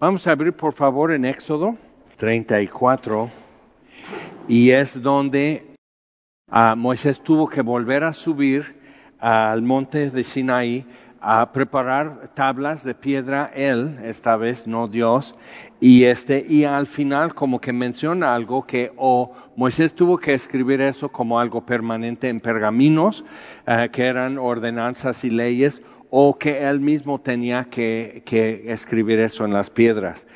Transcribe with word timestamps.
Vamos 0.00 0.26
a 0.26 0.32
abrir 0.32 0.54
por 0.54 0.72
favor 0.72 1.12
en 1.12 1.26
Éxodo 1.26 1.76
34 2.16 3.30
y 4.48 4.70
es 4.70 5.02
donde 5.02 5.76
ah, 6.48 6.74
Moisés 6.74 7.20
tuvo 7.20 7.46
que 7.46 7.60
volver 7.60 8.04
a 8.04 8.14
subir 8.14 8.80
al 9.18 9.60
monte 9.60 10.10
de 10.10 10.24
Sinaí 10.24 10.86
a 11.20 11.52
preparar 11.52 12.30
tablas 12.32 12.82
de 12.82 12.94
piedra 12.94 13.52
él, 13.54 13.98
esta 14.02 14.38
vez 14.38 14.66
no 14.66 14.88
Dios, 14.88 15.34
y 15.80 16.04
este, 16.04 16.46
y 16.48 16.64
al 16.64 16.86
final 16.86 17.34
como 17.34 17.60
que 17.60 17.74
menciona 17.74 18.34
algo 18.34 18.66
que 18.66 18.92
o 18.96 19.34
Moisés 19.54 19.94
tuvo 19.94 20.16
que 20.16 20.32
escribir 20.32 20.80
eso 20.80 21.10
como 21.10 21.38
algo 21.38 21.66
permanente 21.66 22.30
en 22.30 22.40
pergaminos, 22.40 23.22
eh, 23.66 23.90
que 23.92 24.06
eran 24.06 24.38
ordenanzas 24.38 25.24
y 25.24 25.30
leyes, 25.30 25.82
o 26.10 26.36
que 26.36 26.68
él 26.68 26.80
mismo 26.80 27.20
tenía 27.20 27.66
que, 27.70 28.22
que 28.26 28.64
escribir 28.66 29.20
eso 29.20 29.44
en 29.44 29.52
las 29.52 29.70
piedras. 29.70 30.26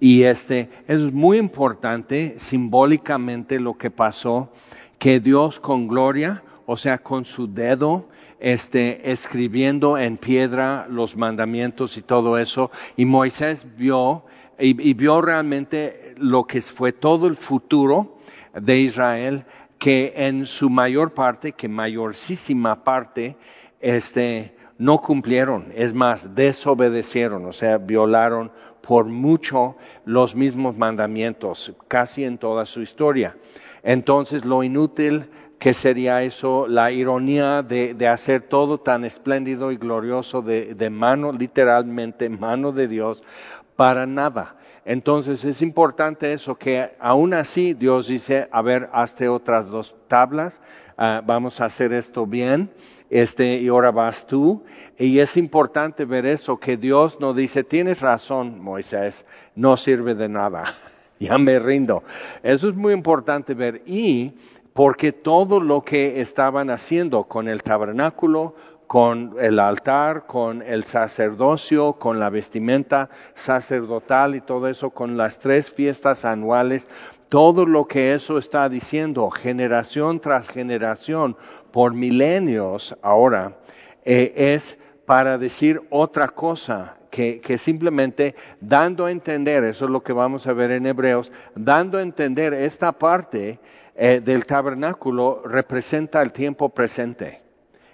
Y 0.00 0.24
este, 0.24 0.70
es 0.88 1.00
muy 1.12 1.38
importante 1.38 2.34
simbólicamente 2.38 3.60
lo 3.60 3.74
que 3.76 3.90
pasó, 3.90 4.50
que 4.98 5.20
Dios 5.20 5.60
con 5.60 5.88
gloria, 5.88 6.42
o 6.66 6.76
sea, 6.76 6.98
con 6.98 7.24
su 7.24 7.52
dedo, 7.52 8.08
este, 8.40 9.12
escribiendo 9.12 9.98
en 9.98 10.16
piedra 10.16 10.86
los 10.88 11.16
mandamientos 11.16 11.98
y 11.98 12.02
todo 12.02 12.38
eso, 12.38 12.70
y 12.96 13.04
Moisés 13.04 13.66
vio, 13.76 14.24
y, 14.58 14.94
vio 14.94 15.20
realmente 15.20 16.14
lo 16.16 16.44
que 16.44 16.62
fue 16.62 16.92
todo 16.92 17.26
el 17.26 17.36
futuro 17.36 18.16
de 18.54 18.78
Israel, 18.78 19.44
que 19.78 20.14
en 20.16 20.46
su 20.46 20.70
mayor 20.70 21.12
parte, 21.12 21.52
que 21.52 21.68
mayorísima 21.68 22.82
parte, 22.82 23.36
este, 23.80 24.54
no 24.80 24.96
cumplieron, 25.02 25.66
es 25.76 25.92
más, 25.92 26.34
desobedecieron, 26.34 27.44
o 27.44 27.52
sea, 27.52 27.76
violaron 27.76 28.50
por 28.80 29.04
mucho 29.04 29.76
los 30.06 30.34
mismos 30.34 30.78
mandamientos, 30.78 31.74
casi 31.86 32.24
en 32.24 32.38
toda 32.38 32.64
su 32.64 32.80
historia. 32.80 33.36
Entonces, 33.82 34.46
lo 34.46 34.62
inútil 34.62 35.28
que 35.58 35.74
sería 35.74 36.22
eso, 36.22 36.66
la 36.66 36.90
ironía 36.92 37.62
de, 37.62 38.08
hacer 38.08 38.40
todo 38.40 38.80
tan 38.80 39.04
espléndido 39.04 39.70
y 39.70 39.76
glorioso 39.76 40.40
de, 40.40 40.74
de 40.74 40.88
mano, 40.88 41.30
literalmente 41.30 42.30
mano 42.30 42.72
de 42.72 42.88
Dios, 42.88 43.22
para 43.76 44.06
nada. 44.06 44.56
Entonces 44.86 45.44
es 45.44 45.60
importante 45.60 46.32
eso, 46.32 46.54
que 46.54 46.96
aún 46.98 47.34
así 47.34 47.74
Dios 47.74 48.08
dice, 48.08 48.48
a 48.50 48.62
ver, 48.62 48.88
hazte 48.94 49.28
otras 49.28 49.68
dos 49.68 49.94
tablas, 50.08 50.58
ah, 50.96 51.22
vamos 51.24 51.60
a 51.60 51.66
hacer 51.66 51.92
esto 51.92 52.26
bien, 52.26 52.70
este, 53.10 53.56
y 53.56 53.68
ahora 53.68 53.90
vas 53.90 54.26
tú. 54.26 54.62
Y 54.98 55.18
es 55.18 55.36
importante 55.36 56.04
ver 56.04 56.24
eso, 56.24 56.58
que 56.58 56.76
Dios 56.76 57.18
no 57.20 57.34
dice, 57.34 57.64
tienes 57.64 58.00
razón, 58.00 58.60
Moisés, 58.60 59.26
no 59.54 59.76
sirve 59.76 60.14
de 60.14 60.28
nada, 60.28 60.64
ya 61.20 61.36
me 61.36 61.58
rindo. 61.58 62.02
Eso 62.42 62.68
es 62.68 62.76
muy 62.76 62.92
importante 62.92 63.54
ver. 63.54 63.82
Y 63.84 64.32
porque 64.72 65.12
todo 65.12 65.60
lo 65.60 65.82
que 65.82 66.20
estaban 66.20 66.70
haciendo 66.70 67.24
con 67.24 67.48
el 67.48 67.62
tabernáculo, 67.62 68.54
con 68.86 69.36
el 69.38 69.60
altar, 69.60 70.26
con 70.26 70.62
el 70.62 70.84
sacerdocio, 70.84 71.92
con 71.92 72.18
la 72.18 72.30
vestimenta 72.30 73.08
sacerdotal 73.34 74.34
y 74.34 74.40
todo 74.40 74.66
eso, 74.66 74.90
con 74.90 75.16
las 75.16 75.38
tres 75.38 75.70
fiestas 75.70 76.24
anuales, 76.24 76.88
todo 77.28 77.64
lo 77.64 77.86
que 77.86 78.14
eso 78.14 78.36
está 78.38 78.68
diciendo, 78.68 79.30
generación 79.30 80.18
tras 80.18 80.48
generación, 80.48 81.36
por 81.70 81.94
milenios 81.94 82.96
ahora, 83.02 83.56
eh, 84.04 84.32
es 84.36 84.76
para 85.06 85.38
decir 85.38 85.80
otra 85.90 86.28
cosa, 86.28 86.96
que, 87.10 87.58
simplemente 87.58 88.34
dando 88.60 89.06
a 89.06 89.10
entender, 89.10 89.64
eso 89.64 89.86
es 89.86 89.90
lo 89.90 90.02
que 90.02 90.12
vamos 90.12 90.46
a 90.46 90.52
ver 90.52 90.70
en 90.70 90.86
Hebreos, 90.86 91.32
dando 91.54 91.98
a 91.98 92.02
entender 92.02 92.54
esta 92.54 92.92
parte 92.92 93.58
eh, 93.96 94.20
del 94.24 94.46
tabernáculo 94.46 95.42
representa 95.44 96.22
el 96.22 96.32
tiempo 96.32 96.68
presente, 96.68 97.42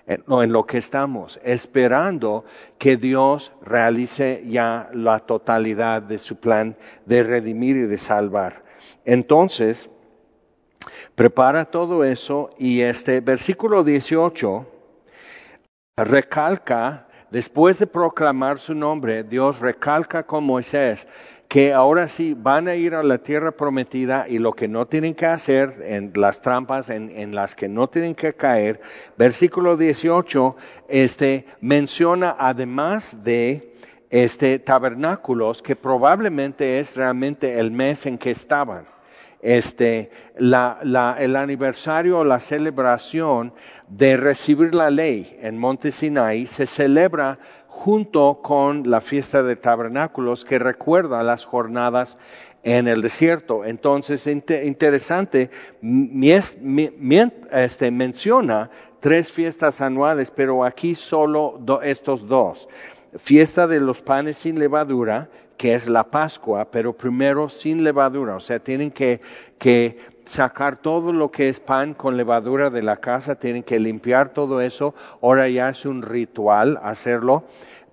en, 0.06 0.22
en 0.28 0.53
lo 0.53 0.66
que 0.66 0.78
estamos, 0.78 1.41
esperando 1.43 2.44
que 2.78 2.97
Dios 2.97 3.53
realice 3.62 4.43
ya 4.47 4.91
la 4.93 5.19
totalidad 5.20 6.03
de 6.03 6.19
su 6.19 6.37
plan 6.37 6.76
de 7.06 7.22
redimir 7.22 7.76
y 7.76 7.87
de 7.87 7.98
salvar. 7.98 8.62
Entonces, 9.04 9.88
prepara 11.16 11.65
todo 11.65 12.04
eso 12.04 12.50
y 12.59 12.82
este 12.82 13.21
versículo 13.21 13.82
18 13.82 14.66
recalca, 15.97 17.09
después 17.31 17.78
de 17.78 17.87
proclamar 17.87 18.59
su 18.59 18.75
nombre, 18.75 19.25
Dios 19.25 19.59
recalca 19.59 20.25
con 20.25 20.44
Moisés 20.44 21.09
que 21.49 21.72
ahora 21.72 22.09
sí 22.09 22.34
van 22.37 22.69
a 22.69 22.75
ir 22.75 22.94
a 22.94 23.03
la 23.03 23.19
tierra 23.19 23.53
prometida 23.53 24.26
y 24.28 24.38
lo 24.38 24.53
que 24.53 24.69
no 24.69 24.87
tienen 24.87 25.15
que 25.15 25.26
hacer 25.26 25.82
en 25.87 26.12
las 26.15 26.43
trampas 26.43 26.91
en, 26.91 27.34
las 27.34 27.55
que 27.55 27.69
no 27.69 27.88
tienen 27.88 28.15
que 28.15 28.34
caer. 28.34 28.81
Versículo 29.16 29.76
18, 29.76 30.56
este, 30.88 31.47
menciona 31.60 32.37
además 32.38 33.22
de 33.22 33.75
este 34.10 34.59
tabernáculos 34.59 35.62
que 35.62 35.76
probablemente 35.76 36.81
es 36.81 36.97
realmente 36.97 37.59
el 37.59 37.71
mes 37.71 38.06
en 38.06 38.19
que 38.19 38.32
estaban. 38.32 38.95
Este, 39.42 40.10
la, 40.36 40.78
la, 40.82 41.16
el 41.19 41.36
aniversario 41.36 42.19
o 42.20 42.24
la 42.24 42.41
celebración 42.41 43.52
de 43.88 44.16
recibir 44.16 44.74
la 44.74 44.91
ley 44.91 45.38
en 45.41 45.58
Monte 45.58 45.91
Sinai 45.91 46.47
se 46.47 46.66
celebra 46.66 47.38
junto 47.69 48.41
con 48.42 48.91
la 48.91 49.00
fiesta 49.00 49.42
de 49.42 49.56
tabernáculos 49.56 50.44
que 50.44 50.58
recuerda 50.58 51.22
las 51.22 51.44
jornadas 51.44 52.19
en 52.62 52.88
el 52.88 53.00
desierto. 53.00 53.64
Entonces, 53.64 54.26
interesante, 54.26 55.50
este, 57.52 57.91
menciona 57.91 58.70
tres 58.98 59.30
fiestas 59.30 59.80
anuales, 59.80 60.32
pero 60.34 60.64
aquí 60.64 60.94
solo 60.96 61.60
estos 61.84 62.26
dos. 62.26 62.69
Fiesta 63.19 63.66
de 63.66 63.78
los 63.80 64.02
panes 64.02 64.36
sin 64.38 64.58
levadura, 64.58 65.28
que 65.56 65.75
es 65.75 65.89
la 65.89 66.05
Pascua, 66.05 66.71
pero 66.71 66.93
primero 66.97 67.49
sin 67.49 67.84
levadura. 67.84 68.37
O 68.37 68.41
sea, 68.41 68.59
tienen 68.59 68.91
que, 68.91 69.21
que 69.59 69.99
sacar 70.25 70.77
todo 70.77 71.12
lo 71.12 71.31
que 71.31 71.49
es 71.49 71.61
pan 71.61 71.94
con 71.94 72.17
levadura 72.17 72.71
de 72.71 72.83
la 72.83 72.99
casa, 72.99 73.37
tienen 73.37 73.62
que 73.62 73.78
limpiar 73.78 74.31
todo 74.31 74.61
eso. 74.61 74.94
Ahora 75.22 75.49
ya 75.49 75.69
es 75.69 75.87
un 75.87 76.03
ritual 76.03 76.78
hacerlo 76.83 77.44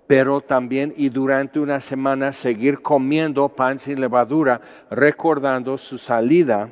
pero 0.06 0.40
también 0.40 0.92
y 0.96 1.08
durante 1.08 1.58
una 1.60 1.80
semana 1.80 2.32
seguir 2.32 2.82
comiendo 2.82 3.48
pan 3.48 3.78
sin 3.78 4.00
levadura, 4.00 4.60
recordando 4.90 5.78
su 5.78 5.98
salida 5.98 6.70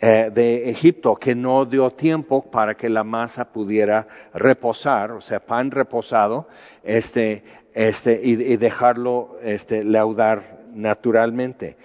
eh, 0.00 0.30
de 0.34 0.68
Egipto, 0.68 1.14
que 1.14 1.34
no 1.34 1.64
dio 1.64 1.90
tiempo 1.90 2.50
para 2.50 2.74
que 2.74 2.88
la 2.88 3.04
masa 3.04 3.52
pudiera 3.52 4.08
reposar, 4.34 5.12
o 5.12 5.20
sea, 5.20 5.38
pan 5.38 5.70
reposado, 5.70 6.48
este, 6.82 7.44
este, 7.74 8.20
y, 8.22 8.56
dejarlo 8.56 9.38
este, 9.42 9.84
leudar 9.84 10.60
naturalmente. 10.74 11.76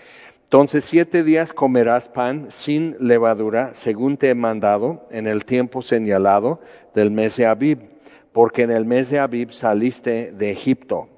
Entonces 0.44 0.86
siete 0.86 1.24
días 1.24 1.52
comerás 1.52 2.08
pan 2.08 2.48
sin 2.50 2.96
levadura, 3.00 3.74
según 3.74 4.18
te 4.18 4.30
he 4.30 4.36
mandado, 4.36 5.06
en 5.12 5.28
el 5.28 5.44
tiempo 5.44 5.82
señalado 5.82 6.62
del 6.94 7.12
mes 7.12 7.36
de 7.36 7.46
Abib 7.46 7.98
porque 8.38 8.62
en 8.62 8.70
el 8.70 8.86
mes 8.86 9.10
de 9.10 9.18
Abib 9.18 9.52
saliste 9.52 10.32
de 10.32 10.52
Egipto. 10.52 11.10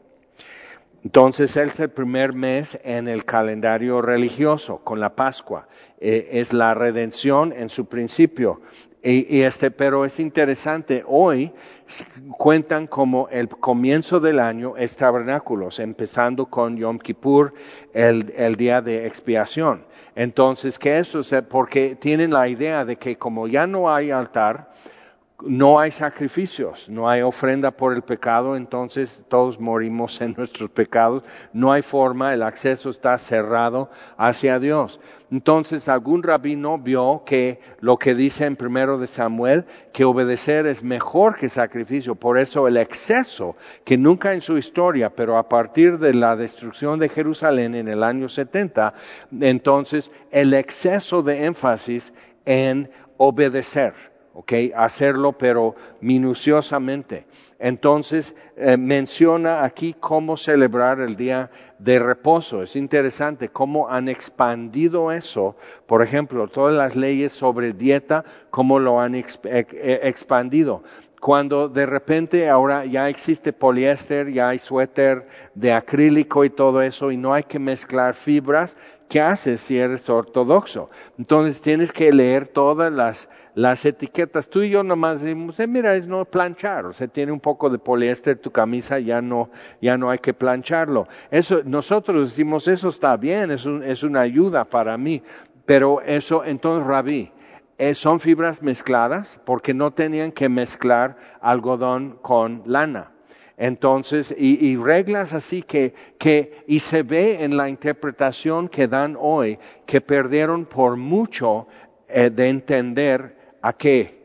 Entonces 1.04 1.58
es 1.58 1.78
el 1.82 1.90
primer 1.90 2.32
mes 2.32 2.80
en 2.82 3.10
el 3.10 3.26
calendario 3.26 4.02
religioso, 4.02 4.78
con 4.86 5.02
la 5.02 5.18
Pascua. 5.18 5.68
Eh, 6.00 6.30
es 6.32 6.54
la 6.54 6.74
redención 6.74 7.52
en 7.52 7.68
su 7.68 7.88
principio. 7.88 8.62
Y, 9.04 9.42
este, 9.42 9.70
pero 9.70 10.06
es 10.06 10.18
interesante, 10.22 11.04
hoy 11.06 11.52
cuentan 12.38 12.88
como 12.88 13.28
el 13.30 13.48
comienzo 13.50 14.20
del 14.20 14.40
año 14.40 14.78
es 14.78 14.96
tabernáculos, 14.96 15.80
empezando 15.80 16.46
con 16.46 16.78
Yom 16.78 17.00
Kippur, 17.00 17.54
el, 17.94 18.56
día 18.56 18.82
de 18.82 19.08
expiación. 19.08 19.86
Entonces, 20.16 20.78
¿qué 20.78 21.00
es 21.00 21.16
eso? 21.16 21.44
Porque 21.48 21.96
tienen 21.96 22.32
la 22.32 22.48
idea 22.48 22.86
de 22.86 22.98
que 22.98 23.18
como 23.18 23.48
ya 23.48 23.68
no 23.68 23.94
hay 23.94 24.12
altar, 24.12 24.72
no 25.42 25.80
hay 25.80 25.92
sacrificios, 25.92 26.90
no 26.90 27.10
hay 27.10 27.22
ofrenda 27.22 27.72
por 27.72 27.94
el 27.94 28.02
pecado, 28.02 28.56
entonces 28.56 29.24
todos 29.30 29.60
morimos 29.60 30.20
en 30.22 30.34
nuestros 30.38 30.70
pecados, 30.70 31.24
no 31.54 31.72
hay 31.72 31.82
forma, 31.82 32.34
el 32.34 32.44
acceso 32.44 32.90
está 32.90 33.18
cerrado 33.18 33.90
hacia 34.18 34.60
Dios. 34.60 35.00
Entonces 35.32 35.88
algún 35.88 36.24
rabino 36.24 36.80
vio 36.80 37.24
que 37.26 37.60
lo 37.80 37.98
que 37.98 38.16
dice 38.16 38.46
en 38.46 38.56
primero 38.56 38.98
de 38.98 39.08
Samuel, 39.08 39.66
que 39.94 40.04
obedecer 40.04 40.66
es 40.66 40.84
mejor 40.84 41.38
que 41.38 41.50
sacrificio, 41.50 42.16
por 42.16 42.40
eso 42.40 42.68
el 42.68 42.78
exceso, 42.78 43.56
que 43.86 43.98
nunca 43.98 44.34
en 44.34 44.42
su 44.42 44.58
historia, 44.58 45.12
pero 45.12 45.38
a 45.38 45.48
partir 45.48 46.00
de 46.00 46.14
la 46.14 46.36
destrucción 46.36 47.00
de 47.00 47.10
Jerusalén 47.10 47.76
en 47.76 47.88
el 47.88 48.04
año 48.04 48.28
70, 48.28 48.94
entonces 49.40 50.12
el 50.32 50.54
exceso 50.54 51.22
de 51.22 51.46
énfasis 51.46 52.12
en 52.46 52.90
obedecer 53.18 53.94
¿ok? 54.34 54.54
Hacerlo, 54.76 55.34
pero 55.34 55.76
minuciosamente. 56.02 57.26
Entonces, 57.60 58.36
eh, 58.56 58.78
menciona 58.78 59.64
aquí 59.64 59.96
cómo 60.00 60.38
celebrar 60.38 61.02
el 61.02 61.16
día 61.16 61.52
de 61.78 62.00
reposo. 62.00 62.64
Es 62.64 62.76
interesante 62.76 63.50
cómo 63.50 63.90
han 63.90 64.08
expandido 64.08 65.12
eso. 65.12 65.56
Por 65.88 66.04
ejemplo, 66.04 66.48
todas 66.48 66.76
las 66.76 66.96
leyes 66.96 67.34
sobre 67.34 67.74
dieta, 67.74 68.24
cómo 68.50 68.80
lo 68.80 69.00
han 69.00 69.16
expandido 69.16 70.84
cuando 71.20 71.68
de 71.68 71.86
repente 71.86 72.50
ahora 72.50 72.86
ya 72.86 73.10
existe 73.10 73.52
poliéster, 73.52 74.32
ya 74.32 74.50
hay 74.50 74.60
suéter 74.60 75.28
de 75.54 75.74
acrílico 75.74 76.46
y 76.46 76.50
todo 76.50 76.82
eso, 76.82 77.12
y 77.12 77.18
no 77.18 77.34
hay 77.34 77.44
que 77.44 77.60
mezclar 77.60 78.14
fibras, 78.14 78.78
¿qué 79.10 79.20
haces 79.20 79.60
si 79.60 79.78
eres 79.78 80.10
ortodoxo? 80.10 80.90
Entonces 81.18 81.62
tienes 81.62 81.92
que 81.92 82.14
leer 82.14 82.48
todas 82.48 82.92
las, 82.92 83.28
las 83.54 83.84
etiquetas. 83.84 84.50
Tú 84.50 84.62
y 84.62 84.70
yo 84.70 84.84
nomás 84.84 85.22
decimos, 85.22 85.60
eh, 85.60 85.68
mira, 85.68 85.96
es 85.96 86.08
no 86.08 86.24
planchar, 86.24 86.86
o 86.86 86.94
sea, 86.94 87.08
tiene 87.08 87.34
un 87.34 87.42
poco 87.42 87.70
de 87.70 87.80
poliéster 87.80 88.38
tu 88.38 88.52
camisa, 88.52 89.00
ya 89.00 89.22
no, 89.22 89.50
ya 89.82 89.98
no 89.98 90.10
hay 90.10 90.20
que 90.20 90.34
plancharlo. 90.34 91.08
Eso, 91.32 91.62
nosotros 91.66 92.30
decimos, 92.30 92.68
eso 92.70 92.88
está 92.88 93.18
bien, 93.18 93.52
es, 93.52 93.66
un, 93.66 93.84
es 93.84 94.04
una 94.04 94.22
ayuda 94.22 94.64
para 94.64 94.98
mí, 94.98 95.22
pero 95.66 96.02
eso, 96.02 96.46
entonces, 96.46 96.88
Rabí, 96.88 97.32
eh, 97.80 97.96
son 97.96 98.20
fibras 98.20 98.62
mezcladas 98.62 99.40
porque 99.46 99.74
no 99.74 99.92
tenían 99.92 100.34
que 100.34 100.50
mezclar 100.50 101.18
algodón 101.40 102.20
con 102.22 102.62
lana. 102.66 103.14
Entonces, 103.58 104.34
y, 104.38 104.78
reglas 104.78 105.34
así 105.34 105.62
que, 105.62 105.94
que, 106.18 106.64
y 106.68 106.80
se 106.80 107.04
ve 107.04 107.44
en 107.44 107.58
la 107.58 107.68
interpretación 107.68 108.70
que 108.70 108.88
dan 108.88 109.18
hoy, 109.20 109.60
que 109.86 110.00
perdieron 110.00 110.66
por 110.66 110.96
mucho 110.96 111.68
eh, 112.08 112.30
de 112.30 112.50
entender 112.50 113.38
a 113.62 113.74
qué 113.74 114.19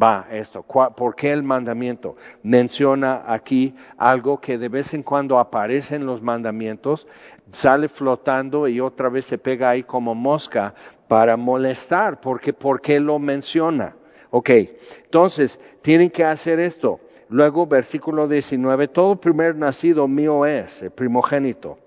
va 0.00 0.26
esto, 0.30 0.62
por 0.62 1.14
qué 1.14 1.32
el 1.32 1.42
mandamiento. 1.42 2.16
Menciona 2.42 3.24
aquí 3.26 3.74
algo 3.96 4.40
que 4.40 4.58
de 4.58 4.68
vez 4.68 4.94
en 4.94 5.02
cuando 5.02 5.38
aparece 5.38 5.96
en 5.96 6.06
los 6.06 6.22
mandamientos, 6.22 7.06
sale 7.50 7.88
flotando 7.88 8.68
y 8.68 8.80
otra 8.80 9.08
vez 9.08 9.26
se 9.26 9.38
pega 9.38 9.70
ahí 9.70 9.82
como 9.82 10.14
mosca 10.14 10.74
para 11.08 11.36
molestar, 11.36 12.20
porque 12.20 12.52
¿por 12.52 12.80
qué 12.80 13.00
lo 13.00 13.18
menciona? 13.18 13.96
Ok, 14.30 14.50
entonces 15.04 15.58
tienen 15.82 16.10
que 16.10 16.24
hacer 16.24 16.60
esto. 16.60 17.00
Luego, 17.28 17.66
versículo 17.66 18.28
19, 18.28 18.88
todo 18.88 19.20
primer 19.20 19.56
nacido 19.56 20.08
mío 20.08 20.46
es, 20.46 20.82
el 20.82 20.90
primogénito, 20.90 21.78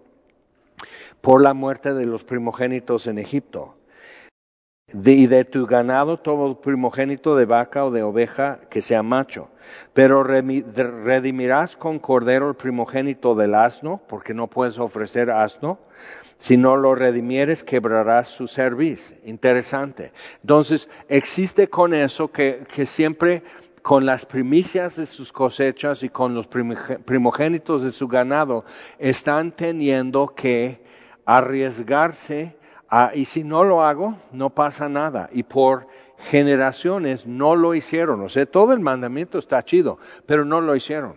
por 1.21 1.41
la 1.41 1.53
muerte 1.53 1.93
de 1.93 2.05
los 2.05 2.23
primogénitos 2.23 3.07
en 3.07 3.17
Egipto. 3.17 3.75
Y 4.93 5.27
de 5.27 5.45
tu 5.45 5.65
ganado 5.65 6.17
todo 6.17 6.61
primogénito 6.61 7.35
de 7.35 7.45
vaca 7.45 7.83
o 7.85 7.91
de 7.91 8.03
oveja 8.03 8.59
que 8.69 8.81
sea 8.81 9.03
macho. 9.03 9.49
Pero 9.93 10.23
redimirás 10.23 11.75
con 11.75 11.97
cordero 11.99 12.49
el 12.49 12.55
primogénito 12.55 13.33
del 13.33 13.55
asno, 13.55 14.01
porque 14.07 14.33
no 14.33 14.47
puedes 14.47 14.77
ofrecer 14.77 15.31
asno. 15.31 15.79
Si 16.37 16.57
no 16.57 16.75
lo 16.75 16.93
redimieres, 16.93 17.63
quebrarás 17.63 18.27
su 18.27 18.47
servicio. 18.47 19.17
Interesante. 19.25 20.11
Entonces, 20.41 20.89
existe 21.07 21.69
con 21.69 21.93
eso 21.93 22.31
que, 22.31 22.63
que 22.73 22.85
siempre 22.85 23.43
con 23.81 24.05
las 24.05 24.25
primicias 24.25 24.95
de 24.95 25.05
sus 25.05 25.33
cosechas 25.33 26.03
y 26.03 26.09
con 26.09 26.33
los 26.33 26.47
primogénitos 26.47 27.83
de 27.83 27.91
su 27.91 28.07
ganado, 28.07 28.63
están 28.97 29.51
teniendo 29.51 30.33
que 30.35 30.81
arriesgarse 31.25 32.55
a, 32.95 33.15
y 33.15 33.25
si 33.25 33.43
no 33.43 33.63
lo 33.63 33.83
hago, 33.83 34.19
no 34.31 34.51
pasa 34.51 34.87
nada. 34.87 35.27
Y 35.31 35.41
por 35.41 35.87
generaciones 36.19 37.25
no 37.25 37.55
lo 37.55 37.73
hicieron. 37.73 38.21
O 38.21 38.29
sea, 38.29 38.45
todo 38.45 38.73
el 38.73 38.81
mandamiento 38.81 39.39
está 39.39 39.63
chido, 39.63 39.97
pero 40.27 40.45
no 40.45 40.61
lo 40.61 40.75
hicieron. 40.75 41.15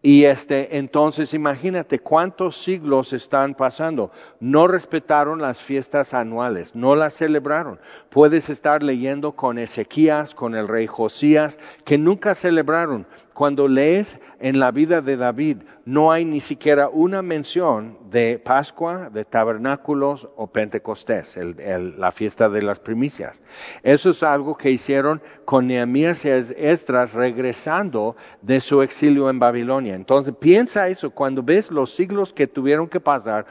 Y 0.00 0.26
este, 0.26 0.78
entonces 0.78 1.34
imagínate 1.34 1.98
cuántos 1.98 2.56
siglos 2.62 3.12
están 3.12 3.56
pasando. 3.56 4.12
No 4.38 4.68
respetaron 4.68 5.42
las 5.42 5.60
fiestas 5.60 6.14
anuales, 6.14 6.76
no 6.76 6.94
las 6.94 7.14
celebraron. 7.14 7.80
Puedes 8.08 8.48
estar 8.48 8.84
leyendo 8.84 9.32
con 9.32 9.58
Ezequías, 9.58 10.36
con 10.36 10.54
el 10.54 10.68
rey 10.68 10.86
Josías, 10.86 11.58
que 11.84 11.98
nunca 11.98 12.36
celebraron. 12.36 13.08
Cuando 13.38 13.68
lees 13.68 14.18
en 14.40 14.58
la 14.58 14.72
vida 14.72 15.00
de 15.00 15.16
David, 15.16 15.58
no 15.84 16.10
hay 16.10 16.24
ni 16.24 16.40
siquiera 16.40 16.88
una 16.88 17.22
mención 17.22 17.96
de 18.10 18.42
Pascua, 18.44 19.10
de 19.10 19.24
tabernáculos 19.24 20.28
o 20.34 20.48
Pentecostés, 20.48 21.38
la 21.38 22.10
fiesta 22.10 22.48
de 22.48 22.62
las 22.62 22.80
primicias. 22.80 23.40
Eso 23.84 24.10
es 24.10 24.24
algo 24.24 24.56
que 24.56 24.72
hicieron 24.72 25.22
con 25.44 25.68
Nehemías 25.68 26.24
y 26.24 26.30
Esdras 26.30 27.12
regresando 27.12 28.16
de 28.42 28.58
su 28.58 28.82
exilio 28.82 29.30
en 29.30 29.38
Babilonia. 29.38 29.94
Entonces 29.94 30.34
piensa 30.36 30.88
eso, 30.88 31.10
cuando 31.10 31.40
ves 31.40 31.70
los 31.70 31.94
siglos 31.94 32.32
que 32.32 32.48
tuvieron 32.48 32.88
que 32.88 32.98
pasar, 32.98 33.46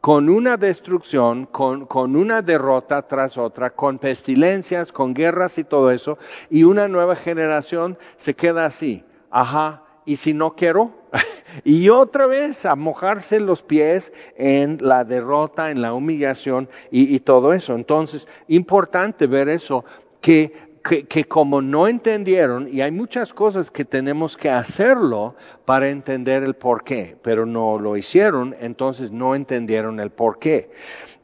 con 0.00 0.28
una 0.28 0.56
destrucción, 0.56 1.46
con, 1.46 1.86
con, 1.86 2.14
una 2.14 2.42
derrota 2.42 3.02
tras 3.08 3.36
otra, 3.36 3.70
con 3.70 3.98
pestilencias, 3.98 4.92
con 4.92 5.12
guerras 5.12 5.58
y 5.58 5.64
todo 5.64 5.90
eso, 5.90 6.16
y 6.48 6.62
una 6.62 6.86
nueva 6.86 7.16
generación 7.16 7.98
se 8.18 8.34
queda 8.34 8.66
así, 8.66 9.04
ajá, 9.32 9.82
y 10.04 10.16
si 10.16 10.34
no 10.34 10.54
quiero, 10.54 10.92
y 11.64 11.88
otra 11.88 12.26
vez 12.26 12.66
a 12.66 12.76
mojarse 12.76 13.40
los 13.40 13.62
pies 13.62 14.12
en 14.36 14.78
la 14.80 15.04
derrota, 15.04 15.70
en 15.70 15.82
la 15.82 15.94
humillación 15.94 16.68
y, 16.90 17.18
todo 17.20 17.52
eso. 17.52 17.74
Entonces, 17.74 18.28
importante 18.48 19.26
ver 19.26 19.48
eso, 19.48 19.84
que, 20.20 20.52
que, 20.84 21.06
que, 21.06 21.24
como 21.24 21.62
no 21.62 21.88
entendieron, 21.88 22.68
y 22.72 22.80
hay 22.80 22.90
muchas 22.90 23.32
cosas 23.32 23.70
que 23.70 23.84
tenemos 23.84 24.36
que 24.36 24.50
hacerlo 24.50 25.34
para 25.64 25.88
entender 25.88 26.42
el 26.42 26.54
por 26.54 26.84
qué, 26.84 27.16
pero 27.22 27.46
no 27.46 27.78
lo 27.78 27.96
hicieron, 27.96 28.54
entonces 28.60 29.10
no 29.10 29.34
entendieron 29.34 29.98
el 30.00 30.10
por 30.10 30.38
qué. 30.38 30.70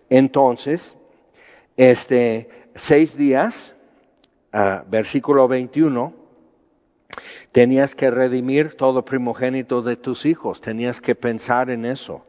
Entonces, 0.09 0.97
este, 1.77 2.49
seis 2.75 3.17
días, 3.17 3.75
uh, 4.55 4.89
versículo 4.89 5.47
21, 5.49 6.28
Tenías 7.53 7.95
que 7.95 8.11
redimir 8.11 8.75
todo 8.75 9.05
primogénito 9.05 9.83
de 9.83 9.97
tus 9.97 10.27
hijos, 10.27 10.61
tenías 10.61 11.01
que 11.01 11.15
pensar 11.15 11.71
en 11.71 11.85
eso. 11.85 12.25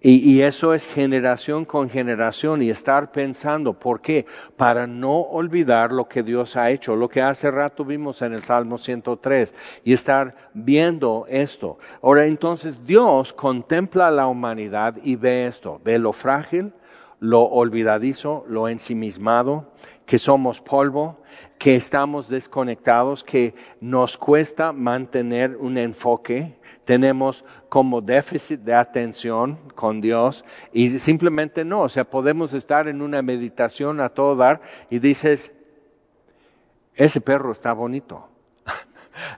Y, 0.00 0.42
eso 0.42 0.74
es 0.74 0.86
generación 0.86 1.64
con 1.64 1.90
generación 1.90 2.62
y 2.62 2.70
estar 2.70 3.10
pensando, 3.10 3.72
¿por 3.72 4.00
qué? 4.00 4.26
Para 4.56 4.86
no 4.86 5.22
olvidar 5.22 5.90
lo 5.90 6.08
que 6.08 6.22
Dios 6.22 6.56
ha 6.56 6.70
hecho, 6.70 6.94
lo 6.94 7.08
que 7.08 7.20
hace 7.20 7.50
rato 7.50 7.84
vimos 7.84 8.22
en 8.22 8.32
el 8.32 8.44
Salmo 8.44 8.78
103 8.78 9.52
y 9.82 9.92
estar 9.92 10.36
viendo 10.54 11.26
esto. 11.28 11.78
Ahora 12.00 12.26
entonces 12.26 12.86
Dios 12.86 13.32
contempla 13.32 14.06
a 14.06 14.12
la 14.12 14.28
humanidad 14.28 14.94
y 15.02 15.16
ve 15.16 15.48
esto, 15.48 15.80
ve 15.82 15.98
lo 15.98 16.12
frágil, 16.12 16.72
lo 17.18 17.42
olvidadizo, 17.42 18.44
lo 18.48 18.68
ensimismado, 18.68 19.72
que 20.06 20.18
somos 20.18 20.60
polvo, 20.60 21.17
que 21.58 21.76
estamos 21.76 22.28
desconectados, 22.28 23.24
que 23.24 23.54
nos 23.80 24.16
cuesta 24.16 24.72
mantener 24.72 25.56
un 25.56 25.78
enfoque, 25.78 26.58
tenemos 26.84 27.44
como 27.68 28.00
déficit 28.00 28.60
de 28.60 28.74
atención 28.74 29.58
con 29.74 30.00
Dios 30.00 30.44
y 30.72 30.98
simplemente 30.98 31.64
no, 31.64 31.82
o 31.82 31.88
sea, 31.88 32.04
podemos 32.04 32.54
estar 32.54 32.88
en 32.88 33.02
una 33.02 33.20
meditación 33.20 34.00
a 34.00 34.08
todo 34.08 34.36
dar 34.36 34.62
y 34.88 34.98
dices, 34.98 35.52
ese 36.94 37.20
perro 37.20 37.52
está 37.52 37.72
bonito. 37.72 38.28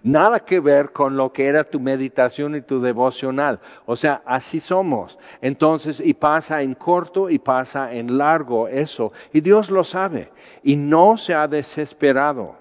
Nada 0.02 0.40
que 0.40 0.60
ver 0.60 0.92
con 0.92 1.16
lo 1.16 1.32
que 1.32 1.46
era 1.46 1.64
tu 1.64 1.80
meditación 1.80 2.56
y 2.56 2.62
tu 2.62 2.80
devocional. 2.80 3.60
O 3.86 3.96
sea, 3.96 4.22
así 4.24 4.60
somos. 4.60 5.18
Entonces, 5.40 6.00
y 6.00 6.14
pasa 6.14 6.62
en 6.62 6.74
corto 6.74 7.30
y 7.30 7.38
pasa 7.38 7.92
en 7.92 8.18
largo 8.18 8.68
eso. 8.68 9.12
Y 9.32 9.40
Dios 9.40 9.70
lo 9.70 9.84
sabe. 9.84 10.30
Y 10.62 10.76
no 10.76 11.16
se 11.16 11.34
ha 11.34 11.48
desesperado. 11.48 12.56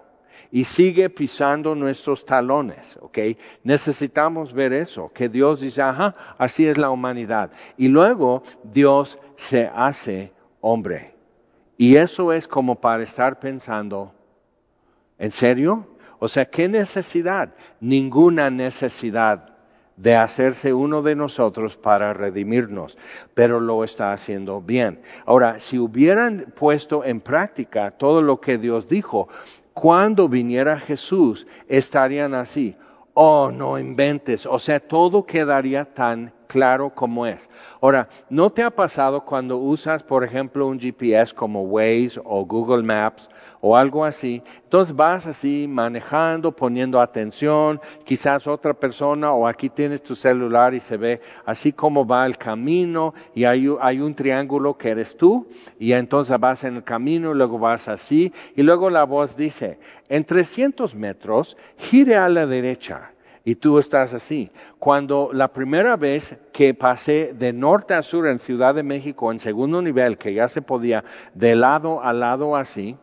Y 0.51 0.63
sigue 0.63 1.09
pisando 1.11 1.75
nuestros 1.75 2.25
talones, 2.25 2.97
¿ok? 3.01 3.19
Necesitamos 3.63 4.51
ver 4.51 4.73
eso, 4.73 5.11
que 5.13 5.29
Dios 5.29 5.59
dice, 5.59 5.83
ajá, 5.83 6.15
así 6.39 6.65
es 6.65 6.77
la 6.77 6.89
humanidad. 6.89 7.51
Y 7.77 7.87
luego 7.87 8.41
Dios 8.63 9.19
se 9.35 9.67
hace 9.67 10.33
hombre. 10.59 11.13
Y 11.77 11.95
eso 11.95 12.33
es 12.33 12.47
como 12.47 12.75
para 12.75 13.03
estar 13.03 13.39
pensando, 13.39 14.11
¿en 15.19 15.31
serio? 15.31 15.87
O 16.19 16.27
sea, 16.27 16.45
¿qué 16.45 16.67
necesidad? 16.67 17.49
Ninguna 17.79 18.49
necesidad 18.49 19.49
de 19.95 20.15
hacerse 20.15 20.73
uno 20.73 21.01
de 21.01 21.15
nosotros 21.15 21.75
para 21.75 22.13
redimirnos, 22.13 22.97
pero 23.33 23.59
lo 23.59 23.83
está 23.83 24.13
haciendo 24.13 24.61
bien. 24.61 25.01
Ahora, 25.25 25.59
si 25.59 25.77
hubieran 25.77 26.53
puesto 26.55 27.03
en 27.03 27.19
práctica 27.19 27.91
todo 27.91 28.21
lo 28.21 28.39
que 28.39 28.57
Dios 28.57 28.87
dijo, 28.87 29.27
cuando 29.73 30.29
viniera 30.29 30.79
Jesús, 30.79 31.47
estarían 31.67 32.33
así. 32.33 32.75
Oh, 33.21 33.51
no 33.51 33.77
inventes. 33.77 34.45
O 34.45 34.59
sea, 34.59 34.79
todo 34.79 35.25
quedaría 35.25 35.83
tan 35.83 36.31
claro 36.47 36.89
como 36.89 37.25
es. 37.25 37.49
Ahora, 37.81 38.07
¿no 38.29 38.49
te 38.49 38.63
ha 38.63 38.71
pasado 38.71 39.25
cuando 39.25 39.57
usas, 39.57 40.03
por 40.03 40.23
ejemplo, 40.23 40.65
un 40.67 40.79
GPS 40.79 41.35
como 41.35 41.63
Waze 41.63 42.19
o 42.23 42.45
Google 42.45 42.83
Maps 42.83 43.29
o 43.59 43.75
algo 43.75 44.05
así? 44.05 44.41
Entonces 44.63 44.95
vas 44.95 45.27
así 45.27 45.67
manejando, 45.67 46.53
poniendo 46.53 47.01
atención, 47.01 47.81
quizás 48.05 48.47
otra 48.47 48.73
persona 48.73 49.33
o 49.33 49.47
aquí 49.47 49.69
tienes 49.69 50.01
tu 50.01 50.15
celular 50.15 50.73
y 50.73 50.79
se 50.79 50.95
ve 50.95 51.21
así 51.45 51.73
como 51.73 52.07
va 52.07 52.25
el 52.25 52.37
camino 52.37 53.13
y 53.35 53.43
hay, 53.43 53.67
hay 53.81 53.99
un 53.99 54.15
triángulo 54.15 54.77
que 54.77 54.89
eres 54.89 55.17
tú 55.17 55.47
y 55.77 55.91
entonces 55.91 56.39
vas 56.39 56.63
en 56.63 56.77
el 56.77 56.83
camino 56.83 57.31
y 57.31 57.35
luego 57.35 57.59
vas 57.59 57.89
así 57.89 58.33
y 58.55 58.63
luego 58.63 58.89
la 58.89 59.03
voz 59.03 59.35
dice, 59.35 59.77
en 60.09 60.25
300 60.25 60.95
metros, 60.95 61.55
gire 61.77 62.15
a 62.15 62.27
la 62.27 62.45
derecha 62.45 63.11
y 63.45 63.55
tú 63.55 63.79
estás 63.79 64.13
así. 64.13 64.51
Cuando 64.79 65.29
la 65.33 65.47
primera 65.47 65.95
vez 65.95 66.35
que 66.51 66.73
pasé 66.73 67.33
de 67.33 67.53
norte 67.53 67.93
a 67.93 68.01
sur 68.01 68.27
en 68.27 68.39
Ciudad 68.39 68.75
de 68.75 68.83
México 68.83 69.31
en 69.31 69.39
segundo 69.39 69.81
nivel, 69.81 70.17
que 70.17 70.33
ya 70.33 70.47
se 70.47 70.61
podía 70.61 71.03
de 71.33 71.55
lado 71.55 72.01
a 72.03 72.11
lado 72.13 72.55
así, 72.55 72.97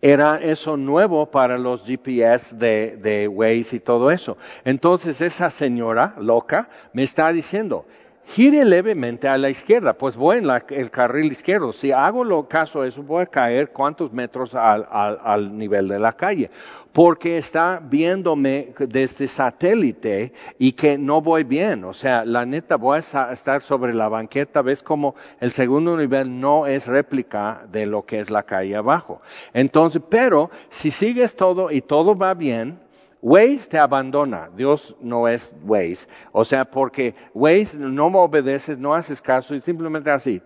era 0.00 0.40
eso 0.42 0.76
nuevo 0.76 1.30
para 1.30 1.58
los 1.58 1.84
GPS 1.84 2.56
de, 2.56 2.96
de 3.00 3.28
Waze 3.28 3.76
y 3.76 3.80
todo 3.80 4.10
eso. 4.10 4.36
Entonces 4.64 5.20
esa 5.20 5.48
señora 5.48 6.14
loca 6.18 6.68
me 6.92 7.04
está 7.04 7.32
diciendo, 7.32 7.86
gire 8.24 8.64
levemente 8.64 9.28
a 9.28 9.36
la 9.36 9.50
izquierda, 9.50 9.92
pues 9.92 10.16
voy 10.16 10.38
en 10.38 10.48
el 10.50 10.90
carril 10.90 11.32
izquierdo. 11.32 11.72
Si 11.72 11.92
hago 11.92 12.24
lo 12.24 12.48
caso 12.48 12.84
eso, 12.84 13.02
voy 13.02 13.22
a 13.22 13.26
caer 13.26 13.70
cuántos 13.70 14.12
metros 14.12 14.54
al, 14.54 14.86
al, 14.90 15.56
nivel 15.56 15.88
de 15.88 15.98
la 15.98 16.12
calle, 16.12 16.50
porque 16.92 17.38
está 17.38 17.80
viéndome 17.82 18.72
desde 18.78 19.28
satélite 19.28 20.32
y 20.58 20.72
que 20.72 20.96
no 20.96 21.20
voy 21.20 21.44
bien. 21.44 21.84
O 21.84 21.92
sea, 21.92 22.24
la 22.24 22.46
neta, 22.46 22.76
voy 22.76 22.96
a 22.96 23.32
estar 23.32 23.62
sobre 23.62 23.92
la 23.92 24.08
banqueta, 24.08 24.62
ves 24.62 24.82
como 24.82 25.14
el 25.40 25.50
segundo 25.50 25.96
nivel 25.96 26.40
no 26.40 26.66
es 26.66 26.86
réplica 26.86 27.62
de 27.70 27.86
lo 27.86 28.04
que 28.04 28.20
es 28.20 28.30
la 28.30 28.44
calle 28.44 28.76
abajo. 28.76 29.20
Entonces, 29.52 30.00
pero 30.08 30.50
si 30.68 30.90
sigues 30.90 31.36
todo 31.36 31.70
y 31.70 31.82
todo 31.82 32.16
va 32.16 32.34
bien, 32.34 32.78
Waze 33.22 33.68
te 33.70 33.78
abandona, 33.78 34.50
Dios 34.56 34.96
no 35.00 35.28
es 35.28 35.54
Waze. 35.64 36.08
O 36.32 36.44
sea, 36.44 36.64
porque 36.64 37.14
Waze 37.34 37.78
no 37.78 38.10
me 38.10 38.18
obedeces, 38.18 38.78
no 38.78 38.94
haces 38.94 39.22
caso 39.22 39.54
y 39.54 39.60
simplemente 39.60 40.10
así, 40.10 40.42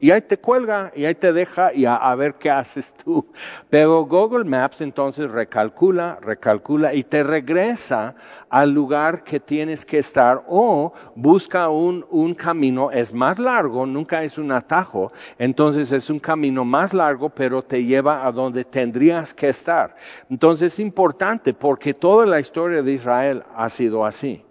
y 0.00 0.10
ahí 0.10 0.20
te 0.22 0.36
cuelga 0.36 0.92
y 0.94 1.04
ahí 1.04 1.14
te 1.14 1.32
deja 1.32 1.72
y 1.72 1.86
a, 1.86 2.14
ver 2.14 2.34
qué 2.34 2.50
haces 2.50 2.92
tú. 2.94 3.26
Pero 3.70 4.04
Google 4.04 4.44
Maps 4.44 4.80
entonces 4.80 5.30
recalcula, 5.30 6.18
recalcula 6.20 6.92
y 6.94 7.04
te 7.04 7.22
regresa 7.22 8.14
al 8.50 8.70
lugar 8.70 9.24
que 9.24 9.40
tienes 9.40 9.84
que 9.84 9.98
estar 9.98 10.44
o 10.48 10.92
busca 11.14 11.68
un, 11.68 12.04
un 12.10 12.34
camino, 12.34 12.90
es 12.90 13.12
más 13.12 13.38
largo, 13.38 13.86
nunca 13.86 14.22
es 14.22 14.38
un 14.38 14.52
atajo, 14.52 15.12
entonces 15.38 15.90
es 15.92 16.10
un 16.10 16.18
camino 16.18 16.64
más 16.64 16.92
largo, 16.92 17.30
pero 17.30 17.62
te 17.62 17.84
lleva 17.84 18.26
a 18.26 18.32
donde 18.32 18.64
tendrías 18.64 19.32
que 19.32 19.48
estar. 19.48 19.96
Entonces 20.28 20.74
es 20.74 20.78
importante 20.80 21.54
porque 21.54 21.94
toda 21.94 22.26
la 22.26 22.40
historia 22.40 22.82
de 22.82 22.92
Israel 22.92 23.42
ha 23.56 23.68
sido 23.68 24.04
así 24.04 24.44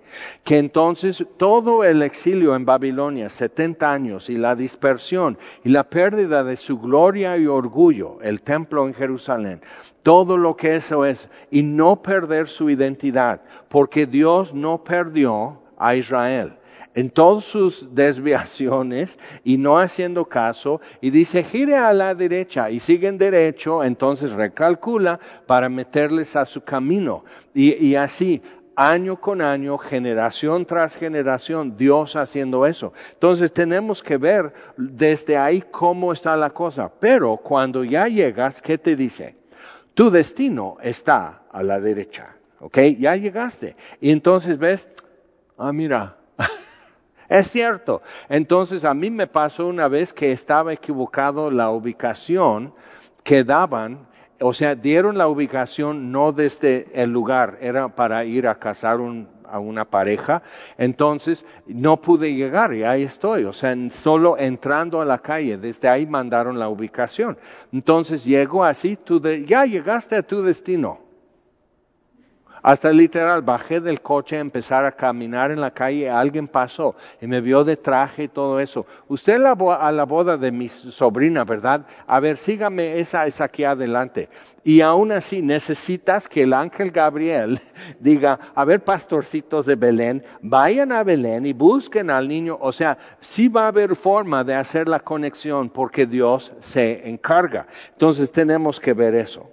que 0.43 0.58
entonces 0.58 1.25
todo 1.38 1.84
el 1.84 2.01
exilio 2.01 2.55
en 2.55 2.65
Babilonia, 2.65 3.29
70 3.29 3.91
años, 3.91 4.29
y 4.29 4.38
la 4.38 4.55
dispersión 4.55 5.38
y 5.63 5.70
la 5.70 5.84
pérdida 5.84 6.43
de 6.43 6.58
su 6.58 6.79
gloria 6.79 7.38
y 7.38 7.48
orgullo, 7.48 8.20
el 8.22 8.41
templo 8.41 8.88
en 8.88 8.93
Jerusalén, 8.93 9.62
todo 10.03 10.38
lo 10.38 10.55
que 10.55 10.75
eso 10.75 11.05
es, 11.05 11.29
y 11.51 11.63
no 11.63 12.01
perder 12.01 12.48
su 12.48 12.70
identidad, 12.70 13.41
porque 13.70 14.05
Dios 14.05 14.53
no 14.53 14.84
perdió 14.84 15.62
a 15.77 15.96
Israel 15.96 16.53
en 16.96 17.10
todas 17.10 17.43
sus 17.43 17.88
desviaciones 17.96 19.17
y 19.43 19.58
no 19.58 19.79
haciendo 19.79 20.25
caso 20.25 20.82
y 21.01 21.10
dice 21.10 21.43
gire 21.43 21.75
a 21.75 21.93
la 21.93 22.15
derecha 22.15 22.70
y 22.70 22.79
siguen 22.79 23.17
derecho, 23.17 23.84
entonces 23.84 24.32
recalcula 24.32 25.20
para 25.46 25.70
meterles 25.70 26.36
a 26.36 26.46
su 26.46 26.62
camino. 26.62 27.24
Y, 27.53 27.74
y 27.86 27.96
así 27.96 28.41
año 28.75 29.19
con 29.19 29.41
año, 29.41 29.77
generación 29.77 30.65
tras 30.65 30.95
generación, 30.95 31.77
Dios 31.77 32.15
haciendo 32.15 32.65
eso. 32.65 32.93
Entonces 33.13 33.53
tenemos 33.53 34.01
que 34.01 34.17
ver 34.17 34.53
desde 34.77 35.37
ahí 35.37 35.63
cómo 35.71 36.11
está 36.11 36.35
la 36.35 36.49
cosa. 36.49 36.91
Pero 36.99 37.37
cuando 37.37 37.83
ya 37.83 38.07
llegas, 38.07 38.61
¿qué 38.61 38.77
te 38.77 38.95
dice? 38.95 39.35
Tu 39.93 40.09
destino 40.09 40.77
está 40.81 41.43
a 41.51 41.63
la 41.63 41.79
derecha. 41.79 42.35
¿Ok? 42.59 42.79
Ya 42.99 43.15
llegaste. 43.15 43.75
Y 43.99 44.11
entonces 44.11 44.57
ves, 44.57 44.89
ah, 45.57 45.73
mira, 45.73 46.17
es 47.29 47.47
cierto. 47.47 48.01
Entonces 48.29 48.85
a 48.85 48.93
mí 48.93 49.11
me 49.11 49.27
pasó 49.27 49.67
una 49.67 49.87
vez 49.87 50.13
que 50.13 50.31
estaba 50.31 50.73
equivocado 50.73 51.51
la 51.51 51.69
ubicación 51.69 52.73
que 53.23 53.43
daban 53.43 54.07
o 54.43 54.53
sea, 54.53 54.75
dieron 54.75 55.17
la 55.17 55.27
ubicación 55.27 56.12
no 56.12 56.31
desde 56.31 56.88
el 56.93 57.12
lugar, 57.12 57.57
era 57.62 57.88
para 57.88 58.25
ir 58.25 58.47
a 58.47 58.55
casar 58.55 59.00
a 59.50 59.59
una 59.59 59.85
pareja, 59.85 60.43
entonces 60.77 61.45
no 61.65 62.01
pude 62.01 62.33
llegar 62.33 62.73
y 62.73 62.83
ahí 62.83 63.03
estoy, 63.03 63.45
o 63.45 63.53
sea, 63.53 63.75
solo 63.89 64.38
entrando 64.38 65.00
a 65.00 65.05
la 65.05 65.19
calle, 65.19 65.57
desde 65.57 65.88
ahí 65.88 66.05
mandaron 66.05 66.59
la 66.59 66.69
ubicación. 66.69 67.38
Entonces 67.71 68.25
llego 68.25 68.63
así, 68.63 68.97
tú 68.97 69.21
ya 69.45 69.65
llegaste 69.65 70.17
a 70.17 70.23
tu 70.23 70.41
destino. 70.41 71.02
Hasta 72.63 72.93
literal, 72.93 73.41
bajé 73.41 73.82
del 73.82 74.00
coche, 74.00 74.39
empezar 74.39 74.86
a 74.86 74.93
caminar 74.93 75.51
en 75.51 75.60
la 75.60 75.72
calle, 75.72 76.10
alguien 76.10 76.48
pasó 76.48 76.96
y 77.20 77.27
me 77.27 77.41
vio 77.41 77.65
de 77.65 77.75
traje 77.75 78.24
y 78.24 78.27
todo 78.29 78.58
eso. 78.62 78.86
Usted 79.10 79.34
a 79.43 79.91
la 79.91 80.05
boda 80.05 80.38
de 80.38 80.50
mi 80.50 80.70
sobrina, 80.70 81.43
¿verdad? 81.43 81.86
A 82.08 82.22
ver, 82.22 82.38
sígame, 82.38 83.01
esa 83.01 83.27
es 83.27 83.41
aquí 83.41 83.65
adelante. 83.65 84.29
Y 84.63 84.79
aún 84.79 85.12
así 85.12 85.41
necesitas 85.41 86.29
que 86.29 86.43
el 86.43 86.53
ángel 86.53 86.91
Gabriel 86.91 87.60
diga, 88.00 88.39
a 88.55 88.63
ver, 88.63 88.82
pastorcitos 88.82 89.65
de 89.65 89.75
Belén, 89.75 90.24
vayan 90.41 90.93
a 90.93 91.03
Belén 91.03 91.46
y 91.46 91.51
busquen 91.51 92.10
al 92.10 92.29
niño. 92.29 92.58
O 92.62 92.72
sea, 92.72 92.98
sí 93.20 93.50
va 93.50 93.65
a 93.65 93.67
haber 93.67 93.93
forma 93.98 94.46
de 94.46 94.55
hacer 94.55 94.88
la 94.88 95.01
conexión 95.01 95.70
porque 95.70 96.05
Dios 96.05 96.53
se 96.62 97.10
encarga. 97.10 97.67
Entonces 97.91 98.32
tenemos 98.32 98.79
que 98.79 98.93
ver 98.93 99.15
eso. 99.15 99.52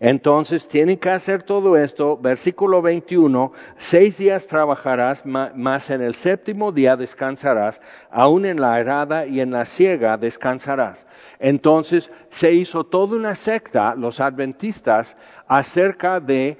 Entonces 0.00 0.68
tienen 0.68 0.98
que 0.98 1.10
hacer 1.10 1.42
todo 1.42 1.76
esto, 1.76 2.16
versículo 2.16 2.82
21, 2.82 3.52
seis 3.76 4.18
días 4.18 4.46
trabajarás, 4.46 5.24
mas 5.24 5.90
en 5.90 6.02
el 6.02 6.14
séptimo 6.14 6.72
día 6.72 6.96
descansarás, 6.96 7.80
aún 8.10 8.46
en 8.46 8.60
la 8.60 8.78
herada 8.78 9.26
y 9.26 9.40
en 9.40 9.50
la 9.50 9.64
siega 9.64 10.16
descansarás. 10.16 11.06
Entonces 11.38 12.10
se 12.30 12.52
hizo 12.52 12.84
toda 12.84 13.16
una 13.16 13.34
secta, 13.34 13.94
los 13.94 14.20
adventistas, 14.20 15.16
acerca 15.46 16.20
de, 16.20 16.58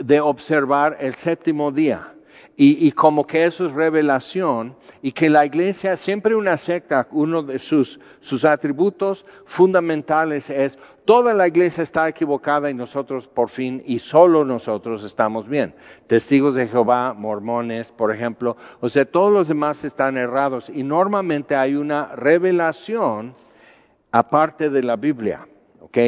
de 0.00 0.20
observar 0.20 0.96
el 1.00 1.14
séptimo 1.14 1.70
día. 1.72 2.15
Y, 2.58 2.86
y, 2.86 2.92
como 2.92 3.26
que 3.26 3.44
eso 3.44 3.66
es 3.66 3.72
revelación 3.72 4.76
y 5.02 5.12
que 5.12 5.28
la 5.28 5.44
iglesia, 5.44 5.94
siempre 5.96 6.34
una 6.34 6.56
secta, 6.56 7.06
uno 7.10 7.42
de 7.42 7.58
sus, 7.58 8.00
sus 8.20 8.46
atributos 8.46 9.26
fundamentales 9.44 10.48
es 10.48 10.78
toda 11.04 11.34
la 11.34 11.46
iglesia 11.46 11.82
está 11.82 12.08
equivocada 12.08 12.70
y 12.70 12.74
nosotros 12.74 13.28
por 13.28 13.48
fin 13.48 13.82
y 13.86 13.98
solo 13.98 14.44
nosotros 14.44 15.04
estamos 15.04 15.48
bien. 15.48 15.74
Testigos 16.06 16.54
de 16.54 16.66
Jehová, 16.66 17.14
mormones, 17.14 17.92
por 17.92 18.10
ejemplo, 18.10 18.56
o 18.80 18.88
sea, 18.88 19.04
todos 19.04 19.32
los 19.32 19.48
demás 19.48 19.84
están 19.84 20.16
errados 20.16 20.68
y 20.68 20.82
normalmente 20.82 21.56
hay 21.56 21.76
una 21.76 22.16
revelación 22.16 23.34
aparte 24.10 24.70
de 24.70 24.82
la 24.82 24.96
Biblia. 24.96 25.46
¿ok? 25.80 25.98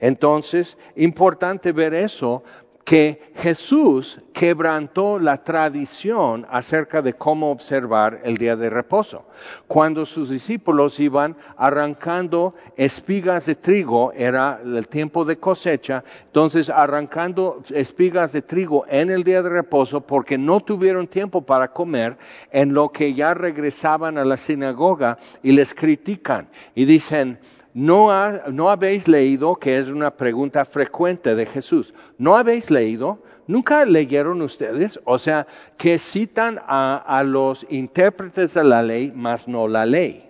Entonces, 0.00 0.76
importante 0.96 1.72
ver 1.72 1.94
eso 1.94 2.42
que 2.88 3.20
Jesús 3.34 4.18
quebrantó 4.32 5.18
la 5.18 5.44
tradición 5.44 6.46
acerca 6.48 7.02
de 7.02 7.12
cómo 7.12 7.50
observar 7.50 8.22
el 8.24 8.38
día 8.38 8.56
de 8.56 8.70
reposo. 8.70 9.26
Cuando 9.66 10.06
sus 10.06 10.30
discípulos 10.30 10.98
iban 10.98 11.36
arrancando 11.58 12.54
espigas 12.78 13.44
de 13.44 13.56
trigo, 13.56 14.14
era 14.14 14.62
el 14.64 14.88
tiempo 14.88 15.26
de 15.26 15.36
cosecha, 15.36 16.02
entonces 16.24 16.70
arrancando 16.70 17.60
espigas 17.74 18.32
de 18.32 18.40
trigo 18.40 18.86
en 18.88 19.10
el 19.10 19.22
día 19.22 19.42
de 19.42 19.50
reposo 19.50 20.00
porque 20.00 20.38
no 20.38 20.60
tuvieron 20.60 21.08
tiempo 21.08 21.42
para 21.42 21.68
comer, 21.68 22.16
en 22.50 22.72
lo 22.72 22.88
que 22.88 23.12
ya 23.12 23.34
regresaban 23.34 24.16
a 24.16 24.24
la 24.24 24.38
sinagoga 24.38 25.18
y 25.42 25.52
les 25.52 25.74
critican 25.74 26.48
y 26.74 26.86
dicen, 26.86 27.38
no, 27.78 28.10
no 28.50 28.70
habéis 28.70 29.06
leído, 29.06 29.54
que 29.54 29.78
es 29.78 29.88
una 29.88 30.10
pregunta 30.10 30.64
frecuente 30.64 31.36
de 31.36 31.46
Jesús, 31.46 31.94
no 32.18 32.34
habéis 32.34 32.72
leído, 32.72 33.22
nunca 33.46 33.84
leyeron 33.84 34.42
ustedes, 34.42 34.98
o 35.04 35.16
sea, 35.16 35.46
que 35.76 35.96
citan 36.00 36.60
a, 36.66 36.96
a 36.96 37.22
los 37.22 37.64
intérpretes 37.70 38.54
de 38.54 38.64
la 38.64 38.82
ley, 38.82 39.12
mas 39.14 39.46
no 39.46 39.68
la 39.68 39.86
ley. 39.86 40.28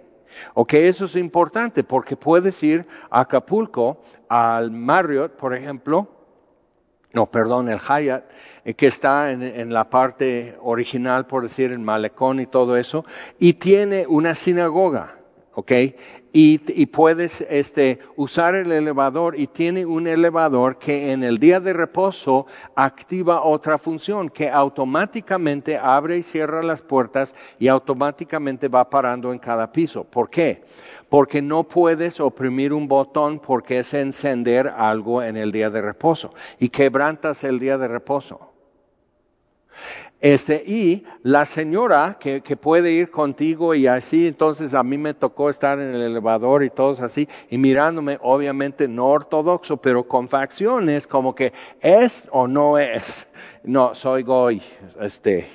Ok, 0.53 0.75
eso 0.75 1.07
es 1.07 1.17
importante 1.17 1.83
porque 1.85 2.17
puedes 2.17 2.63
ir 2.63 2.87
a 3.09 3.21
Acapulco, 3.21 4.03
al 4.29 4.71
Marriott, 4.71 5.33
por 5.33 5.55
ejemplo, 5.55 6.07
no, 7.15 7.31
perdón, 7.31 7.71
el 7.71 7.81
Hayat, 7.89 8.25
eh, 8.67 8.75
que 8.75 8.89
está 8.89 9.31
en, 9.31 9.73
la 9.73 9.89
parte 9.89 10.59
original, 10.61 11.27
por 11.27 11.45
decir, 11.45 11.73
en 11.73 11.83
Malecón 11.83 12.41
y 12.41 12.47
todo 12.47 12.77
eso, 12.77 13.07
y 13.39 13.55
tiene 13.55 14.07
una 14.07 14.35
sinagoga, 14.35 15.18
¿ok? 15.59 15.73
Y, 16.33 16.87
puedes 16.87 17.41
este, 17.41 17.99
usar 18.15 18.55
el 18.55 18.71
elevador 18.71 19.37
y 19.37 19.49
tiene 19.49 19.85
un 19.85 20.07
elevador 20.07 20.79
que 20.79 21.11
en 21.11 21.25
el 21.25 21.39
día 21.39 21.59
de 21.59 21.73
reposo 21.73 22.47
activa 22.77 23.43
otra 23.43 23.77
función 23.77 24.29
que 24.29 24.49
automáticamente 24.49 25.77
abre 25.77 26.19
y 26.19 26.23
cierra 26.23 26.63
las 26.63 26.81
puertas 26.81 27.35
y 27.59 27.67
automáticamente 27.67 28.69
va 28.69 28.89
parando 28.89 29.33
en 29.33 29.41
cada 29.41 29.73
piso. 29.73 30.05
¿Por 30.05 30.31
qué? 30.31 30.63
porque 31.09 31.41
no 31.41 31.65
puedes 31.65 32.21
oprimir 32.21 32.75
un 32.75 32.87
botón 32.87 33.41
porque 33.41 33.79
es 33.79 33.95
encender 33.95 34.69
algo 34.69 35.23
en 35.23 35.39
el 35.39 35.51
día 35.51 35.71
de 35.71 35.81
reposo 35.81 36.35
y 36.61 36.69
quebrantas 36.69 37.45
el 37.45 37.59
día 37.59 37.79
de 37.79 37.89
reposo. 37.89 38.53
Este, 40.21 40.65
y 40.67 41.05
la 41.23 41.45
señora 41.45 42.17
que, 42.19 42.41
que, 42.41 42.57
puede 42.57 42.91
ir 42.91 43.09
contigo 43.09 43.73
y 43.77 43.87
así, 43.87 44.27
entonces 44.27 44.75
a 44.75 44.83
mí 44.83 44.99
me 44.99 45.15
tocó 45.15 45.49
estar 45.49 45.79
en 45.79 45.95
el 45.95 46.03
elevador 46.03 46.65
y 46.65 46.71
todos 46.71 47.01
así, 47.01 47.29
y 47.49 47.57
mirándome, 47.57 48.19
obviamente 48.21 48.89
no 48.89 49.07
ortodoxo, 49.07 49.77
pero 49.77 50.09
con 50.09 50.27
facciones 50.27 51.07
como 51.07 51.37
que 51.37 51.53
es 51.81 52.29
o 52.33 52.49
no 52.49 52.79
es. 52.79 53.29
No, 53.63 53.95
soy 53.95 54.25
goy, 54.25 54.61
este, 55.01 55.47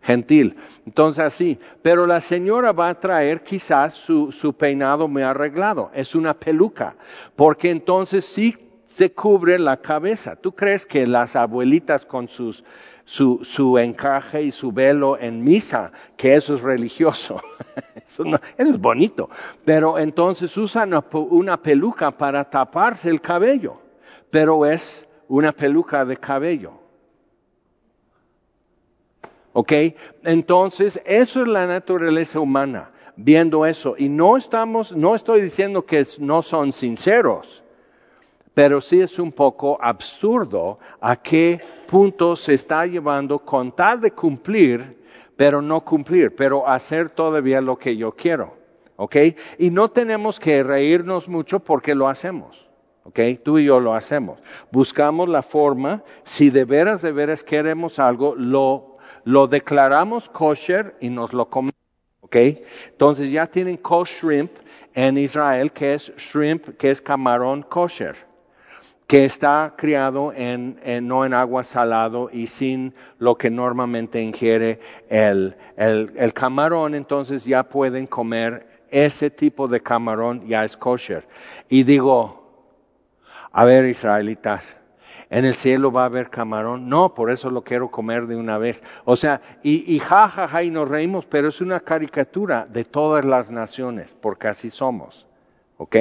gentil. 0.00 0.56
Entonces 0.86 1.22
así, 1.22 1.58
pero 1.82 2.06
la 2.06 2.20
señora 2.20 2.72
va 2.72 2.88
a 2.88 2.98
traer 2.98 3.42
quizás 3.42 3.92
su, 3.92 4.32
su 4.32 4.54
peinado 4.54 5.08
muy 5.08 5.22
arreglado, 5.22 5.90
es 5.92 6.14
una 6.14 6.32
peluca, 6.32 6.96
porque 7.34 7.68
entonces 7.68 8.24
sí 8.24 8.56
se 8.86 9.12
cubre 9.12 9.58
la 9.58 9.76
cabeza. 9.76 10.36
¿Tú 10.36 10.52
crees 10.52 10.86
que 10.86 11.06
las 11.06 11.36
abuelitas 11.36 12.06
con 12.06 12.28
sus, 12.28 12.64
su, 13.06 13.38
su 13.44 13.78
encaje 13.78 14.42
y 14.42 14.50
su 14.50 14.72
velo 14.72 15.16
en 15.16 15.42
misa, 15.42 15.92
que 16.16 16.34
eso 16.34 16.56
es 16.56 16.60
religioso? 16.60 17.40
eso, 18.06 18.24
no, 18.24 18.38
eso 18.58 18.70
es 18.72 18.80
bonito. 18.80 19.30
Pero 19.64 19.98
entonces 19.98 20.54
usan 20.56 20.92
una, 21.12 21.56
peluca 21.62 22.10
para 22.10 22.44
taparse 22.50 23.08
el 23.08 23.20
cabello, 23.20 23.78
pero 24.28 24.66
es 24.66 25.08
una 25.28 25.52
peluca 25.52 26.04
de 26.04 26.16
cabello. 26.16 26.72
¿Ok? 29.52 29.72
Entonces, 30.24 31.00
eso 31.06 31.42
es 31.42 31.48
la 31.48 31.66
naturaleza 31.66 32.40
humana, 32.40 32.90
viendo 33.14 33.64
eso. 33.64 33.94
Y 33.96 34.08
no 34.08 34.36
estamos, 34.36 34.94
no 34.94 35.14
estoy 35.14 35.40
diciendo 35.40 35.86
que 35.86 36.04
no 36.18 36.42
son 36.42 36.72
sinceros, 36.72 37.62
pero 38.56 38.80
sí 38.80 39.02
es 39.02 39.18
un 39.18 39.32
poco 39.32 39.76
absurdo 39.82 40.78
a 40.98 41.16
qué 41.16 41.60
punto 41.86 42.34
se 42.36 42.54
está 42.54 42.86
llevando 42.86 43.38
con 43.40 43.70
tal 43.70 44.00
de 44.00 44.12
cumplir, 44.12 44.96
pero 45.36 45.60
no 45.60 45.82
cumplir, 45.82 46.34
pero 46.34 46.66
hacer 46.66 47.10
todavía 47.10 47.60
lo 47.60 47.76
que 47.76 47.98
yo 47.98 48.12
quiero. 48.12 48.54
¿Ok? 48.96 49.14
Y 49.58 49.68
no 49.68 49.90
tenemos 49.90 50.40
que 50.40 50.62
reírnos 50.62 51.28
mucho 51.28 51.60
porque 51.60 51.94
lo 51.94 52.08
hacemos. 52.08 52.66
¿ok? 53.04 53.20
Tú 53.44 53.58
y 53.58 53.66
yo 53.66 53.78
lo 53.78 53.94
hacemos. 53.94 54.40
Buscamos 54.72 55.28
la 55.28 55.42
forma, 55.42 56.02
si 56.24 56.48
de 56.48 56.64
veras, 56.64 57.02
de 57.02 57.12
veras 57.12 57.44
queremos 57.44 57.98
algo, 57.98 58.34
lo 58.36 58.96
lo 59.24 59.48
declaramos 59.48 60.30
kosher 60.30 60.96
y 60.98 61.10
nos 61.10 61.34
lo 61.34 61.50
comemos. 61.50 61.74
¿Ok? 62.20 62.36
Entonces 62.88 63.30
ya 63.30 63.46
tienen 63.48 63.76
kosher 63.76 64.30
shrimp 64.30 64.52
en 64.94 65.18
Israel, 65.18 65.72
que 65.72 65.92
es 65.92 66.10
shrimp, 66.16 66.78
que 66.78 66.90
es 66.90 67.02
camarón 67.02 67.62
kosher, 67.62 68.16
que 69.06 69.24
está 69.24 69.74
criado 69.76 70.32
en, 70.34 70.80
no 71.06 71.24
en 71.24 71.32
agua 71.32 71.62
salado 71.62 72.28
y 72.32 72.48
sin 72.48 72.94
lo 73.18 73.36
que 73.36 73.50
normalmente 73.50 74.20
ingiere 74.20 74.80
el, 75.08 75.56
el, 75.76 76.12
el 76.16 76.32
camarón, 76.32 76.94
entonces 76.94 77.44
ya 77.44 77.62
pueden 77.62 78.06
comer 78.06 78.66
ese 78.90 79.30
tipo 79.30 79.68
de 79.68 79.80
camarón, 79.80 80.46
ya 80.46 80.64
es 80.64 80.76
kosher. 80.76 81.26
Y 81.68 81.84
digo, 81.84 82.46
a 83.52 83.64
ver 83.64 83.84
israelitas, 83.84 84.76
en 85.30 85.44
el 85.44 85.54
cielo 85.54 85.90
va 85.90 86.02
a 86.02 86.06
haber 86.06 86.30
camarón. 86.30 86.88
No, 86.88 87.14
por 87.14 87.30
eso 87.30 87.50
lo 87.50 87.62
quiero 87.62 87.90
comer 87.90 88.26
de 88.26 88.36
una 88.36 88.58
vez. 88.58 88.82
O 89.04 89.16
sea, 89.16 89.40
y, 89.62 89.92
y 89.94 89.98
ja, 89.98 90.28
ja, 90.28 90.48
ja, 90.48 90.62
y 90.62 90.70
nos 90.70 90.88
reímos, 90.88 91.26
pero 91.26 91.48
es 91.48 91.60
una 91.60 91.80
caricatura 91.80 92.66
de 92.68 92.84
todas 92.84 93.24
las 93.24 93.50
naciones, 93.50 94.16
porque 94.20 94.48
así 94.48 94.70
somos. 94.70 95.26
¿Ok? 95.78 95.96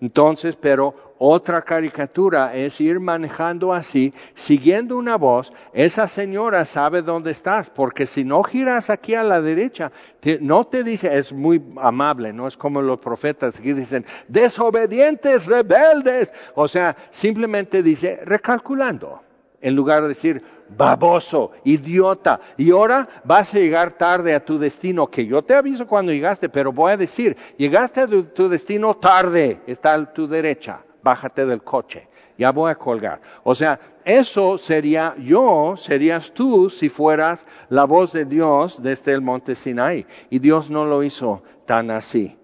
Entonces, 0.00 0.56
pero 0.56 1.14
otra 1.18 1.62
caricatura 1.62 2.54
es 2.54 2.80
ir 2.80 2.98
manejando 2.98 3.72
así, 3.72 4.12
siguiendo 4.34 4.96
una 4.96 5.16
voz. 5.16 5.52
Esa 5.72 6.08
señora 6.08 6.64
sabe 6.64 7.02
dónde 7.02 7.30
estás, 7.30 7.70
porque 7.70 8.06
si 8.06 8.24
no 8.24 8.42
giras 8.42 8.90
aquí 8.90 9.14
a 9.14 9.22
la 9.22 9.40
derecha, 9.40 9.92
no 10.40 10.66
te 10.66 10.82
dice, 10.82 11.16
es 11.16 11.32
muy 11.32 11.62
amable, 11.76 12.32
no 12.32 12.48
es 12.48 12.56
como 12.56 12.82
los 12.82 12.98
profetas 12.98 13.60
que 13.60 13.74
dicen, 13.74 14.04
desobedientes, 14.26 15.46
rebeldes. 15.46 16.32
O 16.54 16.66
sea, 16.66 16.96
simplemente 17.10 17.82
dice, 17.84 18.20
recalculando, 18.24 19.20
en 19.60 19.76
lugar 19.76 20.02
de 20.02 20.08
decir, 20.08 20.42
baboso, 20.76 21.52
idiota, 21.64 22.40
y 22.56 22.70
ahora 22.70 23.08
vas 23.24 23.54
a 23.54 23.58
llegar 23.58 23.92
tarde 23.92 24.34
a 24.34 24.44
tu 24.44 24.58
destino, 24.58 25.06
que 25.08 25.26
yo 25.26 25.42
te 25.42 25.54
aviso 25.54 25.86
cuando 25.86 26.12
llegaste, 26.12 26.48
pero 26.48 26.72
voy 26.72 26.92
a 26.92 26.96
decir, 26.96 27.36
llegaste 27.56 28.00
a 28.00 28.06
tu 28.06 28.48
destino 28.48 28.94
tarde, 28.94 29.60
está 29.66 29.94
a 29.94 30.12
tu 30.12 30.26
derecha, 30.26 30.80
bájate 31.02 31.46
del 31.46 31.62
coche, 31.62 32.08
ya 32.38 32.52
voy 32.52 32.70
a 32.70 32.76
colgar. 32.76 33.20
O 33.42 33.54
sea, 33.54 33.78
eso 34.04 34.58
sería 34.58 35.14
yo, 35.18 35.74
serías 35.76 36.32
tú 36.32 36.70
si 36.70 36.88
fueras 36.88 37.46
la 37.68 37.84
voz 37.84 38.12
de 38.12 38.24
Dios 38.24 38.82
desde 38.82 39.12
el 39.12 39.20
monte 39.20 39.54
Sinai, 39.54 40.06
y 40.30 40.38
Dios 40.38 40.70
no 40.70 40.84
lo 40.84 41.02
hizo 41.02 41.42
tan 41.66 41.90
así. 41.90 42.36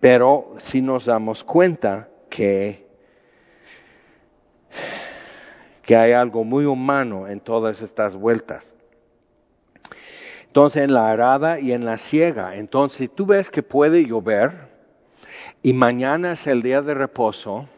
Pero 0.00 0.54
si 0.58 0.82
nos 0.82 1.06
damos 1.06 1.44
cuenta 1.44 2.08
que 2.28 2.84
que 5.86 5.96
hay 5.96 6.12
algo 6.12 6.44
muy 6.44 6.64
humano 6.64 7.28
en 7.28 7.40
todas 7.40 7.82
estas 7.82 8.14
vueltas. 8.16 8.74
Entonces 10.46 10.84
en 10.84 10.94
la 10.94 11.10
arada 11.10 11.58
y 11.58 11.72
en 11.72 11.84
la 11.84 11.98
siega, 11.98 12.56
entonces 12.56 13.10
tú 13.12 13.26
ves 13.26 13.50
que 13.50 13.62
puede 13.62 14.06
llover 14.06 14.68
y 15.62 15.72
mañana 15.72 16.32
es 16.32 16.46
el 16.46 16.62
día 16.62 16.80
de 16.80 16.94
reposo, 16.94 17.68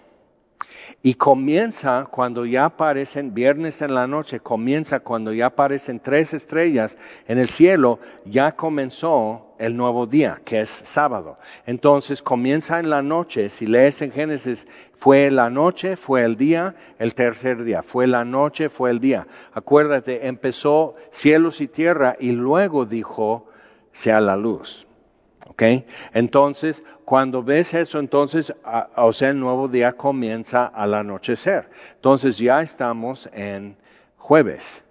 y 1.07 1.15
comienza 1.15 2.09
cuando 2.11 2.45
ya 2.45 2.65
aparecen, 2.65 3.33
viernes 3.33 3.81
en 3.81 3.95
la 3.95 4.09
noche, 4.09 4.41
comienza 4.41 4.99
cuando 4.99 5.33
ya 5.33 5.47
aparecen 5.47 6.01
tres 6.01 6.35
estrellas 6.35 6.99
en 7.29 7.39
el 7.39 7.47
cielo, 7.47 8.01
ya 8.25 8.57
comenzó 8.57 9.55
el 9.61 9.77
nuevo 9.77 10.07
día, 10.07 10.41
que 10.45 10.63
es 10.63 10.69
sábado. 10.69 11.39
Entonces 11.65 12.23
comienza 12.25 12.81
en 12.81 12.91
la 12.91 13.03
noche, 13.03 13.51
si 13.51 13.69
lees 13.69 14.03
en 14.03 14.11
Génesis, 14.11 14.67
fue 14.95 15.31
la 15.31 15.49
noche, 15.49 15.95
fue 15.95 16.25
el 16.25 16.35
día, 16.35 16.75
el 16.99 17.15
tercer 17.15 17.63
día, 17.63 17.85
fue 17.85 18.09
la 18.09 18.25
noche, 18.25 18.69
fue 18.69 18.91
el 18.91 18.99
día. 18.99 19.29
Acuérdate, 19.53 20.27
empezó 20.27 20.97
cielos 21.13 21.61
y 21.61 21.69
tierra 21.69 22.17
y 22.19 22.33
luego 22.33 22.85
dijo, 22.85 23.47
sea 23.93 24.21
la 24.21 24.37
luz. 24.37 24.86
Entonces, 26.13 26.83
cuando 27.05 27.43
ves 27.43 27.75
eso, 27.75 27.99
entonces, 27.99 28.53
o 28.97 29.13
sea, 29.13 29.31
el 29.31 29.41
nuevo 29.41 29.69
día 29.69 29.93
comienza 29.93 30.67
al 30.67 30.95
anochecer. 30.95 31.69
Entonces 31.95 32.39
ya 32.39 32.63
estamos 32.63 33.29
en 33.33 33.77
jueves, 34.19 34.83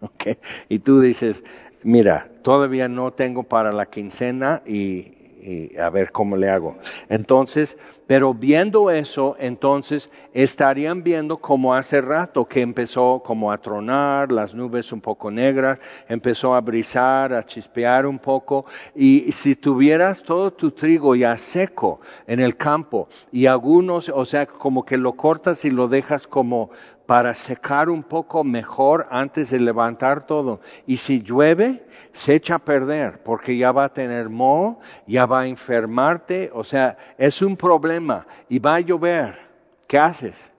Y 0.68 0.78
tú 0.80 1.00
dices, 1.00 1.42
mira, 1.82 2.28
todavía 2.42 2.86
no 2.88 3.12
tengo 3.12 3.42
para 3.42 3.72
la 3.72 3.86
quincena 3.86 4.62
y 4.66 5.16
y 5.46 5.78
a 5.78 5.90
ver 5.90 6.10
cómo 6.10 6.36
le 6.36 6.50
hago. 6.50 6.76
Entonces, 7.08 7.78
pero 8.06 8.34
viendo 8.34 8.90
eso, 8.90 9.36
entonces 9.38 10.10
estarían 10.32 11.02
viendo 11.02 11.38
como 11.38 11.74
hace 11.74 12.00
rato 12.00 12.44
que 12.44 12.60
empezó 12.60 13.22
como 13.24 13.50
a 13.50 13.58
tronar, 13.58 14.30
las 14.30 14.54
nubes 14.54 14.92
un 14.92 15.00
poco 15.00 15.30
negras, 15.30 15.80
empezó 16.08 16.54
a 16.54 16.60
brisar, 16.60 17.32
a 17.32 17.44
chispear 17.44 18.06
un 18.06 18.18
poco, 18.18 18.66
y 18.94 19.32
si 19.32 19.56
tuvieras 19.56 20.22
todo 20.22 20.52
tu 20.52 20.70
trigo 20.70 21.14
ya 21.14 21.36
seco 21.36 22.00
en 22.26 22.40
el 22.40 22.56
campo 22.56 23.08
y 23.32 23.46
algunos, 23.46 24.08
o 24.08 24.24
sea, 24.24 24.46
como 24.46 24.84
que 24.84 24.96
lo 24.96 25.14
cortas 25.14 25.64
y 25.64 25.70
lo 25.70 25.88
dejas 25.88 26.26
como 26.26 26.70
para 27.06 27.34
secar 27.34 27.88
un 27.88 28.02
poco 28.02 28.42
mejor 28.44 29.06
antes 29.10 29.50
de 29.50 29.60
levantar 29.60 30.26
todo. 30.26 30.60
Y 30.86 30.96
si 30.96 31.22
llueve, 31.22 31.86
se 32.12 32.34
echa 32.34 32.56
a 32.56 32.58
perder 32.58 33.22
porque 33.22 33.56
ya 33.56 33.72
va 33.72 33.84
a 33.84 33.92
tener 33.92 34.28
moho, 34.28 34.80
ya 35.06 35.24
va 35.24 35.42
a 35.42 35.46
enfermarte, 35.46 36.50
o 36.52 36.64
sea, 36.64 36.96
es 37.16 37.40
un 37.42 37.56
problema 37.56 38.26
y 38.48 38.58
va 38.58 38.74
a 38.76 38.80
llover. 38.80 39.38
¿Qué 39.86 39.98
haces? 39.98 40.52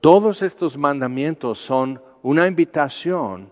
Todos 0.00 0.42
estos 0.42 0.76
mandamientos 0.76 1.58
son 1.58 2.02
una 2.22 2.46
invitación 2.46 3.50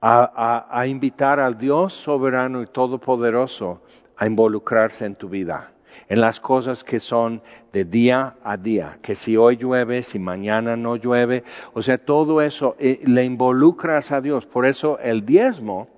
a, 0.00 0.66
a, 0.70 0.86
invitar 0.86 1.40
al 1.40 1.58
Dios 1.58 1.92
soberano 1.92 2.62
y 2.62 2.66
todopoderoso 2.66 3.82
a 4.16 4.26
involucrarse 4.26 5.04
en 5.04 5.16
tu 5.16 5.28
vida. 5.28 5.72
En 6.08 6.20
las 6.20 6.40
cosas 6.40 6.84
que 6.84 7.00
son 7.00 7.42
de 7.72 7.84
día 7.84 8.36
a 8.42 8.56
día, 8.56 8.98
que 9.02 9.14
si 9.14 9.36
hoy 9.36 9.56
llueve, 9.56 10.02
si 10.02 10.18
mañana 10.18 10.76
no 10.76 10.96
llueve, 10.96 11.44
o 11.74 11.82
sea, 11.82 11.98
todo 11.98 12.40
eso 12.40 12.76
eh, 12.78 13.00
le 13.04 13.24
involucras 13.24 14.12
a 14.12 14.20
Dios. 14.20 14.46
Por 14.46 14.66
eso 14.66 14.98
el 14.98 15.24
diezmo 15.24 15.88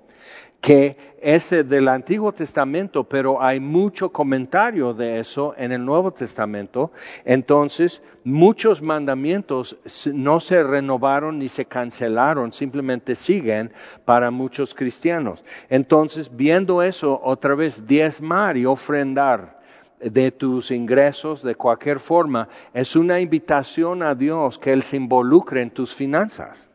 que 0.61 0.95
es 1.19 1.49
del 1.49 1.87
Antiguo 1.87 2.31
Testamento, 2.31 3.03
pero 3.03 3.41
hay 3.41 3.59
mucho 3.59 4.11
comentario 4.11 4.93
de 4.93 5.19
eso 5.19 5.55
en 5.57 5.71
el 5.71 5.83
Nuevo 5.83 6.11
Testamento. 6.11 6.91
Entonces, 7.25 8.01
muchos 8.23 8.81
mandamientos 8.81 9.77
no 10.13 10.39
se 10.39 10.63
renovaron 10.63 11.39
ni 11.39 11.49
se 11.49 11.65
cancelaron, 11.65 12.53
simplemente 12.53 13.15
siguen 13.15 13.71
para 14.05 14.29
muchos 14.29 14.75
cristianos. 14.75 15.43
Entonces, 15.69 16.35
viendo 16.35 16.83
eso, 16.83 17.19
otra 17.23 17.55
vez, 17.55 17.87
diezmar 17.87 18.55
y 18.55 18.67
ofrendar 18.67 19.60
de 20.01 20.31
tus 20.31 20.71
ingresos 20.71 21.43
de 21.43 21.55
cualquier 21.55 21.99
forma, 21.99 22.49
es 22.73 22.95
una 22.95 23.19
invitación 23.19 24.03
a 24.03 24.15
Dios 24.15 24.57
que 24.57 24.73
Él 24.73 24.83
se 24.83 24.97
involucre 24.97 25.61
en 25.61 25.71
tus 25.71 25.93
finanzas. 25.93 26.67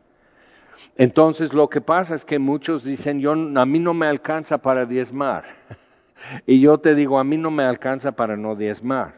Entonces 0.95 1.53
lo 1.53 1.69
que 1.69 1.81
pasa 1.81 2.15
es 2.15 2.25
que 2.25 2.39
muchos 2.39 2.83
dicen, 2.83 3.19
yo, 3.19 3.31
a 3.33 3.65
mí 3.65 3.79
no 3.79 3.93
me 3.93 4.07
alcanza 4.07 4.57
para 4.57 4.85
diezmar. 4.85 5.45
Y 6.47 6.59
yo 6.59 6.79
te 6.79 6.95
digo, 6.95 7.19
a 7.19 7.23
mí 7.23 7.37
no 7.37 7.51
me 7.51 7.63
alcanza 7.63 8.11
para 8.11 8.35
no 8.35 8.55
diezmar. 8.55 9.13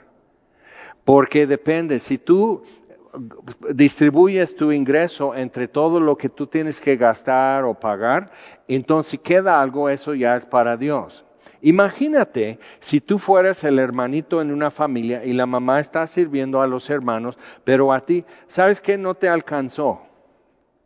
Porque 1.05 1.47
depende, 1.47 2.01
si 2.01 2.17
tú 2.17 2.61
distribuyes 3.73 4.55
tu 4.55 4.73
ingreso 4.73 5.33
entre 5.33 5.69
todo 5.69 6.01
lo 6.01 6.17
que 6.17 6.27
tú 6.27 6.47
tienes 6.47 6.81
que 6.81 6.97
gastar 6.97 7.63
o 7.63 7.73
pagar, 7.73 8.31
entonces 8.67 9.11
si 9.11 9.17
queda 9.17 9.61
algo, 9.61 9.89
eso 9.89 10.13
ya 10.13 10.35
es 10.35 10.45
para 10.45 10.75
Dios. 10.75 11.25
Imagínate 11.61 12.59
si 12.79 13.01
tú 13.01 13.19
fueras 13.19 13.63
el 13.63 13.79
hermanito 13.79 14.41
en 14.41 14.51
una 14.51 14.71
familia 14.71 15.25
y 15.25 15.33
la 15.33 15.45
mamá 15.45 15.79
está 15.79 16.07
sirviendo 16.07 16.61
a 16.61 16.67
los 16.67 16.89
hermanos, 16.89 17.37
pero 17.63 17.91
a 17.93 18.01
ti, 18.05 18.25
¿sabes 18.47 18.81
qué? 18.81 18.97
No 18.97 19.15
te 19.15 19.29
alcanzó. 19.29 20.01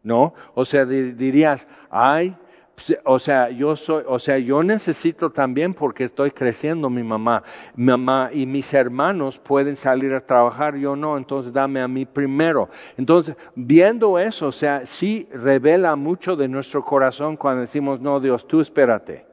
¿no? 0.03 0.33
O 0.53 0.65
sea, 0.65 0.85
dirías, 0.85 1.67
ay, 1.89 2.35
pues, 2.75 2.97
o 3.05 3.19
sea, 3.19 3.49
yo 3.49 3.75
soy, 3.75 4.03
o 4.07 4.19
sea, 4.19 4.37
yo 4.37 4.63
necesito 4.63 5.31
también 5.31 5.73
porque 5.73 6.03
estoy 6.03 6.31
creciendo 6.31 6.89
mi 6.89 7.03
mamá, 7.03 7.43
mi 7.75 7.85
mamá 7.85 8.29
y 8.33 8.45
mis 8.45 8.73
hermanos 8.73 9.39
pueden 9.39 9.75
salir 9.75 10.13
a 10.13 10.25
trabajar, 10.25 10.75
yo 10.75 10.95
no, 10.95 11.17
entonces 11.17 11.53
dame 11.53 11.81
a 11.81 11.87
mí 11.87 12.05
primero. 12.05 12.69
Entonces, 12.97 13.35
viendo 13.55 14.19
eso, 14.19 14.47
o 14.47 14.51
sea, 14.51 14.85
sí 14.85 15.27
revela 15.31 15.95
mucho 15.95 16.35
de 16.35 16.47
nuestro 16.47 16.83
corazón 16.83 17.37
cuando 17.37 17.61
decimos, 17.61 18.01
no, 18.01 18.19
Dios, 18.19 18.47
tú 18.47 18.59
espérate, 18.59 19.25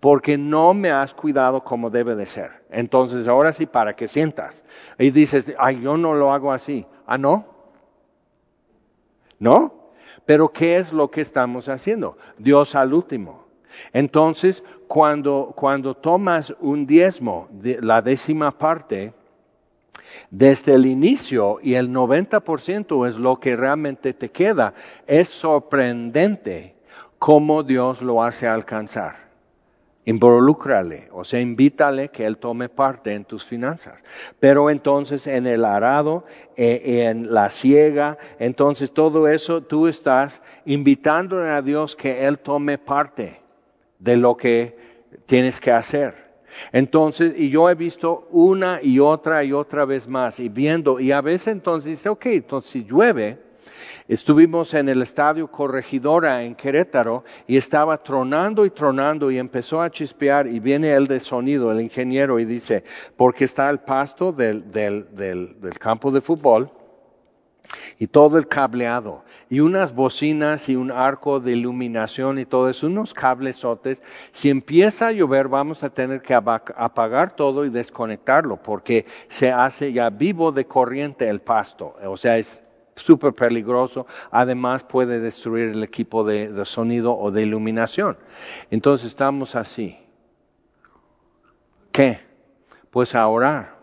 porque 0.00 0.38
no 0.38 0.74
me 0.74 0.90
has 0.90 1.14
cuidado 1.14 1.62
como 1.62 1.90
debe 1.90 2.14
de 2.14 2.26
ser. 2.26 2.50
Entonces, 2.70 3.28
ahora 3.28 3.52
sí, 3.52 3.66
para 3.66 3.94
que 3.94 4.08
sientas. 4.08 4.64
Y 4.98 5.10
dices, 5.10 5.54
ay, 5.58 5.80
yo 5.80 5.96
no 5.96 6.14
lo 6.14 6.32
hago 6.32 6.52
así. 6.52 6.86
Ah, 7.06 7.18
no. 7.18 7.46
¿No? 9.38 9.74
Pero 10.24 10.52
¿qué 10.52 10.76
es 10.76 10.92
lo 10.92 11.10
que 11.10 11.20
estamos 11.20 11.68
haciendo? 11.68 12.16
Dios 12.38 12.74
al 12.74 12.94
último. 12.94 13.46
Entonces, 13.92 14.62
cuando, 14.86 15.52
cuando 15.56 15.94
tomas 15.94 16.54
un 16.60 16.86
diezmo, 16.86 17.48
la 17.80 18.02
décima 18.02 18.56
parte, 18.56 19.12
desde 20.30 20.74
el 20.74 20.86
inicio 20.86 21.58
y 21.62 21.74
el 21.74 21.90
90% 21.90 23.08
es 23.08 23.16
lo 23.16 23.40
que 23.40 23.56
realmente 23.56 24.12
te 24.12 24.30
queda, 24.30 24.74
es 25.06 25.28
sorprendente 25.28 26.74
cómo 27.18 27.62
Dios 27.62 28.02
lo 28.02 28.22
hace 28.22 28.48
alcanzar. 28.48 29.21
Involúcrale, 30.04 31.08
o 31.12 31.22
sea, 31.22 31.40
invítale 31.40 32.08
que 32.08 32.26
Él 32.26 32.38
tome 32.38 32.68
parte 32.68 33.14
en 33.14 33.24
tus 33.24 33.44
finanzas. 33.44 34.02
Pero 34.40 34.68
entonces 34.68 35.28
en 35.28 35.46
el 35.46 35.64
arado, 35.64 36.24
eh, 36.56 37.06
en 37.08 37.32
la 37.32 37.48
ciega, 37.48 38.18
entonces 38.40 38.90
todo 38.90 39.28
eso 39.28 39.62
tú 39.62 39.86
estás 39.86 40.42
invitándole 40.64 41.50
a 41.50 41.62
Dios 41.62 41.94
que 41.94 42.26
Él 42.26 42.40
tome 42.40 42.78
parte 42.78 43.40
de 44.00 44.16
lo 44.16 44.36
que 44.36 44.76
tienes 45.26 45.60
que 45.60 45.70
hacer. 45.70 46.32
Entonces, 46.72 47.34
y 47.36 47.48
yo 47.48 47.70
he 47.70 47.74
visto 47.76 48.26
una 48.30 48.80
y 48.82 48.98
otra 48.98 49.44
y 49.44 49.52
otra 49.52 49.84
vez 49.84 50.08
más, 50.08 50.40
y 50.40 50.48
viendo, 50.48 50.98
y 51.00 51.12
a 51.12 51.20
veces 51.20 51.48
entonces 51.48 51.90
dice, 51.90 52.08
ok, 52.08 52.26
entonces 52.26 52.72
si 52.72 52.84
llueve, 52.84 53.38
Estuvimos 54.08 54.74
en 54.74 54.88
el 54.88 55.02
estadio 55.02 55.50
Corregidora 55.50 56.42
en 56.42 56.54
Querétaro 56.54 57.24
y 57.46 57.56
estaba 57.56 58.02
tronando 58.02 58.64
y 58.64 58.70
tronando 58.70 59.30
y 59.30 59.38
empezó 59.38 59.80
a 59.80 59.90
chispear 59.90 60.46
y 60.46 60.60
viene 60.60 60.92
el 60.92 61.06
de 61.06 61.20
sonido, 61.20 61.70
el 61.70 61.80
ingeniero, 61.80 62.38
y 62.38 62.44
dice, 62.44 62.84
porque 63.16 63.44
está 63.44 63.70
el 63.70 63.80
pasto 63.80 64.32
del, 64.32 64.64
campo 65.78 66.10
de 66.10 66.20
fútbol 66.20 66.70
y 67.98 68.06
todo 68.06 68.38
el 68.38 68.48
cableado 68.48 69.24
y 69.48 69.60
unas 69.60 69.94
bocinas 69.94 70.68
y 70.68 70.76
un 70.76 70.90
arco 70.90 71.40
de 71.40 71.52
iluminación 71.52 72.38
y 72.38 72.44
todo 72.44 72.68
eso, 72.68 72.86
unos 72.86 73.14
cablesotes. 73.14 74.02
Si 74.32 74.50
empieza 74.50 75.08
a 75.08 75.12
llover 75.12 75.48
vamos 75.48 75.84
a 75.84 75.90
tener 75.90 76.22
que 76.22 76.34
apagar 76.34 77.36
todo 77.36 77.64
y 77.64 77.70
desconectarlo 77.70 78.62
porque 78.62 79.06
se 79.28 79.52
hace 79.52 79.92
ya 79.92 80.10
vivo 80.10 80.52
de 80.52 80.66
corriente 80.66 81.28
el 81.28 81.40
pasto, 81.40 81.96
o 82.04 82.16
sea, 82.16 82.38
es 82.38 82.61
súper 82.94 83.32
peligroso. 83.32 84.06
Además 84.30 84.84
puede 84.84 85.20
destruir 85.20 85.70
el 85.70 85.82
equipo 85.82 86.24
de, 86.24 86.64
sonido 86.64 87.16
o 87.16 87.30
de 87.30 87.42
iluminación. 87.42 88.16
Entonces 88.70 89.08
estamos 89.08 89.54
así. 89.56 89.98
¿Qué? 91.90 92.20
Pues 92.90 93.14
a 93.14 93.26
orar. 93.26 93.82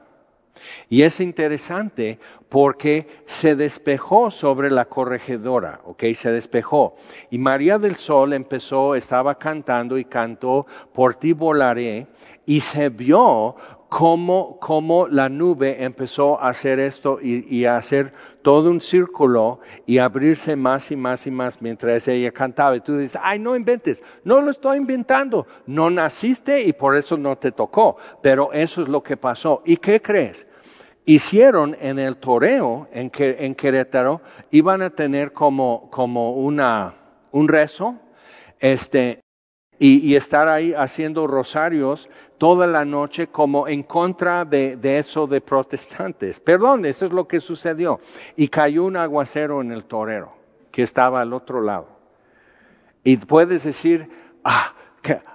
Y 0.90 1.04
es 1.04 1.20
interesante 1.20 2.20
porque 2.50 3.08
se 3.28 3.56
despejó 3.56 4.32
sobre 4.32 4.72
la 4.72 4.86
corregidora, 4.86 5.82
¿ok? 5.86 6.04
Se 6.16 6.32
despejó. 6.32 6.96
Y 7.30 7.38
María 7.38 7.78
del 7.78 7.96
Sol 7.96 8.34
empezó, 8.34 8.96
estaba 8.96 9.36
cantando 9.36 9.98
y 9.98 10.06
cantó, 10.06 10.66
por 10.94 11.16
ti 11.16 11.34
volaré, 11.34 12.08
y 12.46 12.62
se 12.62 12.90
vio 12.90 13.56
cómo, 13.90 14.60
cómo 14.60 15.08
la 15.08 15.30
nube 15.30 15.84
empezó 15.84 16.40
a 16.40 16.50
hacer 16.50 16.80
esto 16.80 17.20
y, 17.22 17.66
a 17.66 17.76
hacer 17.76 18.14
todo 18.44 18.70
un 18.70 18.80
círculo 18.80 19.60
y 19.86 19.98
abrirse 19.98 20.56
más 20.56 20.92
y 20.92 20.96
más 20.96 21.26
y 21.28 21.32
más 21.32 21.62
mientras 21.62 22.08
ella 22.08 22.32
cantaba. 22.32 22.76
Y 22.76 22.82
tú 22.82 22.96
dices, 22.96 23.20
ay, 23.22 23.40
no 23.40 23.56
inventes, 23.56 24.02
no 24.24 24.42
lo 24.42 24.52
estoy 24.52 24.78
inventando, 24.78 25.48
no 25.66 25.90
naciste 25.90 26.62
y 26.62 26.74
por 26.74 26.96
eso 26.96 27.18
no 27.18 27.38
te 27.38 27.52
tocó, 27.52 27.98
pero 28.22 28.54
eso 28.54 28.84
es 28.84 28.88
lo 28.88 29.02
que 29.02 29.18
pasó. 29.18 29.64
¿Y 29.66 29.78
qué 29.78 30.02
crees? 30.02 30.46
Hicieron 31.06 31.76
en 31.82 31.98
el 31.98 32.18
toreo 32.18 32.88
en, 32.92 33.12
en 33.18 33.56
Querétaro, 33.56 34.22
iban 34.52 34.84
a 34.84 34.92
tener 34.92 35.34
como, 35.34 35.90
como 35.90 36.34
una, 36.34 36.94
un 37.32 37.48
rezo, 37.48 37.96
este, 38.60 39.22
y, 39.80 40.16
estar 40.16 40.50
ahí 40.50 40.74
haciendo 40.74 41.26
rosarios 41.26 42.10
toda 42.38 42.68
la 42.68 42.84
noche 42.84 43.28
como 43.28 43.68
en 43.68 43.84
contra 43.84 44.44
de, 44.44 44.78
eso 44.84 45.26
de 45.26 45.40
protestantes. 45.40 46.40
Perdón, 46.42 46.86
eso 46.86 47.06
es 47.06 47.14
lo 47.14 47.28
que 47.28 47.40
sucedió. 47.40 48.02
Y 48.36 48.50
cayó 48.50 48.84
un 48.84 48.98
aguacero 48.98 49.62
en 49.62 49.72
el 49.72 49.86
torero 49.86 50.34
que 50.72 50.84
estaba 50.84 51.22
al 51.22 51.34
otro 51.34 51.62
lado. 51.62 51.88
Y 53.06 53.16
puedes 53.18 53.64
decir, 53.64 54.10
ah, 54.44 54.74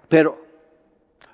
pero 0.09 0.39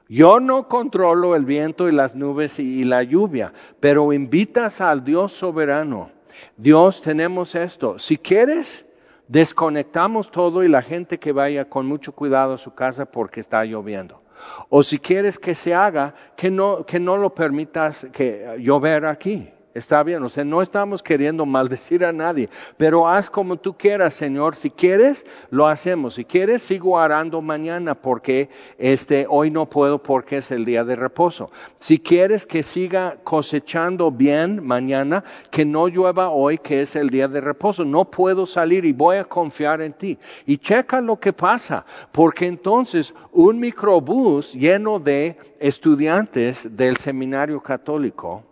yo 0.09 0.39
no 0.39 0.69
controlo 0.69 1.35
el 1.35 1.45
viento 1.45 1.89
y 1.89 1.93
las 1.93 2.15
nubes 2.15 2.61
y 2.61 2.85
la 2.85 3.03
lluvia, 3.03 3.53
pero 3.81 4.13
invitas 4.13 4.81
al 4.81 5.05
Dios 5.05 5.33
soberano. 5.33 6.11
Dios, 6.57 7.03
tenemos 7.03 7.57
esto. 7.57 7.99
Si 7.99 8.19
quieres, 8.19 8.87
desconectamos 9.31 10.33
todo 10.33 10.65
y 10.65 10.69
la 10.69 10.83
gente 10.83 11.21
que 11.21 11.31
vaya 11.31 11.65
con 11.67 11.87
mucho 11.87 12.13
cuidado 12.13 12.55
a 12.55 12.59
su 12.59 12.75
casa 12.75 13.05
porque 13.07 13.39
está 13.39 13.65
lloviendo. 13.65 14.21
O 14.69 14.83
si 14.83 14.99
quieres 14.99 15.39
que 15.39 15.55
se 15.55 15.73
haga, 15.73 16.15
que 16.37 16.51
no, 16.51 16.85
que 16.85 16.99
no 16.99 17.17
lo 17.17 17.33
permitas 17.33 18.09
que 18.13 18.57
llover 18.59 19.07
aquí. 19.07 19.49
Está 19.73 20.03
bien, 20.03 20.21
o 20.25 20.29
sea, 20.29 20.43
no 20.43 20.63
estamos 20.63 21.01
queriendo 21.01 21.47
maldecir 21.47 22.05
a 22.05 22.13
nadie, 22.13 22.49
pero 22.77 23.07
haz 23.07 23.31
como 23.31 23.57
tú 23.57 23.75
quieras, 23.75 24.15
Señor. 24.15 24.57
Si 24.57 24.69
quieres, 24.69 25.25
lo 25.51 25.69
hacemos. 25.69 26.15
Si 26.15 26.25
quieres, 26.25 26.63
sigo 26.63 26.99
arando 26.99 27.41
mañana 27.41 27.95
porque 27.95 28.49
este 28.79 29.27
hoy 29.29 29.53
no 29.53 29.67
puedo 29.67 30.03
porque 30.03 30.39
es 30.39 30.51
el 30.51 30.65
día 30.65 30.83
de 30.83 30.97
reposo. 30.97 31.53
Si 31.79 32.01
quieres 32.01 32.47
que 32.47 32.65
siga 32.65 33.19
cosechando 33.23 34.11
bien 34.11 34.67
mañana, 34.67 35.23
que 35.53 35.65
no 35.65 35.87
llueva 35.87 36.31
hoy 36.31 36.59
que 36.59 36.83
es 36.83 36.97
el 36.97 37.09
día 37.09 37.29
de 37.29 37.41
reposo. 37.41 37.85
No 37.85 38.11
puedo 38.11 38.47
salir 38.47 38.85
y 38.85 38.93
voy 38.93 39.19
a 39.19 39.25
confiar 39.25 39.83
en 39.83 39.93
ti. 39.93 40.19
Y 40.47 40.59
checa 40.59 41.01
lo 41.01 41.21
que 41.21 41.33
pasa, 41.33 41.85
porque 42.11 42.47
entonces 42.47 43.15
un 43.31 43.61
microbús 43.61 44.53
lleno 44.53 44.99
de 44.99 45.37
estudiantes 45.61 46.77
del 46.77 46.97
seminario 46.97 47.61
católico 47.61 48.50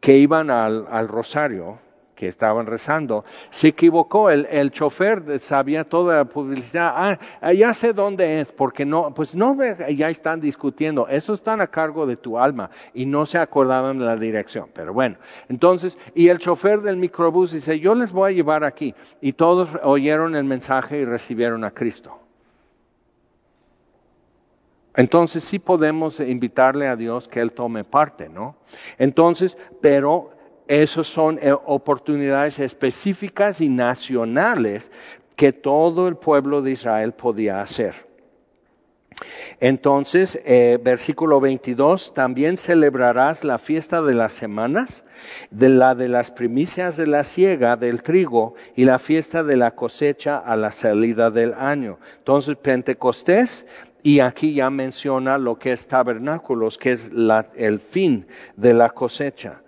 que 0.00 0.18
iban 0.18 0.50
al, 0.50 1.08
Rosario, 1.08 1.78
que 2.14 2.28
estaban 2.28 2.66
rezando, 2.66 3.24
se 3.50 3.68
equivocó. 3.68 4.30
El, 4.30 4.46
el 4.50 4.70
chofer 4.70 5.38
sabía 5.38 5.84
toda 5.84 6.16
la 6.16 6.24
publicidad. 6.24 7.18
Ah, 7.40 7.52
ya 7.52 7.74
sé 7.74 7.92
dónde 7.92 8.40
es, 8.40 8.52
porque 8.52 8.86
no, 8.86 9.12
pues 9.14 9.34
no, 9.34 9.56
ya 9.90 10.08
están 10.08 10.40
discutiendo. 10.40 11.08
Eso 11.08 11.34
están 11.34 11.60
a 11.60 11.66
cargo 11.66 12.06
de 12.06 12.16
tu 12.16 12.38
alma 12.38 12.70
y 12.94 13.06
no 13.06 13.26
se 13.26 13.38
acordaban 13.38 13.98
de 13.98 14.06
la 14.06 14.16
dirección. 14.16 14.68
Pero 14.72 14.92
bueno, 14.92 15.16
entonces, 15.48 15.98
y 16.14 16.28
el 16.28 16.38
chofer 16.38 16.80
del 16.80 16.96
microbús 16.96 17.52
dice, 17.52 17.78
yo 17.78 17.94
les 17.94 18.12
voy 18.12 18.32
a 18.32 18.34
llevar 18.34 18.64
aquí. 18.64 18.94
Y 19.20 19.34
todos 19.34 19.70
oyeron 19.82 20.34
el 20.36 20.44
mensaje 20.44 20.98
y 20.98 21.04
recibieron 21.04 21.64
a 21.64 21.70
Cristo. 21.70 22.25
Entonces 24.96 25.44
sí 25.44 25.58
podemos 25.58 26.20
invitarle 26.20 26.88
a 26.88 26.96
Dios 26.96 27.28
que 27.28 27.40
Él 27.40 27.52
tome 27.52 27.84
parte, 27.84 28.28
¿no? 28.28 28.56
Entonces, 28.98 29.56
pero 29.80 30.30
esas 30.66 31.06
son 31.06 31.38
eh, 31.40 31.52
oportunidades 31.52 32.58
específicas 32.58 33.60
y 33.60 33.68
nacionales 33.68 34.90
que 35.36 35.52
todo 35.52 36.08
el 36.08 36.16
pueblo 36.16 36.62
de 36.62 36.72
Israel 36.72 37.12
podía 37.12 37.60
hacer. 37.60 38.06
Entonces, 39.60 40.38
eh, 40.44 40.78
versículo 40.82 41.40
22, 41.40 42.12
también 42.12 42.56
celebrarás 42.56 43.44
la 43.44 43.58
fiesta 43.58 44.02
de 44.02 44.12
las 44.12 44.34
semanas, 44.34 45.04
de 45.50 45.70
la 45.70 45.94
de 45.94 46.08
las 46.08 46.30
primicias 46.30 46.96
de 46.96 47.06
la 47.06 47.24
siega 47.24 47.76
del 47.76 48.02
trigo 48.02 48.54
y 48.74 48.84
la 48.84 48.98
fiesta 48.98 49.42
de 49.42 49.56
la 49.56 49.74
cosecha 49.74 50.36
a 50.36 50.56
la 50.56 50.72
salida 50.72 51.30
del 51.30 51.54
año. 51.54 51.98
Entonces, 52.18 52.56
Pentecostés 52.56 53.64
y 54.06 54.20
aquí 54.20 54.54
ya 54.54 54.70
menciona 54.70 55.36
lo 55.36 55.58
que 55.58 55.72
es 55.72 55.88
tabernáculos, 55.88 56.78
que 56.78 56.92
es 56.92 57.10
el 57.56 57.80
fin 57.80 58.28
de 58.54 58.72
la 58.72 58.90
cosecha. 58.90 59.62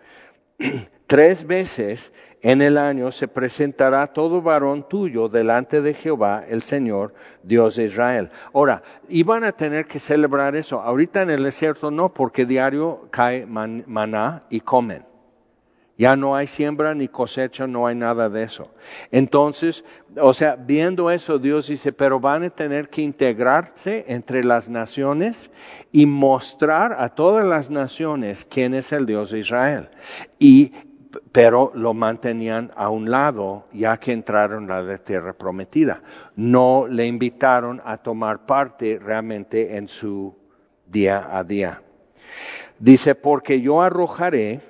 Tres 1.09 1.45
veces 1.45 2.13
en 2.41 2.63
el 2.63 2.79
año 2.79 3.11
se 3.11 3.27
presentará 3.27 4.07
todo 4.07 4.41
varón 4.41 4.89
tuyo 4.89 5.29
delante 5.29 5.83
de 5.83 5.93
Jehová, 5.93 6.45
el 6.49 6.63
Señor, 6.63 7.15
Dios 7.43 7.75
de 7.75 7.87
Israel. 7.87 8.31
Ahora, 8.55 8.85
iban 9.09 9.43
a 9.43 9.51
tener 9.51 9.87
que 9.87 9.99
celebrar 9.99 10.55
eso. 10.55 10.83
Ahorita 10.83 11.23
en 11.23 11.31
el 11.31 11.43
desierto 11.43 11.91
no, 11.91 12.15
porque 12.15 12.47
diario 12.47 13.09
cae 13.11 13.45
maná 13.45 14.45
y 14.51 14.61
comen. 14.61 15.03
Ya 15.99 16.15
no 16.15 16.37
hay 16.37 16.47
siembra 16.47 16.95
ni 16.95 17.09
cosecha, 17.09 17.67
no 17.67 17.89
hay 17.89 17.97
nada 17.97 18.29
de 18.31 18.45
eso. 18.45 18.71
Entonces, 19.11 19.85
o 20.21 20.33
sea, 20.33 20.55
viendo 20.55 21.11
eso, 21.11 21.41
Dios 21.41 21.67
dice, 21.67 21.93
pero 21.93 22.21
van 22.21 22.45
a 22.45 22.51
tener 22.51 22.89
que 22.89 23.03
integrarse 23.03 24.05
entre 24.07 24.45
las 24.45 24.69
naciones 24.69 25.51
y 25.91 26.07
mostrar 26.07 26.95
a 27.01 27.09
todas 27.09 27.45
las 27.45 27.69
naciones 27.69 28.45
quién 28.45 28.75
es 28.75 28.93
el 28.93 29.07
Dios 29.07 29.33
de 29.33 29.41
Israel. 29.41 29.89
Y, 30.39 30.73
pero 31.33 31.73
lo 31.75 31.95
mantenían 31.95 32.71
a 32.77 32.91
un 32.91 33.11
lado 33.11 33.67
ya 33.73 33.99
que 33.99 34.13
entraron 34.13 34.71
a 34.71 34.81
la 34.81 34.99
tierra 34.99 35.33
prometida. 35.33 36.01
No 36.37 36.87
le 36.89 37.07
invitaron 37.07 37.83
a 37.85 37.97
tomar 37.97 38.47
parte 38.47 39.01
realmente 39.03 39.77
en 39.77 39.89
su 39.89 40.39
día 40.87 41.29
a 41.37 41.43
día. 41.43 41.83
Dice, 42.79 43.17
porque 43.17 43.61
yo 43.61 43.83
arrojaré 43.83 44.61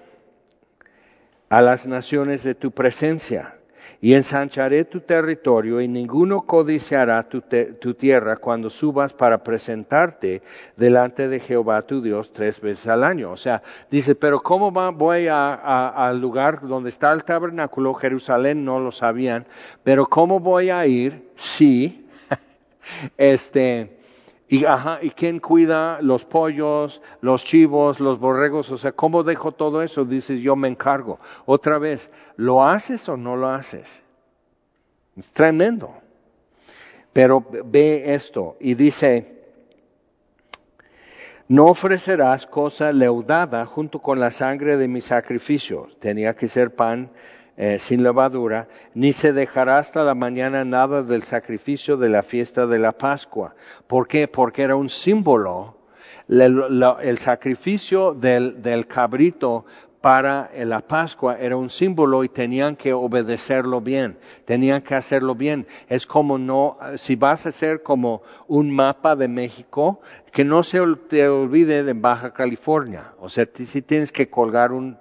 a 1.48 1.62
las 1.62 1.86
naciones 1.86 2.42
de 2.42 2.54
tu 2.54 2.70
presencia, 2.70 3.54
y 4.00 4.14
ensancharé 4.14 4.84
tu 4.84 5.00
territorio, 5.00 5.80
y 5.80 5.88
ninguno 5.88 6.42
codiciará 6.42 7.28
tu, 7.28 7.40
tierra 7.94 8.36
cuando 8.36 8.70
subas 8.70 9.12
para 9.12 9.42
presentarte 9.42 10.42
delante 10.76 11.28
de 11.28 11.40
Jehová 11.40 11.82
tu 11.82 12.00
Dios 12.00 12.32
tres 12.32 12.60
veces 12.60 12.86
al 12.86 13.02
año. 13.02 13.32
O 13.32 13.36
sea, 13.36 13.62
dice, 13.90 14.14
pero 14.14 14.40
¿cómo 14.40 14.70
voy 14.92 15.26
al 15.28 16.20
lugar 16.20 16.60
donde 16.66 16.90
está 16.90 17.12
el 17.12 17.24
tabernáculo? 17.24 17.94
Jerusalén 17.94 18.64
no 18.64 18.78
lo 18.78 18.92
sabían, 18.92 19.46
pero 19.82 20.06
¿cómo 20.06 20.38
voy 20.38 20.70
a 20.70 20.86
ir 20.86 21.30
si, 21.34 22.06
este, 23.18 23.97
y, 24.48 24.64
ajá, 24.64 24.98
¿y 25.02 25.10
quién 25.10 25.40
cuida 25.40 26.00
los 26.00 26.24
pollos, 26.24 27.02
los 27.20 27.44
chivos, 27.44 28.00
los 28.00 28.18
borregos? 28.18 28.70
O 28.70 28.78
sea, 28.78 28.92
¿cómo 28.92 29.22
dejo 29.22 29.52
todo 29.52 29.82
eso? 29.82 30.06
Dices, 30.06 30.40
yo 30.40 30.56
me 30.56 30.68
encargo. 30.68 31.18
Otra 31.44 31.78
vez, 31.78 32.10
¿lo 32.36 32.64
haces 32.64 33.08
o 33.10 33.18
no 33.18 33.36
lo 33.36 33.48
haces? 33.48 34.02
Es 35.16 35.26
tremendo. 35.32 35.92
Pero 37.12 37.44
ve 37.64 38.14
esto 38.14 38.56
y 38.58 38.74
dice, 38.74 39.38
no 41.48 41.66
ofrecerás 41.66 42.46
cosa 42.46 42.92
leudada 42.92 43.66
junto 43.66 44.00
con 44.00 44.18
la 44.18 44.30
sangre 44.30 44.78
de 44.78 44.88
mis 44.88 45.04
sacrificios. 45.04 45.98
Tenía 45.98 46.34
que 46.36 46.48
ser 46.48 46.74
pan 46.74 47.10
eh, 47.60 47.80
sin 47.80 48.04
levadura, 48.04 48.68
ni 48.94 49.12
se 49.12 49.32
dejará 49.32 49.78
hasta 49.78 50.04
la 50.04 50.14
mañana 50.14 50.64
nada 50.64 51.02
del 51.02 51.24
sacrificio 51.24 51.96
de 51.96 52.08
la 52.08 52.22
fiesta 52.22 52.68
de 52.68 52.78
la 52.78 52.92
Pascua. 52.92 53.56
¿Por 53.88 54.06
qué? 54.06 54.28
Porque 54.28 54.62
era 54.62 54.76
un 54.76 54.88
símbolo. 54.88 55.74
El, 56.28 57.18
sacrificio 57.18 58.14
del, 58.14 58.62
del 58.62 58.86
cabrito 58.86 59.64
para 60.00 60.52
la 60.56 60.80
Pascua 60.82 61.36
era 61.40 61.56
un 61.56 61.68
símbolo 61.68 62.22
y 62.22 62.28
tenían 62.28 62.76
que 62.76 62.92
obedecerlo 62.92 63.80
bien, 63.80 64.18
tenían 64.44 64.82
que 64.82 64.94
hacerlo 64.94 65.34
bien. 65.34 65.66
Es 65.88 66.06
como 66.06 66.38
no, 66.38 66.78
si 66.94 67.16
vas 67.16 67.44
a 67.44 67.48
hacer 67.48 67.82
como 67.82 68.22
un 68.46 68.70
mapa 68.70 69.16
de 69.16 69.26
México, 69.26 70.00
que 70.30 70.44
no 70.44 70.62
se 70.62 70.80
te 71.08 71.28
olvide 71.28 71.82
de 71.82 71.92
Baja 71.94 72.32
California. 72.32 73.14
O 73.18 73.28
sea, 73.28 73.48
si 73.52 73.82
tienes 73.82 74.12
que 74.12 74.30
colgar 74.30 74.70
un, 74.70 74.96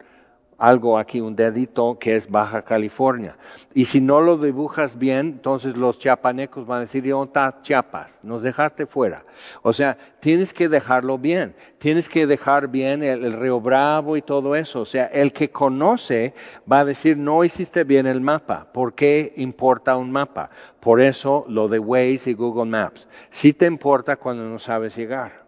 algo 0.58 0.98
aquí, 0.98 1.22
un 1.22 1.36
dedito 1.36 1.98
que 2.00 2.16
es 2.16 2.30
Baja 2.30 2.64
California. 2.64 3.38
Y 3.74 3.86
si 3.86 4.02
no 4.02 4.22
lo 4.22 4.38
dibujas 4.38 4.98
bien, 4.98 5.28
entonces 5.28 5.78
los 5.78 6.00
chiapanecos 6.00 6.66
van 6.66 6.78
a 6.78 6.82
decir, 6.82 7.08
¿dónde 7.08 7.28
está 7.28 7.62
Chiapas? 7.62 8.20
Nos 8.24 8.42
dejaste 8.42 8.88
fuera. 8.88 9.24
O 9.62 9.72
sea, 9.72 9.98
tienes 10.20 10.54
que 10.54 10.68
dejarlo 10.68 11.18
bien. 11.18 11.56
Tienes 11.78 12.10
que 12.10 12.26
dejar 12.26 12.70
bien 12.70 13.04
el, 13.04 13.34
Río 13.34 13.62
Bravo 13.62 14.18
y 14.18 14.24
todo 14.24 14.56
eso. 14.56 14.82
O 14.82 14.86
sea, 14.86 15.06
el 15.06 15.32
que 15.32 15.52
conoce 15.52 16.34
va 16.70 16.80
a 16.80 16.86
decir, 16.86 17.18
no 17.18 17.44
hiciste 17.44 17.84
bien 17.84 18.08
el 18.08 18.20
mapa. 18.20 18.68
¿Por 18.74 18.96
qué 18.96 19.34
importa 19.38 19.96
un 19.96 20.12
mapa? 20.12 20.50
Por 20.80 21.02
eso 21.02 21.46
lo 21.48 21.68
de 21.68 21.78
Waze 21.78 22.32
y 22.32 22.34
Google 22.34 22.72
Maps. 22.72 23.08
Sí 23.30 23.54
te 23.54 23.68
importa 23.68 24.16
cuando 24.16 24.44
no 24.44 24.58
sabes 24.58 24.96
llegar. 24.96 25.46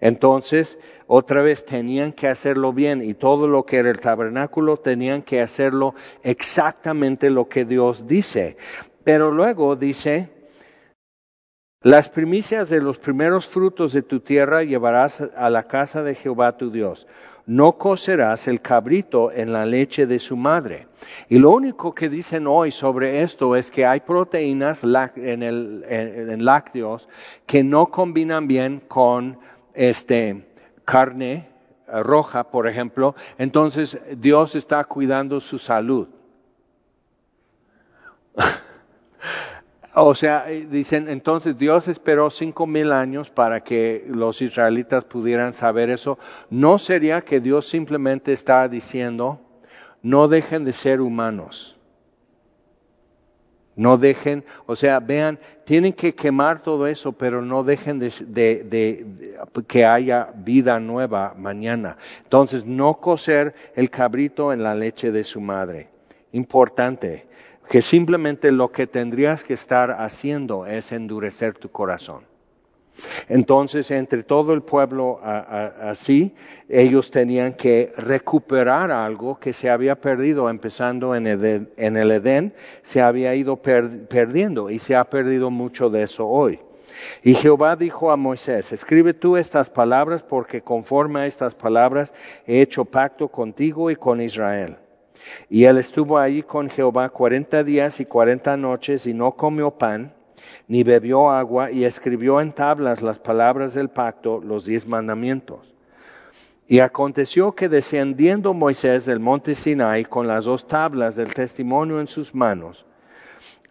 Entonces, 0.00 0.78
otra 1.12 1.42
vez 1.42 1.64
tenían 1.64 2.12
que 2.12 2.28
hacerlo 2.28 2.72
bien 2.72 3.02
y 3.02 3.14
todo 3.14 3.48
lo 3.48 3.66
que 3.66 3.78
era 3.78 3.90
el 3.90 3.98
tabernáculo 3.98 4.76
tenían 4.76 5.22
que 5.22 5.40
hacerlo 5.40 5.96
exactamente 6.22 7.30
lo 7.30 7.48
que 7.48 7.64
Dios 7.64 8.06
dice. 8.06 8.56
Pero 9.02 9.32
luego 9.32 9.74
dice, 9.74 10.30
las 11.82 12.10
primicias 12.10 12.68
de 12.68 12.80
los 12.80 13.00
primeros 13.00 13.48
frutos 13.48 13.92
de 13.92 14.02
tu 14.02 14.20
tierra 14.20 14.62
llevarás 14.62 15.20
a 15.20 15.50
la 15.50 15.64
casa 15.64 16.04
de 16.04 16.14
Jehová 16.14 16.56
tu 16.56 16.70
Dios. 16.70 17.08
No 17.44 17.72
cocerás 17.72 18.46
el 18.46 18.60
cabrito 18.60 19.32
en 19.32 19.52
la 19.52 19.66
leche 19.66 20.06
de 20.06 20.20
su 20.20 20.36
madre. 20.36 20.86
Y 21.28 21.40
lo 21.40 21.50
único 21.50 21.92
que 21.92 22.08
dicen 22.08 22.46
hoy 22.46 22.70
sobre 22.70 23.22
esto 23.22 23.56
es 23.56 23.72
que 23.72 23.84
hay 23.84 23.98
proteínas 23.98 24.84
en, 24.84 25.42
el, 25.42 26.44
lácteos 26.44 27.08
que 27.46 27.64
no 27.64 27.86
combinan 27.86 28.46
bien 28.46 28.80
con 28.86 29.40
este, 29.74 30.49
carne 30.90 31.48
eh, 31.86 32.02
roja, 32.02 32.44
por 32.44 32.66
ejemplo, 32.68 33.14
entonces 33.38 33.98
Dios 34.16 34.54
está 34.54 34.84
cuidando 34.84 35.40
su 35.40 35.58
salud. 35.58 36.08
o 39.94 40.14
sea, 40.14 40.50
eh, 40.50 40.66
dicen, 40.68 41.08
entonces 41.08 41.56
Dios 41.58 41.88
esperó 41.88 42.30
cinco 42.30 42.66
mil 42.66 42.92
años 42.92 43.30
para 43.30 43.60
que 43.60 44.04
los 44.08 44.42
israelitas 44.42 45.04
pudieran 45.04 45.54
saber 45.54 45.90
eso. 45.90 46.18
¿No 46.50 46.78
sería 46.78 47.22
que 47.22 47.40
Dios 47.40 47.68
simplemente 47.68 48.32
está 48.32 48.68
diciendo, 48.68 49.40
no 50.02 50.28
dejen 50.28 50.64
de 50.64 50.72
ser 50.72 51.00
humanos? 51.00 51.79
No 53.80 53.96
dejen, 53.96 54.44
o 54.66 54.76
sea, 54.76 55.00
vean, 55.00 55.38
tienen 55.64 55.94
que 55.94 56.14
quemar 56.14 56.60
todo 56.60 56.86
eso, 56.86 57.12
pero 57.12 57.40
no 57.40 57.64
dejen 57.64 57.98
de, 57.98 59.06
que 59.66 59.86
haya 59.86 60.28
vida 60.34 60.78
nueva 60.78 61.32
mañana. 61.34 61.96
Entonces, 62.22 62.66
no 62.66 63.00
coser 63.00 63.54
el 63.74 63.88
cabrito 63.88 64.52
en 64.52 64.62
la 64.62 64.74
leche 64.74 65.10
de 65.12 65.24
su 65.24 65.40
madre. 65.40 65.88
Importante, 66.32 67.26
que 67.70 67.80
simplemente 67.80 68.52
lo 68.52 68.70
que 68.70 68.86
tendrías 68.86 69.44
que 69.44 69.54
estar 69.54 69.92
haciendo 69.92 70.66
es 70.66 70.92
endurecer 70.92 71.56
tu 71.56 71.70
corazón. 71.70 72.24
Entonces, 73.28 73.90
entre 73.90 74.22
todo 74.22 74.52
el 74.52 74.62
pueblo 74.62 75.20
así, 75.22 76.34
ellos 76.68 77.10
tenían 77.10 77.54
que 77.54 77.92
recuperar 77.96 78.90
algo 78.90 79.38
que 79.38 79.52
se 79.52 79.70
había 79.70 80.00
perdido, 80.00 80.48
empezando 80.48 81.14
en 81.14 81.26
el 81.26 82.10
Edén, 82.12 82.54
se 82.82 83.02
había 83.02 83.34
ido 83.34 83.56
perdiendo 83.56 84.70
y 84.70 84.78
se 84.78 84.96
ha 84.96 85.04
perdido 85.04 85.50
mucho 85.50 85.90
de 85.90 86.02
eso 86.02 86.26
hoy. 86.26 86.60
Y 87.22 87.34
Jehová 87.34 87.76
dijo 87.76 88.10
a 88.10 88.16
Moisés, 88.16 88.72
escribe 88.72 89.14
tú 89.14 89.36
estas 89.36 89.70
palabras 89.70 90.22
porque 90.22 90.60
conforme 90.60 91.20
a 91.20 91.26
estas 91.26 91.54
palabras 91.54 92.12
he 92.46 92.60
hecho 92.60 92.84
pacto 92.84 93.28
contigo 93.28 93.90
y 93.90 93.96
con 93.96 94.20
Israel. 94.20 94.76
Y 95.48 95.64
él 95.64 95.78
estuvo 95.78 96.18
allí 96.18 96.42
con 96.42 96.68
Jehová 96.68 97.08
cuarenta 97.08 97.62
días 97.62 98.00
y 98.00 98.06
cuarenta 98.06 98.56
noches 98.56 99.06
y 99.06 99.14
no 99.14 99.32
comió 99.32 99.70
pan, 99.70 100.12
ni 100.68 100.82
bebió 100.82 101.30
agua, 101.30 101.70
y 101.70 101.84
escribió 101.84 102.40
en 102.40 102.52
tablas 102.52 103.02
las 103.02 103.18
palabras 103.18 103.74
del 103.74 103.88
pacto, 103.88 104.40
los 104.40 104.64
diez 104.64 104.86
mandamientos. 104.86 105.74
Y 106.68 106.78
aconteció 106.80 107.52
que 107.52 107.68
descendiendo 107.68 108.54
Moisés 108.54 109.04
del 109.04 109.18
monte 109.18 109.54
Sinai 109.54 110.04
con 110.04 110.26
las 110.28 110.44
dos 110.44 110.68
tablas 110.68 111.16
del 111.16 111.34
testimonio 111.34 112.00
en 112.00 112.06
sus 112.06 112.34
manos, 112.34 112.86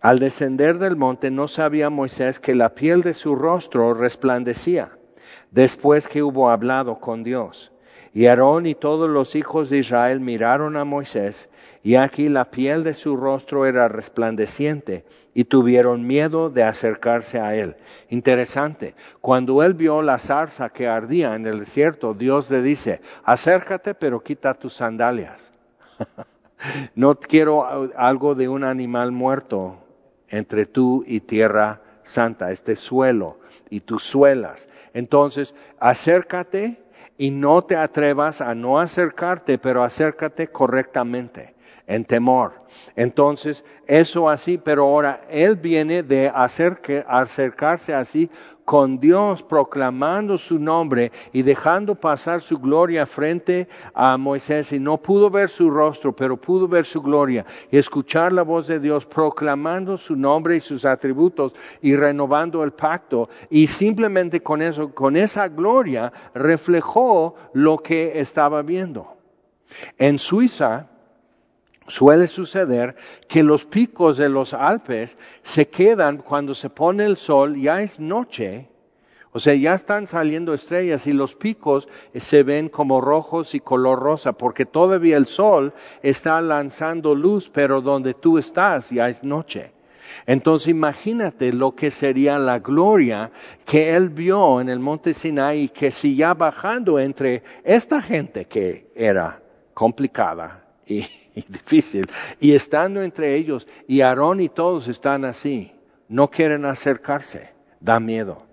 al 0.01 0.19
descender 0.19 0.79
del 0.79 0.95
monte 0.95 1.29
no 1.29 1.49
sabía 1.49 1.89
Moisés 1.89 2.39
que 2.39 2.55
la 2.55 2.73
piel 2.73 3.01
de 3.01 3.13
su 3.13 3.35
rostro 3.35 3.93
resplandecía, 3.93 4.91
después 5.51 6.07
que 6.07 6.23
hubo 6.23 6.49
hablado 6.49 6.99
con 6.99 7.23
Dios. 7.23 7.73
Y 8.13 8.27
Aarón 8.27 8.65
y 8.65 8.75
todos 8.75 9.09
los 9.09 9.35
hijos 9.35 9.69
de 9.69 9.79
Israel 9.79 10.21
miraron 10.21 10.77
a 10.77 10.85
Moisés, 10.85 11.49
y 11.83 11.95
aquí 11.95 12.29
la 12.29 12.51
piel 12.51 12.83
de 12.83 12.93
su 12.93 13.15
rostro 13.15 13.65
era 13.65 13.87
resplandeciente, 13.87 15.05
y 15.33 15.45
tuvieron 15.45 16.05
miedo 16.05 16.49
de 16.49 16.63
acercarse 16.63 17.39
a 17.39 17.55
él. 17.55 17.77
Interesante, 18.09 18.95
cuando 19.21 19.63
él 19.63 19.73
vio 19.73 20.01
la 20.01 20.17
zarza 20.19 20.69
que 20.69 20.87
ardía 20.87 21.35
en 21.35 21.45
el 21.45 21.59
desierto, 21.59 22.13
Dios 22.13 22.49
le 22.49 22.61
dice, 22.61 22.99
acércate 23.23 23.93
pero 23.93 24.21
quita 24.21 24.53
tus 24.53 24.73
sandalias. 24.73 25.51
no 26.95 27.15
quiero 27.15 27.91
algo 27.95 28.35
de 28.35 28.49
un 28.49 28.63
animal 28.63 29.11
muerto 29.11 29.77
entre 30.27 30.65
tú 30.65 31.03
y 31.07 31.21
tierra 31.21 31.81
santa, 32.03 32.51
este 32.51 32.75
suelo 32.75 33.39
y 33.69 33.81
tus 33.81 34.03
suelas. 34.03 34.67
Entonces, 34.93 35.53
acércate 35.79 36.81
y 37.17 37.31
no 37.31 37.63
te 37.63 37.75
atrevas 37.75 38.41
a 38.41 38.55
no 38.55 38.79
acercarte, 38.79 39.57
pero 39.57 39.83
acércate 39.83 40.47
correctamente, 40.47 41.53
en 41.89 42.05
temor. 42.05 42.53
Entonces, 42.95 43.63
eso 43.87 44.29
así, 44.29 44.59
pero 44.59 44.83
ahora 44.83 45.21
Él 45.29 45.55
viene 45.55 46.03
de 46.03 46.31
acercarse 46.33 47.93
así 47.93 48.29
con 48.63 48.99
Dios 48.99 49.41
proclamando 49.41 50.37
su 50.37 50.59
nombre 50.59 51.11
y 51.33 51.41
dejando 51.41 51.95
pasar 51.95 52.41
su 52.41 52.59
gloria 52.59 53.07
frente 53.07 53.67
a 53.95 54.15
Moisés 54.17 54.71
y 54.71 54.79
no 54.79 54.99
pudo 54.99 55.31
ver 55.31 55.49
su 55.49 55.71
rostro, 55.71 56.15
pero 56.15 56.37
pudo 56.37 56.67
ver 56.67 56.85
su 56.85 57.01
gloria 57.01 57.43
y 57.71 57.77
escuchar 57.79 58.31
la 58.31 58.43
voz 58.43 58.67
de 58.67 58.79
Dios 58.79 59.07
proclamando 59.07 59.97
su 59.97 60.15
nombre 60.15 60.57
y 60.57 60.59
sus 60.59 60.85
atributos 60.85 61.55
y 61.81 61.95
renovando 61.95 62.63
el 62.63 62.73
pacto 62.73 63.29
y 63.49 63.65
simplemente 63.65 64.43
con 64.43 64.61
eso, 64.61 64.93
con 64.93 65.17
esa 65.17 65.47
gloria 65.47 66.13
reflejó 66.35 67.33
lo 67.53 67.79
que 67.79 68.19
estaba 68.19 68.61
viendo. 68.61 69.17
En 69.97 70.19
Suiza, 70.19 70.87
Suele 71.89 72.27
suceder 72.27 72.95
que 73.27 73.43
los 73.43 73.65
picos 73.65 74.17
de 74.17 74.29
los 74.29 74.53
Alpes 74.53 75.17
se 75.43 75.67
quedan 75.67 76.19
cuando 76.19 76.53
se 76.53 76.69
pone 76.69 77.03
el 77.05 77.17
sol, 77.17 77.59
ya 77.59 77.81
es 77.81 77.99
noche, 77.99 78.69
o 79.31 79.39
sea, 79.39 79.53
ya 79.53 79.75
están 79.75 80.07
saliendo 80.07 80.53
estrellas 80.53 81.05
y 81.05 81.13
los 81.13 81.35
picos 81.35 81.87
se 82.15 82.43
ven 82.43 82.69
como 82.69 82.99
rojos 82.99 83.53
y 83.53 83.59
color 83.59 83.99
rosa, 83.99 84.33
porque 84.33 84.65
todavía 84.65 85.17
el 85.17 85.27
sol 85.27 85.73
está 86.01 86.41
lanzando 86.41 87.13
luz, 87.13 87.49
pero 87.49 87.81
donde 87.81 88.15
tú 88.15 88.39
estás 88.39 88.89
ya 88.89 89.07
es 89.07 89.23
noche. 89.23 89.71
Entonces 90.25 90.69
imagínate 90.69 91.53
lo 91.53 91.75
que 91.75 91.91
sería 91.91 92.39
la 92.39 92.57
gloria 92.57 93.31
que 93.65 93.95
él 93.95 94.09
vio 94.09 94.61
en 94.61 94.69
el 94.69 94.79
monte 94.79 95.13
Sinai, 95.13 95.69
que 95.69 95.91
si 95.91 96.15
ya 96.15 96.33
bajando 96.33 96.99
entre 96.99 97.43
esta 97.63 98.01
gente 98.01 98.45
que 98.45 98.91
era 98.95 99.41
complicada 99.75 100.65
y 100.87 101.05
difícil. 101.47 102.09
Y 102.39 102.53
estando 102.53 103.01
entre 103.01 103.35
ellos, 103.35 103.67
y 103.87 104.01
Aarón 104.01 104.39
y 104.39 104.49
todos 104.49 104.87
están 104.87 105.25
así, 105.25 105.73
no 106.07 106.29
quieren 106.29 106.65
acercarse, 106.65 107.49
da 107.79 107.99
miedo. 107.99 108.45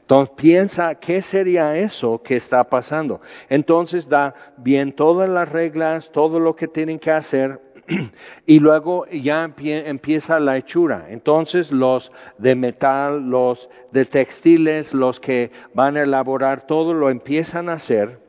Entonces 0.00 0.34
piensa, 0.36 0.94
¿qué 0.94 1.20
sería 1.20 1.76
eso 1.76 2.22
que 2.22 2.36
está 2.36 2.62
pasando? 2.64 3.20
Entonces 3.48 4.08
da 4.08 4.34
bien 4.56 4.92
todas 4.92 5.28
las 5.28 5.50
reglas, 5.50 6.12
todo 6.12 6.38
lo 6.38 6.54
que 6.54 6.68
tienen 6.68 7.00
que 7.00 7.10
hacer, 7.10 7.60
y 8.46 8.60
luego 8.60 9.06
ya 9.06 9.44
empieza 9.44 10.40
la 10.40 10.56
hechura. 10.56 11.06
Entonces 11.08 11.72
los 11.72 12.12
de 12.38 12.54
metal, 12.54 13.28
los 13.28 13.68
de 13.90 14.04
textiles, 14.04 14.94
los 14.94 15.20
que 15.20 15.50
van 15.74 15.96
a 15.96 16.02
elaborar 16.02 16.66
todo 16.66 16.94
lo 16.94 17.10
empiezan 17.10 17.68
a 17.68 17.74
hacer. 17.74 18.20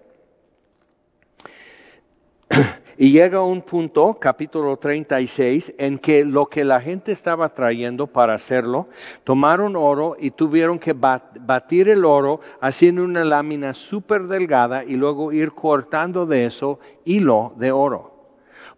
Y 2.99 3.11
llega 3.11 3.43
un 3.43 3.61
punto, 3.61 4.17
capítulo 4.19 4.75
36, 4.77 5.73
en 5.77 5.99
que 5.99 6.25
lo 6.25 6.47
que 6.47 6.65
la 6.65 6.81
gente 6.81 7.11
estaba 7.11 7.53
trayendo 7.53 8.07
para 8.07 8.33
hacerlo, 8.33 8.87
tomaron 9.23 9.75
oro 9.75 10.15
y 10.19 10.31
tuvieron 10.31 10.79
que 10.79 10.93
batir 10.93 11.89
el 11.89 12.05
oro 12.05 12.41
haciendo 12.59 13.03
una 13.03 13.23
lámina 13.23 13.75
súper 13.75 14.23
delgada 14.23 14.83
y 14.83 14.95
luego 14.95 15.31
ir 15.31 15.51
cortando 15.51 16.25
de 16.25 16.45
eso 16.45 16.79
hilo 17.05 17.53
de 17.57 17.71
oro 17.71 18.17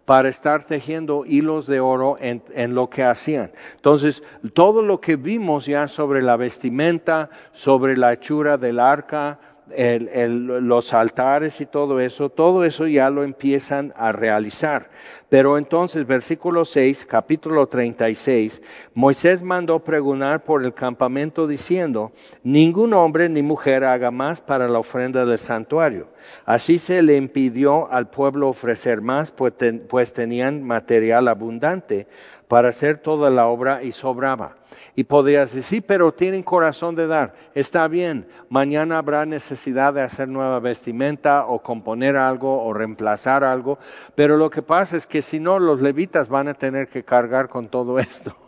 para 0.04 0.28
estar 0.28 0.64
tejiendo 0.64 1.24
hilos 1.24 1.66
de 1.66 1.80
oro 1.80 2.16
en, 2.20 2.42
en, 2.52 2.74
lo 2.74 2.90
que 2.90 3.04
hacían. 3.04 3.52
Entonces, 3.76 4.22
todo 4.54 4.82
lo 4.82 5.00
que 5.00 5.16
vimos 5.16 5.66
ya 5.66 5.88
sobre 5.88 6.20
la 6.20 6.36
vestimenta, 6.36 7.30
sobre 7.52 7.96
la 7.96 8.12
hechura 8.12 8.58
del 8.58 8.80
arca, 8.80 9.38
los 9.76 10.94
altares 10.94 11.60
y 11.60 11.66
todo 11.66 12.00
eso, 12.00 12.28
todo 12.28 12.64
eso 12.64 12.86
ya 12.86 13.10
lo 13.10 13.22
empiezan 13.22 13.92
a 13.96 14.12
realizar. 14.12 14.90
Pero 15.28 15.58
entonces, 15.58 16.06
versículo 16.06 16.64
6, 16.64 17.06
capítulo 17.06 17.66
36, 17.68 18.60
Moisés 18.94 19.42
mandó 19.42 19.78
preguntar 19.78 20.42
por 20.42 20.64
el 20.64 20.74
campamento 20.74 21.46
diciendo, 21.46 22.12
ningún 22.42 22.94
hombre 22.94 23.28
ni 23.28 23.42
mujer 23.42 23.84
haga 23.84 24.10
más 24.10 24.40
para 24.40 24.68
la 24.68 24.80
ofrenda 24.80 25.24
del 25.24 25.38
santuario. 25.38 26.08
Así 26.44 26.78
se 26.78 27.02
le 27.02 27.16
impidió 27.16 27.90
al 27.92 28.10
pueblo 28.10 28.48
ofrecer 28.48 29.00
más, 29.00 29.30
pues, 29.30 29.54
pues 29.88 30.12
tenían 30.12 30.62
material 30.62 31.28
abundante 31.28 32.08
para 32.48 32.70
hacer 32.70 32.98
toda 32.98 33.30
la 33.30 33.46
obra 33.46 33.82
y 33.82 33.92
sobraba. 33.92 34.59
Y 34.94 35.04
podrías 35.04 35.52
decir, 35.52 35.62
sí, 35.62 35.80
pero 35.80 36.12
tienen 36.12 36.42
corazón 36.42 36.94
de 36.94 37.06
dar. 37.06 37.34
Está 37.54 37.88
bien, 37.88 38.26
mañana 38.48 38.98
habrá 38.98 39.26
necesidad 39.26 39.94
de 39.94 40.02
hacer 40.02 40.28
nueva 40.28 40.60
vestimenta 40.60 41.46
o 41.46 41.62
componer 41.62 42.16
algo 42.16 42.62
o 42.64 42.72
reemplazar 42.72 43.44
algo, 43.44 43.78
pero 44.14 44.36
lo 44.36 44.50
que 44.50 44.62
pasa 44.62 44.96
es 44.96 45.06
que 45.06 45.22
si 45.22 45.40
no, 45.40 45.58
los 45.58 45.80
levitas 45.80 46.28
van 46.28 46.48
a 46.48 46.54
tener 46.54 46.88
que 46.88 47.04
cargar 47.04 47.48
con 47.48 47.68
todo 47.68 47.98
esto. 47.98 48.36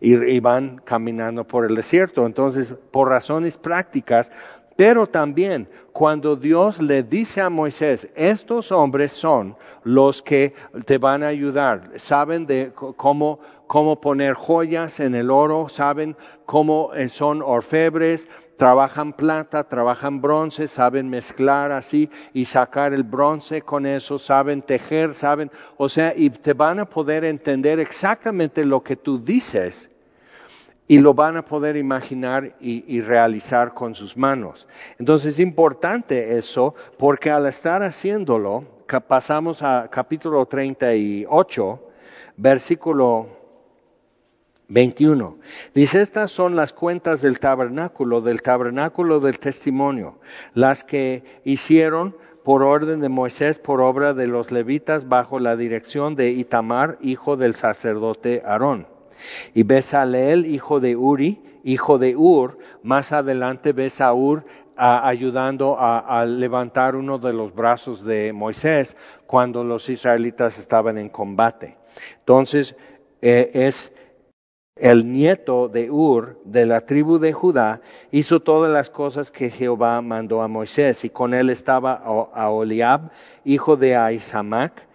Y, 0.00 0.14
y 0.14 0.40
van 0.40 0.80
caminando 0.82 1.44
por 1.44 1.66
el 1.66 1.74
desierto. 1.74 2.24
Entonces, 2.24 2.72
por 2.90 3.10
razones 3.10 3.58
prácticas, 3.58 4.30
pero 4.78 5.08
también 5.08 5.68
cuando 5.92 6.36
Dios 6.36 6.80
le 6.80 7.02
dice 7.02 7.40
a 7.40 7.50
Moisés, 7.50 8.06
estos 8.14 8.70
hombres 8.70 9.10
son 9.10 9.56
los 9.82 10.22
que 10.22 10.54
te 10.84 10.96
van 10.96 11.24
a 11.24 11.26
ayudar. 11.26 11.90
Saben 11.96 12.46
de 12.46 12.70
cómo, 12.72 13.40
cómo 13.68 14.00
poner 14.00 14.34
joyas 14.34 14.98
en 14.98 15.14
el 15.14 15.30
oro, 15.30 15.68
saben 15.68 16.16
cómo 16.46 16.92
eh, 16.94 17.08
son 17.08 17.42
orfebres, 17.42 18.26
trabajan 18.56 19.12
plata, 19.12 19.68
trabajan 19.68 20.20
bronce, 20.20 20.66
saben 20.66 21.08
mezclar 21.08 21.70
así 21.70 22.10
y 22.32 22.46
sacar 22.46 22.92
el 22.92 23.04
bronce 23.04 23.62
con 23.62 23.86
eso, 23.86 24.18
saben 24.18 24.62
tejer, 24.62 25.14
saben, 25.14 25.52
o 25.76 25.88
sea, 25.88 26.12
y 26.16 26.30
te 26.30 26.54
van 26.54 26.80
a 26.80 26.86
poder 26.86 27.24
entender 27.24 27.78
exactamente 27.78 28.64
lo 28.64 28.82
que 28.82 28.96
tú 28.96 29.22
dices 29.22 29.88
y 30.88 30.98
lo 30.98 31.12
van 31.12 31.36
a 31.36 31.44
poder 31.44 31.76
imaginar 31.76 32.56
y, 32.60 33.00
realizar 33.02 33.74
con 33.74 33.94
sus 33.94 34.16
manos. 34.16 34.66
Entonces 34.98 35.34
es 35.34 35.38
importante 35.38 36.38
eso 36.38 36.74
porque 36.96 37.30
al 37.30 37.46
estar 37.46 37.82
haciéndolo, 37.82 38.64
pasamos 39.06 39.62
a 39.62 39.88
capítulo 39.90 40.46
38, 40.46 41.80
versículo 42.38 43.37
21. 44.68 45.38
Dice, 45.74 46.02
estas 46.02 46.30
son 46.30 46.54
las 46.54 46.74
cuentas 46.74 47.22
del 47.22 47.40
tabernáculo, 47.40 48.20
del 48.20 48.42
tabernáculo 48.42 49.18
del 49.18 49.38
testimonio, 49.38 50.18
las 50.54 50.84
que 50.84 51.24
hicieron 51.44 52.14
por 52.44 52.62
orden 52.62 53.00
de 53.00 53.08
Moisés, 53.08 53.58
por 53.58 53.80
obra 53.80 54.12
de 54.12 54.26
los 54.26 54.52
levitas, 54.52 55.08
bajo 55.08 55.38
la 55.38 55.56
dirección 55.56 56.16
de 56.16 56.30
Itamar, 56.30 56.98
hijo 57.00 57.36
del 57.36 57.54
sacerdote 57.54 58.42
Aarón. 58.44 58.86
Y 59.54 59.62
Besaleel, 59.62 60.46
hijo 60.46 60.80
de 60.80 60.96
Uri, 60.96 61.42
hijo 61.64 61.98
de 61.98 62.14
Ur, 62.16 62.58
más 62.82 63.12
adelante 63.12 63.72
ves 63.72 64.00
a 64.00 64.14
ayudando 64.76 65.76
a, 65.80 66.24
levantar 66.24 66.94
uno 66.94 67.18
de 67.18 67.32
los 67.32 67.54
brazos 67.54 68.04
de 68.04 68.32
Moisés 68.32 68.96
cuando 69.26 69.64
los 69.64 69.88
israelitas 69.88 70.58
estaban 70.58 70.98
en 70.98 71.08
combate. 71.08 71.76
Entonces, 72.20 72.76
eh, 73.20 73.50
es 73.54 73.92
el 74.80 75.10
nieto 75.10 75.68
de 75.68 75.90
Ur, 75.90 76.38
de 76.44 76.66
la 76.66 76.82
tribu 76.82 77.18
de 77.18 77.32
Judá, 77.32 77.80
hizo 78.10 78.40
todas 78.40 78.70
las 78.70 78.90
cosas 78.90 79.30
que 79.30 79.50
Jehová 79.50 80.00
mandó 80.02 80.42
a 80.42 80.48
Moisés, 80.48 81.04
y 81.04 81.10
con 81.10 81.34
él 81.34 81.50
estaba 81.50 81.94
a 81.94 82.50
Oliab, 82.50 83.10
hijo 83.44 83.76
de 83.76 83.96
Aisamac, 83.96 84.86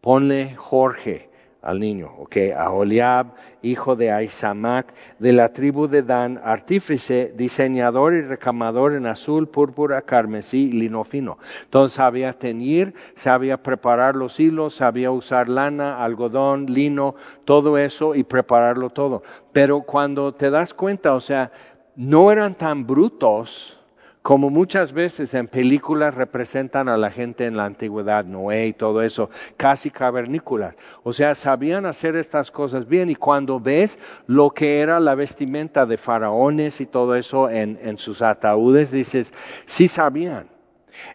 ponle 0.00 0.54
Jorge 0.56 1.31
al 1.62 1.78
niño, 1.78 2.10
ok, 2.18 2.36
a 2.56 2.70
Oliab, 2.70 3.28
hijo 3.62 3.94
de 3.94 4.10
Aisamac, 4.10 4.92
de 5.20 5.32
la 5.32 5.52
tribu 5.52 5.86
de 5.86 6.02
Dan, 6.02 6.40
artífice, 6.42 7.32
diseñador 7.36 8.14
y 8.14 8.22
recamador 8.22 8.94
en 8.94 9.06
azul, 9.06 9.48
púrpura, 9.48 10.02
carmesí 10.02 10.70
y 10.70 10.72
lino 10.72 11.04
fino. 11.04 11.38
Entonces 11.62 11.94
sabía 11.94 12.32
teñir, 12.32 12.94
sabía 13.14 13.62
preparar 13.62 14.16
los 14.16 14.40
hilos, 14.40 14.74
sabía 14.74 15.12
usar 15.12 15.48
lana, 15.48 16.02
algodón, 16.02 16.66
lino, 16.66 17.14
todo 17.44 17.78
eso 17.78 18.16
y 18.16 18.24
prepararlo 18.24 18.90
todo. 18.90 19.22
Pero 19.52 19.82
cuando 19.82 20.34
te 20.34 20.50
das 20.50 20.74
cuenta, 20.74 21.14
o 21.14 21.20
sea, 21.20 21.52
no 21.94 22.32
eran 22.32 22.56
tan 22.56 22.86
brutos, 22.88 23.78
como 24.22 24.50
muchas 24.50 24.92
veces 24.92 25.34
en 25.34 25.48
películas 25.48 26.14
representan 26.14 26.88
a 26.88 26.96
la 26.96 27.10
gente 27.10 27.46
en 27.46 27.56
la 27.56 27.64
antigüedad, 27.64 28.24
Noé 28.24 28.68
y 28.68 28.72
todo 28.72 29.02
eso, 29.02 29.30
casi 29.56 29.90
cavernícolas. 29.90 30.76
O 31.02 31.12
sea, 31.12 31.34
sabían 31.34 31.86
hacer 31.86 32.14
estas 32.14 32.52
cosas 32.52 32.86
bien 32.86 33.10
y 33.10 33.16
cuando 33.16 33.58
ves 33.58 33.98
lo 34.28 34.50
que 34.50 34.78
era 34.78 35.00
la 35.00 35.16
vestimenta 35.16 35.86
de 35.86 35.96
faraones 35.96 36.80
y 36.80 36.86
todo 36.86 37.16
eso 37.16 37.50
en, 37.50 37.78
en 37.82 37.98
sus 37.98 38.22
ataúdes, 38.22 38.92
dices, 38.92 39.34
sí 39.66 39.88
sabían. 39.88 40.48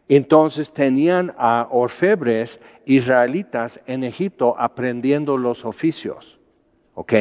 Entonces 0.10 0.74
tenían 0.74 1.34
a 1.38 1.68
orfebres 1.72 2.60
israelitas 2.86 3.80
en 3.86 4.04
Egipto 4.04 4.56
aprendiendo 4.58 5.38
los 5.38 5.64
oficios. 5.64 6.37
¿Ok? 7.00 7.14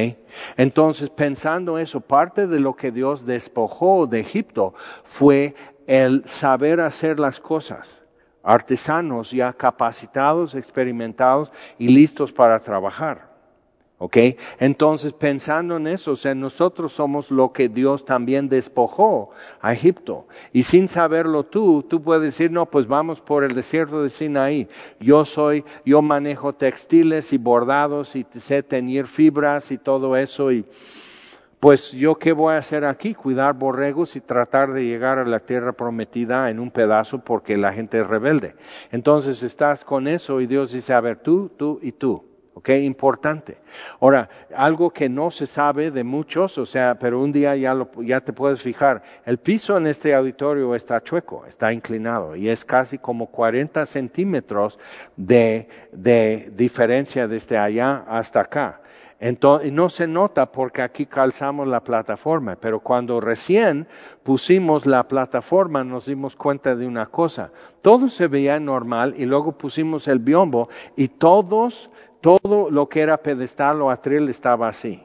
Entonces, 0.56 1.10
pensando 1.10 1.78
eso, 1.78 2.00
parte 2.00 2.46
de 2.46 2.60
lo 2.60 2.76
que 2.76 2.90
Dios 2.90 3.26
despojó 3.26 4.06
de 4.06 4.20
Egipto 4.20 4.72
fue 5.04 5.54
el 5.86 6.26
saber 6.26 6.80
hacer 6.80 7.20
las 7.20 7.40
cosas, 7.40 8.02
artesanos 8.42 9.32
ya 9.32 9.52
capacitados, 9.52 10.54
experimentados 10.54 11.52
y 11.76 11.88
listos 11.88 12.32
para 12.32 12.58
trabajar. 12.58 13.36
¿Ok? 13.99 14.18
Entonces, 14.59 15.14
pensando 15.14 15.78
en 15.78 15.86
eso, 15.86 16.12
o 16.12 16.16
sea, 16.16 16.34
nosotros 16.34 16.92
somos 16.92 17.30
lo 17.30 17.53
que 17.53 17.70
Dios 17.70 18.05
también 18.05 18.51
despojó 18.51 19.30
a 19.62 19.72
Egipto. 19.72 20.26
Y 20.53 20.64
sin 20.64 20.88
saberlo 20.88 21.44
tú, 21.44 21.82
tú 21.82 22.03
puedes 22.03 22.22
decir, 22.22 22.51
no, 22.51 22.66
pues 22.66 22.86
vamos 22.86 23.22
por 23.22 23.42
el 23.42 23.55
desierto 23.55 24.03
de 24.03 24.11
Sinaí. 24.11 24.68
Yo 25.01 25.24
soy, 25.24 25.64
yo 25.86 26.03
manejo 26.03 26.53
textiles 26.53 27.32
y 27.32 27.38
bordados 27.38 28.16
y 28.16 28.26
sé 28.38 28.62
teñir 28.62 29.07
fibras 29.07 29.70
y 29.70 29.78
todo 29.78 30.16
eso 30.16 30.53
y 30.53 30.66
pues 31.59 31.92
yo 31.92 32.16
qué 32.16 32.32
voy 32.32 32.53
a 32.53 32.59
hacer 32.59 32.84
aquí, 32.84 33.14
cuidar 33.14 33.55
borregos 33.55 34.14
y 34.14 34.20
tratar 34.20 34.74
de 34.74 34.84
llegar 34.84 35.18
a 35.18 35.24
la 35.24 35.40
tierra 35.40 35.72
prometida 35.72 36.51
en 36.51 36.61
un 36.61 36.70
pedazo 36.70 37.24
porque 37.24 37.57
la 37.57 37.72
gente 37.72 38.01
es 38.01 38.07
rebelde. 38.07 38.55
Entonces 38.92 39.42
estás 39.42 39.86
con 39.86 40.07
eso 40.07 40.42
y 40.42 40.47
Dios 40.47 40.72
dice, 40.72 40.92
a 40.92 41.01
ver, 41.01 41.16
tú, 41.16 41.51
tú 41.57 41.80
y 41.82 41.92
tú. 41.92 42.36
¿Ok? 42.57 42.70
Importante. 42.70 43.59
Ahora, 44.00 44.30
algo 44.57 44.90
que 44.90 45.11
no 45.11 45.30
se 45.30 45.46
sabe 45.46 45.90
de 45.90 46.04
muchos, 46.04 46.57
o 46.57 46.64
sea, 46.64 46.98
pero 46.98 47.20
un 47.20 47.30
día 47.30 47.54
ya, 47.54 47.74
lo, 47.74 47.90
ya 48.02 48.22
te 48.22 48.32
puedes 48.32 48.62
fijar, 48.62 49.02
el 49.26 49.36
piso 49.36 49.76
en 49.76 49.86
este 49.86 50.14
auditorio 50.14 50.74
está 50.74 51.02
chueco, 51.02 51.44
está 51.46 51.70
inclinado 51.70 52.34
y 52.34 52.48
es 52.48 52.64
casi 52.64 52.96
como 52.96 53.26
40 53.26 53.84
centímetros 53.84 54.78
de, 55.16 55.68
de 55.92 56.50
diferencia 56.57 57.28
desde 57.28 57.59
allá 57.59 58.04
hasta 58.09 58.40
acá. 58.40 58.80
Entonces, 59.18 59.72
no 59.72 59.88
se 59.88 60.07
nota 60.07 60.52
porque 60.52 60.82
aquí 60.82 61.07
calzamos 61.07 61.66
la 61.66 61.82
plataforma, 61.82 62.57
pero 62.57 62.80
cuando 62.80 63.18
recién 63.20 63.86
pusimos 64.22 64.84
la 64.84 65.09
plataforma 65.09 65.84
nos 65.84 66.07
dimos 66.07 66.36
cuenta 66.36 66.76
de 66.76 66.86
una 66.86 67.07
cosa. 67.07 67.50
Todo 67.80 68.11
se 68.11 68.26
veía 68.26 68.61
normal 68.61 69.14
y 69.16 69.24
luego 69.24 69.52
pusimos 69.52 70.07
el 70.09 70.18
biombo 70.18 70.68
y 70.96 71.09
todos, 71.09 71.90
todo 72.26 72.72
lo 72.72 72.88
que 72.88 73.02
era 73.02 73.18
pedestal 73.18 73.80
o 73.82 73.88
atril 73.88 74.28
estaba 74.28 74.68
así. 74.68 75.00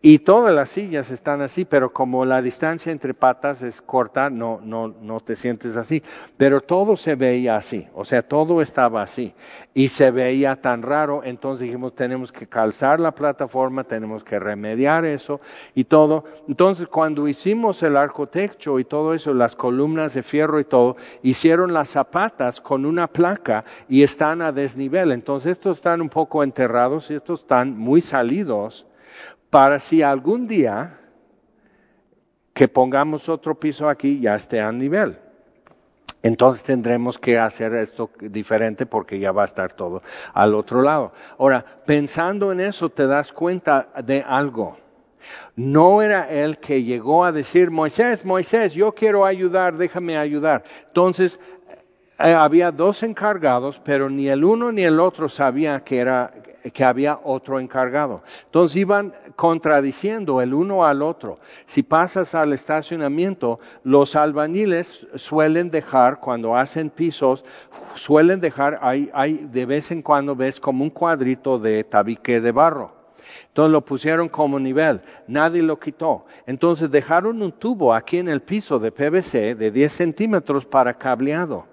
Y 0.00 0.20
todas 0.20 0.54
las 0.54 0.68
sillas 0.68 1.10
están 1.10 1.40
así, 1.42 1.64
pero 1.64 1.92
como 1.92 2.24
la 2.24 2.40
distancia 2.40 2.92
entre 2.92 3.14
patas 3.14 3.62
es 3.62 3.82
corta, 3.82 4.30
no, 4.30 4.60
no, 4.62 4.86
no 4.86 5.18
te 5.18 5.34
sientes 5.34 5.76
así. 5.76 6.04
Pero 6.36 6.60
todo 6.60 6.96
se 6.96 7.16
veía 7.16 7.56
así, 7.56 7.88
o 7.94 8.04
sea, 8.04 8.22
todo 8.22 8.62
estaba 8.62 9.02
así. 9.02 9.34
Y 9.74 9.88
se 9.88 10.12
veía 10.12 10.54
tan 10.54 10.82
raro, 10.82 11.22
entonces 11.24 11.66
dijimos, 11.66 11.96
tenemos 11.96 12.30
que 12.30 12.46
calzar 12.46 13.00
la 13.00 13.10
plataforma, 13.10 13.82
tenemos 13.82 14.22
que 14.22 14.38
remediar 14.38 15.04
eso 15.04 15.40
y 15.74 15.82
todo. 15.82 16.24
Entonces, 16.46 16.86
cuando 16.86 17.26
hicimos 17.26 17.82
el 17.82 17.96
arcotecho 17.96 18.78
y 18.78 18.84
todo 18.84 19.14
eso, 19.14 19.34
las 19.34 19.56
columnas 19.56 20.14
de 20.14 20.22
fierro 20.22 20.60
y 20.60 20.64
todo, 20.64 20.96
hicieron 21.24 21.72
las 21.72 21.88
zapatas 21.88 22.60
con 22.60 22.86
una 22.86 23.08
placa 23.08 23.64
y 23.88 24.04
están 24.04 24.42
a 24.42 24.52
desnivel. 24.52 25.10
Entonces, 25.10 25.52
estos 25.52 25.78
están 25.78 26.00
un 26.00 26.08
poco 26.08 26.44
enterrados 26.44 27.10
y 27.10 27.14
estos 27.14 27.40
están 27.40 27.76
muy 27.76 28.00
salidos 28.00 28.86
para 29.50 29.80
si 29.80 30.02
algún 30.02 30.46
día 30.46 30.98
que 32.52 32.68
pongamos 32.68 33.28
otro 33.28 33.54
piso 33.54 33.88
aquí 33.88 34.20
ya 34.20 34.34
esté 34.34 34.60
a 34.60 34.72
nivel. 34.72 35.18
Entonces 36.22 36.64
tendremos 36.64 37.16
que 37.18 37.38
hacer 37.38 37.74
esto 37.74 38.10
diferente 38.20 38.86
porque 38.86 39.20
ya 39.20 39.30
va 39.30 39.42
a 39.42 39.46
estar 39.46 39.72
todo 39.72 40.02
al 40.34 40.54
otro 40.54 40.82
lado. 40.82 41.12
Ahora, 41.38 41.64
pensando 41.86 42.50
en 42.50 42.60
eso, 42.60 42.88
te 42.88 43.06
das 43.06 43.32
cuenta 43.32 43.88
de 44.04 44.24
algo. 44.26 44.76
No 45.54 46.02
era 46.02 46.28
él 46.28 46.58
que 46.58 46.82
llegó 46.82 47.24
a 47.24 47.32
decir, 47.32 47.70
Moisés, 47.70 48.24
Moisés, 48.24 48.74
yo 48.74 48.92
quiero 48.92 49.24
ayudar, 49.24 49.76
déjame 49.76 50.16
ayudar. 50.16 50.64
Entonces, 50.88 51.38
eh, 52.18 52.32
había 52.32 52.72
dos 52.72 53.04
encargados, 53.04 53.80
pero 53.84 54.10
ni 54.10 54.28
el 54.28 54.42
uno 54.42 54.72
ni 54.72 54.82
el 54.82 54.98
otro 54.98 55.28
sabía 55.28 55.84
que 55.84 55.98
era 55.98 56.32
que 56.72 56.84
había 56.84 57.18
otro 57.22 57.60
encargado. 57.60 58.22
Entonces 58.46 58.76
iban 58.76 59.14
contradiciendo 59.36 60.40
el 60.40 60.54
uno 60.54 60.84
al 60.84 61.02
otro. 61.02 61.38
Si 61.66 61.82
pasas 61.82 62.34
al 62.34 62.52
estacionamiento, 62.52 63.60
los 63.84 64.16
albañiles 64.16 65.06
suelen 65.14 65.70
dejar, 65.70 66.20
cuando 66.20 66.56
hacen 66.56 66.90
pisos, 66.90 67.44
suelen 67.94 68.40
dejar, 68.40 68.78
hay, 68.82 69.10
hay 69.12 69.48
de 69.50 69.66
vez 69.66 69.90
en 69.90 70.02
cuando 70.02 70.34
ves 70.34 70.60
como 70.60 70.84
un 70.84 70.90
cuadrito 70.90 71.58
de 71.58 71.84
tabique 71.84 72.40
de 72.40 72.52
barro. 72.52 72.97
Entonces 73.58 73.72
lo 73.72 73.84
pusieron 73.84 74.28
como 74.28 74.60
nivel, 74.60 75.00
nadie 75.26 75.62
lo 75.62 75.80
quitó. 75.80 76.26
Entonces 76.46 76.92
dejaron 76.92 77.42
un 77.42 77.50
tubo 77.50 77.92
aquí 77.92 78.18
en 78.18 78.28
el 78.28 78.40
piso 78.40 78.78
de 78.78 78.92
PVC 78.92 79.56
de 79.56 79.72
10 79.72 79.92
centímetros 79.92 80.64
para 80.64 80.94
cableado. 80.94 81.66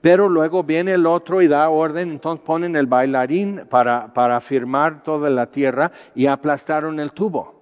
Pero 0.00 0.28
luego 0.28 0.62
viene 0.62 0.92
el 0.92 1.04
otro 1.04 1.42
y 1.42 1.48
da 1.48 1.68
orden, 1.68 2.12
entonces 2.12 2.44
ponen 2.46 2.76
el 2.76 2.86
bailarín 2.86 3.66
para, 3.68 4.14
para 4.14 4.38
firmar 4.40 5.02
toda 5.02 5.30
la 5.30 5.46
tierra 5.46 5.90
y 6.14 6.26
aplastaron 6.26 7.00
el 7.00 7.10
tubo. 7.10 7.60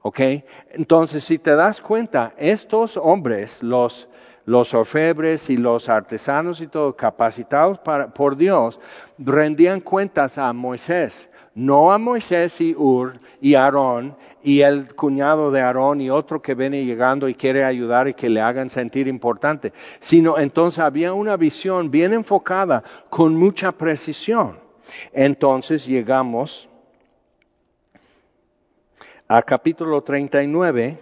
¿Ok? 0.00 0.20
Entonces, 0.70 1.22
si 1.22 1.38
te 1.38 1.54
das 1.54 1.82
cuenta, 1.82 2.32
estos 2.38 2.96
hombres, 2.96 3.62
los, 3.62 4.08
los 4.46 4.72
orfebres 4.72 5.50
y 5.50 5.58
los 5.58 5.90
artesanos 5.90 6.62
y 6.62 6.66
todo, 6.66 6.96
capacitados 6.96 7.78
por 8.14 8.36
Dios, 8.38 8.80
rendían 9.18 9.80
cuentas 9.80 10.38
a 10.38 10.50
Moisés 10.54 11.28
no 11.54 11.92
a 11.92 11.98
Moisés 11.98 12.60
y 12.60 12.74
Ur 12.74 13.20
y 13.40 13.54
Aarón 13.54 14.16
y 14.42 14.62
el 14.62 14.94
cuñado 14.94 15.50
de 15.50 15.60
Aarón 15.60 16.00
y 16.00 16.10
otro 16.10 16.42
que 16.42 16.54
viene 16.54 16.84
llegando 16.84 17.28
y 17.28 17.34
quiere 17.34 17.64
ayudar 17.64 18.08
y 18.08 18.14
que 18.14 18.28
le 18.28 18.40
hagan 18.40 18.70
sentir 18.70 19.06
importante, 19.06 19.72
sino 20.00 20.38
entonces 20.38 20.80
había 20.80 21.12
una 21.12 21.36
visión 21.36 21.90
bien 21.90 22.12
enfocada 22.12 22.82
con 23.08 23.36
mucha 23.36 23.72
precisión. 23.72 24.58
Entonces 25.12 25.86
llegamos 25.86 26.68
a 29.28 29.42
capítulo 29.42 30.02
39, 30.02 30.98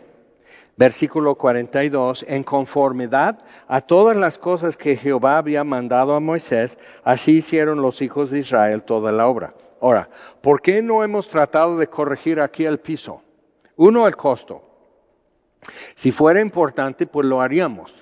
versículo 0.76 1.34
42, 1.34 2.24
en 2.28 2.42
conformidad 2.42 3.38
a 3.66 3.80
todas 3.80 4.16
las 4.16 4.38
cosas 4.38 4.76
que 4.76 4.96
Jehová 4.96 5.38
había 5.38 5.64
mandado 5.64 6.14
a 6.14 6.20
Moisés, 6.20 6.78
así 7.02 7.38
hicieron 7.38 7.82
los 7.82 8.02
hijos 8.02 8.30
de 8.30 8.40
Israel 8.40 8.82
toda 8.82 9.12
la 9.12 9.26
obra. 9.26 9.54
Ahora, 9.80 10.08
¿por 10.40 10.60
qué 10.60 10.82
no 10.82 11.02
hemos 11.02 11.28
tratado 11.28 11.78
de 11.78 11.88
corregir 11.88 12.40
aquí 12.40 12.64
el 12.64 12.78
piso? 12.78 13.22
Uno, 13.76 14.06
el 14.06 14.16
costo. 14.16 14.62
Si 15.94 16.12
fuera 16.12 16.40
importante, 16.40 17.06
pues 17.06 17.26
lo 17.26 17.40
haríamos. 17.40 17.94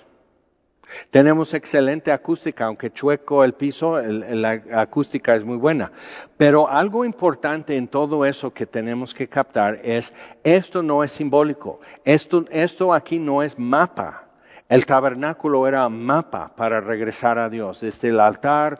Tenemos 1.10 1.52
excelente 1.54 2.12
acústica, 2.12 2.64
aunque 2.64 2.90
chueco 2.90 3.44
el 3.44 3.52
piso, 3.52 4.00
la 4.00 4.62
acústica 4.72 5.34
es 5.34 5.44
muy 5.44 5.56
buena. 5.56 5.92
Pero 6.36 6.68
algo 6.68 7.04
importante 7.04 7.76
en 7.76 7.88
todo 7.88 8.24
eso 8.24 8.52
que 8.52 8.66
tenemos 8.66 9.12
que 9.12 9.28
captar 9.28 9.80
es, 9.82 10.14
esto 10.42 10.82
no 10.82 11.04
es 11.04 11.12
simbólico, 11.12 11.80
esto, 12.04 12.44
esto 12.50 12.94
aquí 12.94 13.18
no 13.18 13.42
es 13.42 13.58
mapa. 13.58 14.27
El 14.68 14.84
tabernáculo 14.84 15.66
era 15.66 15.88
mapa 15.88 16.52
para 16.54 16.82
regresar 16.82 17.38
a 17.38 17.48
Dios. 17.48 17.80
Desde 17.80 18.08
el 18.08 18.20
altar, 18.20 18.78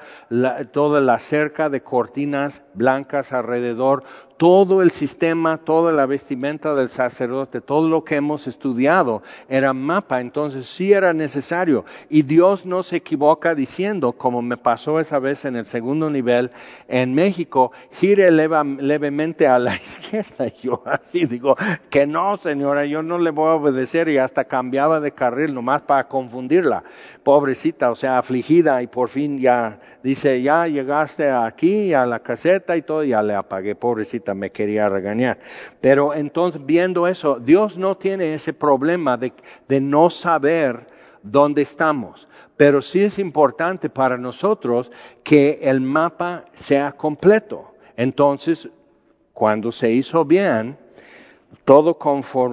toda 0.71 1.01
la 1.01 1.19
cerca 1.19 1.71
de 1.71 1.83
cortinas 1.83 2.63
blancas 2.75 3.33
alrededor, 3.33 4.05
todo 4.39 4.83
el 4.83 4.93
sistema, 4.93 5.59
toda 5.59 5.93
la 5.93 6.07
vestimenta 6.07 6.73
del 6.73 6.89
sacerdote, 6.89 7.61
todo 7.61 7.89
lo 7.89 8.05
que 8.05 8.15
hemos 8.15 8.47
estudiado 8.47 9.23
era 9.49 9.73
mapa, 9.73 10.21
entonces 10.21 10.67
sí 10.67 10.93
era 10.93 11.13
necesario. 11.13 11.85
Y 12.09 12.23
Dios 12.23 12.65
no 12.65 12.85
se 12.85 12.97
equivoca 12.97 13.57
diciendo, 13.57 14.13
como 14.13 14.41
me 14.41 14.57
pasó 14.57 15.01
esa 15.01 15.19
vez 15.19 15.45
en 15.45 15.57
el 15.57 15.67
segundo 15.67 16.09
nivel 16.09 16.53
en 16.87 17.15
México, 17.15 17.73
gire 17.91 18.31
levemente 18.31 19.49
a 19.49 19.59
la 19.59 19.75
izquierda. 19.83 20.47
yo 20.63 20.83
así 20.87 21.27
digo, 21.27 21.57
que 21.91 22.07
no, 22.07 22.37
señora, 22.37 22.87
yo 22.87 23.03
no 23.03 23.19
le 23.19 23.31
voy 23.31 23.49
a 23.49 23.55
obedecer 23.55 24.09
y 24.09 24.19
hasta 24.19 24.45
cambiaba 24.45 25.01
de 25.01 25.11
carril 25.11 25.53
nomás 25.53 25.83
para 25.83 26.07
confundirla. 26.07 26.85
Pobrecita, 27.25 27.91
o 27.91 27.97
sea, 27.97 28.19
afligida 28.19 28.81
y 28.83 28.87
por 28.87 29.09
fin 29.09 29.39
ya 29.41 29.81
dice, 30.03 30.41
ya 30.43 30.67
llegaste 30.67 31.29
aquí 31.31 31.93
a 31.93 32.07
la 32.07 32.21
caseta 32.21 32.77
y 32.77 32.83
todo, 32.83 33.03
ya 33.03 33.21
le 33.21 33.35
apagué, 33.35 33.75
pobrecita, 33.75 34.28
me 34.35 34.51
quería 34.51 34.89
regañar. 34.89 35.39
Pero 35.81 36.15
entonces, 36.15 36.65
viendo 36.65 37.07
eso, 37.07 37.39
Dios 37.41 37.79
no 37.79 37.97
tiene 37.97 38.35
ese 38.35 38.53
problema 38.53 39.17
de, 39.17 39.33
de 39.69 39.81
no 39.81 40.11
saber 40.11 40.87
dónde 41.23 41.63
estamos. 41.63 42.29
Pero 42.57 42.83
sí 42.83 43.03
es 43.03 43.19
importante 43.19 43.89
para 43.89 44.19
nosotros 44.19 44.91
que 45.23 45.61
el 45.63 45.81
mapa 45.81 46.45
sea 46.55 46.93
completo. 46.93 47.75
Entonces, 47.97 48.69
cuando 49.33 49.71
se 49.71 49.91
hizo 49.91 50.25
bien, 50.25 50.77
todo 51.65 51.99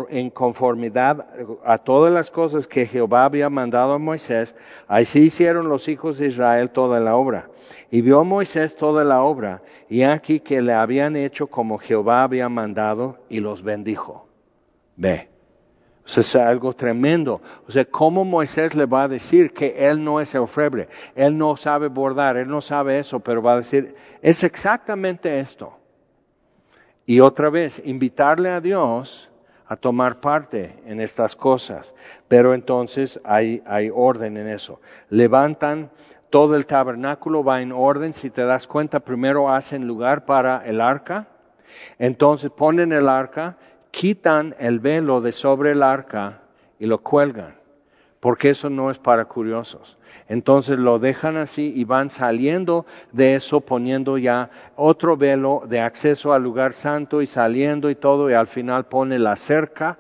en 0.10 0.30
conformidad 0.30 1.26
a 1.64 1.78
todas 1.78 2.12
las 2.14 2.32
cosas 2.32 2.68
que 2.68 2.86
Jehová 2.86 3.26
había 3.26 3.50
mandado 3.50 3.94
a 3.94 3.98
Moisés, 3.98 4.56
así 4.88 5.24
hicieron 5.24 5.70
los 5.70 5.88
hijos 5.88 6.18
de 6.18 6.28
Israel 6.28 6.70
toda 6.70 7.00
la 7.00 7.16
obra. 7.16 7.50
Y 7.92 8.02
vio 8.02 8.24
Moisés 8.24 8.76
toda 8.76 9.04
la 9.04 9.22
obra, 9.22 9.62
y 9.90 10.04
aquí 10.04 10.40
que 10.40 10.62
le 10.62 10.74
habían 10.74 11.16
hecho 11.16 11.48
como 11.48 11.78
Jehová 11.78 12.24
había 12.24 12.50
mandado, 12.50 13.20
y 13.30 13.40
los 13.40 13.64
bendijo. 13.64 14.28
Ve. 14.96 15.30
O 16.06 16.08
sea, 16.08 16.22
es 16.22 16.36
algo 16.36 16.74
tremendo. 16.74 17.42
O 17.68 17.72
sea, 17.72 17.86
¿cómo 17.86 18.26
Moisés 18.26 18.76
le 18.76 18.86
va 18.86 19.04
a 19.04 19.08
decir 19.08 19.54
que 19.54 19.88
él 19.90 20.04
no 20.04 20.22
es 20.22 20.36
orfebre? 20.36 20.88
Él 21.16 21.38
no 21.38 21.56
sabe 21.58 21.88
bordar, 21.88 22.38
él 22.38 22.48
no 22.48 22.62
sabe 22.62 23.00
eso, 23.00 23.22
pero 23.22 23.42
va 23.42 23.54
a 23.54 23.58
decir, 23.58 23.96
es 24.22 24.44
exactamente 24.44 25.40
esto. 25.40 25.74
Y 27.06 27.20
otra 27.20 27.50
vez, 27.50 27.82
invitarle 27.86 28.50
a 28.50 28.62
Dios 28.62 29.30
a 29.68 29.76
tomar 29.76 30.20
parte 30.20 30.76
en 30.86 31.00
estas 31.00 31.36
cosas. 31.36 31.94
Pero 32.28 32.54
entonces 32.54 33.20
hay, 33.24 33.62
hay 33.66 33.92
orden 33.94 34.38
en 34.38 34.48
eso. 34.48 34.80
Levantan 35.10 35.92
todo 36.30 36.56
el 36.56 36.66
tabernáculo, 36.66 37.44
va 37.44 37.62
en 37.62 37.72
orden. 37.72 38.14
Si 38.14 38.30
te 38.30 38.44
das 38.44 38.68
cuenta, 38.68 39.00
primero 39.00 39.50
hacen 39.50 39.88
lugar 39.88 40.26
para 40.26 40.66
el 40.66 40.82
arca. 40.82 41.28
Entonces 42.00 42.52
ponen 42.52 42.92
el 42.92 43.08
arca, 43.10 43.58
quitan 43.92 44.56
el 44.60 44.80
velo 44.80 45.22
de 45.22 45.32
sobre 45.32 45.72
el 45.72 45.84
arca 45.84 46.42
y 46.80 46.86
lo 46.86 47.00
cuelgan. 47.00 47.65
Porque 48.26 48.50
eso 48.50 48.72
no 48.72 48.90
es 48.90 48.98
para 48.98 49.26
curiosos. 49.26 49.98
Entonces 50.28 50.80
lo 50.80 50.98
dejan 50.98 51.38
así 51.38 51.72
y 51.76 51.84
van 51.84 52.10
saliendo 52.10 52.88
de 53.12 53.36
eso 53.36 53.62
poniendo 53.62 54.18
ya 54.18 54.50
otro 54.76 55.16
velo 55.16 55.62
de 55.68 55.80
acceso 55.80 56.34
al 56.34 56.42
lugar 56.42 56.74
santo 56.74 57.22
y 57.22 57.28
saliendo 57.28 57.88
y 57.88 57.94
todo 57.94 58.28
y 58.28 58.34
al 58.34 58.48
final 58.48 58.86
pone 58.86 59.20
la 59.20 59.36
cerca, 59.36 60.00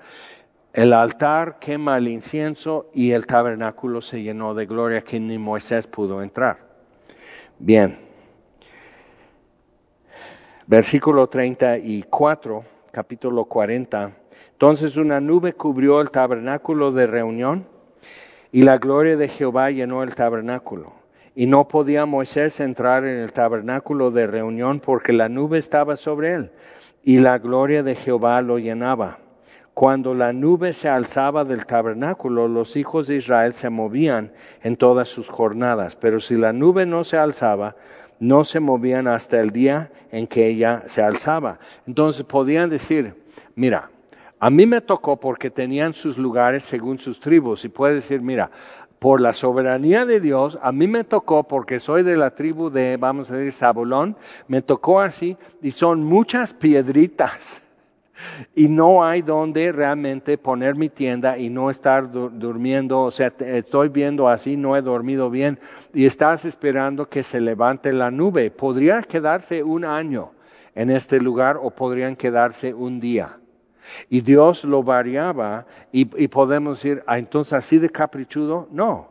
el 0.74 0.94
altar 0.94 1.60
quema 1.60 2.00
el 2.00 2.08
incienso 2.08 2.90
y 2.96 3.12
el 3.12 3.28
tabernáculo 3.28 4.02
se 4.02 4.24
llenó 4.24 4.56
de 4.56 4.66
gloria 4.66 5.04
que 5.04 5.20
ni 5.20 5.38
Moisés 5.38 5.86
pudo 5.86 6.24
entrar. 6.24 6.58
Bien. 7.60 7.96
Versículo 10.66 11.28
34, 11.28 12.66
capítulo 12.92 13.46
40. 13.46 14.14
Entonces 14.54 14.98
una 14.98 15.20
nube 15.22 15.54
cubrió 15.54 16.02
el 16.02 16.10
tabernáculo 16.10 16.92
de 16.92 17.06
reunión 17.06 17.75
y 18.52 18.64
la 18.64 18.78
gloria 18.78 19.18
de 19.18 19.28
Jehová 19.28 19.72
llenó 19.72 20.04
el 20.04 20.16
tabernáculo. 20.16 20.94
Y 21.36 21.48
no 21.48 21.68
podía 21.68 22.06
Moisés 22.06 22.60
entrar 22.62 23.06
en 23.06 23.18
el 23.18 23.34
tabernáculo 23.34 24.12
de 24.12 24.26
reunión 24.26 24.80
porque 24.80 25.12
la 25.12 25.28
nube 25.28 25.58
estaba 25.58 25.98
sobre 25.98 26.34
él 26.34 26.52
y 27.04 27.20
la 27.20 27.38
gloria 27.38 27.84
de 27.84 27.96
Jehová 27.96 28.42
lo 28.42 28.58
llenaba. 28.58 29.20
Cuando 29.76 30.14
la 30.14 30.32
nube 30.32 30.72
se 30.72 30.88
alzaba 30.88 31.44
del 31.44 31.66
tabernáculo, 31.66 32.48
los 32.48 32.78
hijos 32.78 33.08
de 33.08 33.18
Israel 33.18 33.54
se 33.54 33.70
movían 33.70 34.32
en 34.64 34.78
todas 34.78 35.10
sus 35.10 35.30
jornadas, 35.30 35.96
pero 35.98 36.22
si 36.22 36.36
la 36.36 36.54
nube 36.54 36.86
no 36.86 37.04
se 37.04 37.18
alzaba, 37.18 37.76
no 38.20 38.44
se 38.46 38.60
movían 38.60 39.08
hasta 39.08 39.40
el 39.42 39.52
día 39.52 39.92
en 40.12 40.28
que 40.28 40.48
ella 40.48 40.84
se 40.86 41.04
alzaba. 41.04 41.60
Entonces 41.86 42.24
podían 42.26 42.70
decir, 42.70 43.14
mira, 43.56 43.92
a 44.40 44.50
mí 44.50 44.66
me 44.66 44.82
tocó 44.82 45.18
porque 45.20 45.50
tenían 45.50 45.94
sus 45.94 46.18
lugares 46.18 46.64
según 46.64 47.00
sus 47.00 47.20
tribus 47.20 47.66
y 47.66 47.70
puede 47.70 47.96
decir, 47.96 48.22
mira, 48.22 48.52
por 49.00 49.22
la 49.22 49.34
soberanía 49.34 50.06
de 50.06 50.20
Dios, 50.20 50.58
a 50.62 50.72
mí 50.72 50.88
me 50.88 51.04
tocó 51.04 51.44
porque 51.44 51.80
soy 51.80 52.04
de 52.04 52.18
la 52.18 52.32
tribu 52.32 52.70
de, 52.70 52.98
vamos 52.98 53.30
a 53.32 53.36
decir, 53.36 53.54
Zabulón, 53.54 54.18
me 54.48 54.62
tocó 54.62 55.00
así 55.00 55.38
y 55.62 55.72
son 55.72 56.04
muchas 56.04 56.54
piedritas 56.54 57.62
y 58.56 58.68
no 58.68 59.06
hay 59.06 59.22
donde 59.22 59.72
realmente 59.72 60.38
poner 60.38 60.76
mi 60.76 60.90
tienda 60.90 61.38
y 61.38 61.50
no 61.50 61.70
estar 61.70 62.12
durmiendo, 62.12 63.02
o 63.02 63.12
sea, 63.12 63.34
estoy 63.40 63.90
viendo 63.90 64.28
así, 64.28 64.58
no 64.58 64.76
he 64.76 64.82
dormido 64.82 65.30
bien 65.30 65.60
y 65.94 66.06
estás 66.06 66.46
esperando 66.46 67.08
que 67.08 67.24
se 67.24 67.40
levante 67.40 67.94
la 67.94 68.12
nube. 68.12 68.52
Podría 68.52 69.02
quedarse 69.02 69.64
un 69.64 69.86
año 69.86 70.32
en 70.74 70.90
este 70.90 71.20
lugar 71.20 71.58
o 71.62 71.72
podrían 71.72 72.16
quedarse 72.16 72.74
un 72.74 73.00
día. 73.00 73.38
Y 74.10 74.22
Dios 74.22 74.64
lo 74.64 74.84
variaba 74.84 75.66
y, 75.92 76.06
podemos 76.28 76.82
decir, 76.82 77.04
ah, 77.08 77.18
entonces 77.18 77.54
así 77.54 77.78
de 77.78 77.90
caprichudo, 77.90 78.68
no. 78.72 79.10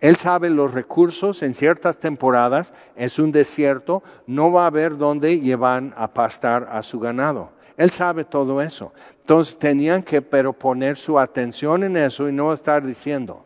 Él 0.00 0.16
sabe 0.16 0.50
los 0.50 0.72
recursos 0.72 1.42
en 1.42 1.54
ciertas 1.54 1.98
temporadas, 1.98 2.72
es 2.96 3.18
un 3.18 3.32
desierto, 3.32 4.02
no 4.26 4.50
va 4.52 4.64
a 4.64 4.66
haber 4.66 4.96
dónde 4.96 5.40
llevan 5.40 5.94
a 5.96 6.08
pastar 6.12 6.68
a 6.70 6.82
su 6.82 6.98
ganado. 6.98 7.50
Él 7.76 7.90
sabe 7.90 8.24
todo 8.24 8.60
eso. 8.60 8.92
Entonces 9.20 9.58
tenían 9.58 10.02
que 10.02 10.20
pero 10.20 10.52
poner 10.52 10.96
su 10.96 11.18
atención 11.18 11.84
en 11.84 11.96
eso 11.96 12.28
y 12.28 12.32
no 12.32 12.52
estar 12.52 12.84
diciendo, 12.84 13.44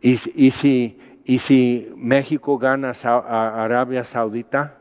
¿y, 0.00 0.16
si 0.16 1.92
México 1.96 2.58
gana 2.58 2.92
a 3.04 3.64
Arabia 3.64 4.02
Saudita? 4.02 4.78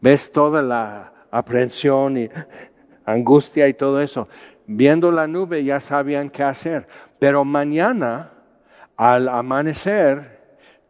¿Ves 0.00 0.32
toda 0.32 0.62
la 0.62 1.12
aprensión 1.30 2.16
y 2.16 2.30
angustia 3.12 3.68
y 3.68 3.74
todo 3.74 4.00
eso. 4.00 4.28
Viendo 4.66 5.10
la 5.10 5.26
nube 5.26 5.64
ya 5.64 5.80
sabían 5.80 6.30
qué 6.30 6.42
hacer. 6.42 6.86
Pero 7.18 7.44
mañana, 7.44 8.30
al 8.96 9.28
amanecer, 9.28 10.40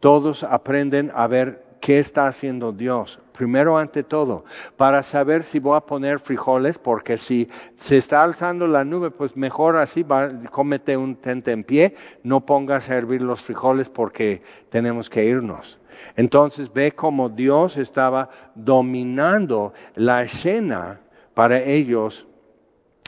todos 0.00 0.42
aprenden 0.42 1.10
a 1.14 1.26
ver 1.26 1.64
qué 1.80 1.98
está 1.98 2.26
haciendo 2.26 2.72
Dios. 2.72 3.20
Primero 3.32 3.78
ante 3.78 4.02
todo, 4.02 4.44
para 4.76 5.02
saber 5.02 5.44
si 5.44 5.60
voy 5.60 5.76
a 5.76 5.80
poner 5.80 6.18
frijoles, 6.18 6.78
porque 6.78 7.16
si 7.16 7.48
se 7.76 7.96
está 7.96 8.22
alzando 8.22 8.66
la 8.66 8.84
nube, 8.84 9.10
pues 9.10 9.34
mejor 9.36 9.76
así, 9.76 10.02
va, 10.02 10.28
cómete 10.50 10.96
un 10.96 11.16
tente 11.16 11.50
en 11.50 11.64
pie, 11.64 11.94
no 12.22 12.44
pongas 12.44 12.90
a 12.90 12.96
hervir 12.96 13.22
los 13.22 13.40
frijoles 13.42 13.88
porque 13.88 14.42
tenemos 14.68 15.08
que 15.08 15.24
irnos. 15.24 15.78
Entonces 16.16 16.70
ve 16.72 16.92
cómo 16.92 17.30
Dios 17.30 17.78
estaba 17.78 18.28
dominando 18.54 19.72
la 19.94 20.22
escena 20.22 21.00
para 21.34 21.62
ellos 21.62 22.26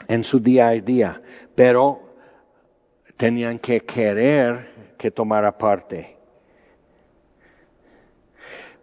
en 0.07 0.23
su 0.23 0.39
día 0.39 0.67
a 0.67 0.71
día, 0.73 1.21
pero 1.55 2.01
tenían 3.17 3.59
que 3.59 3.81
querer 3.81 4.93
que 4.97 5.11
tomara 5.11 5.57
parte. 5.57 6.17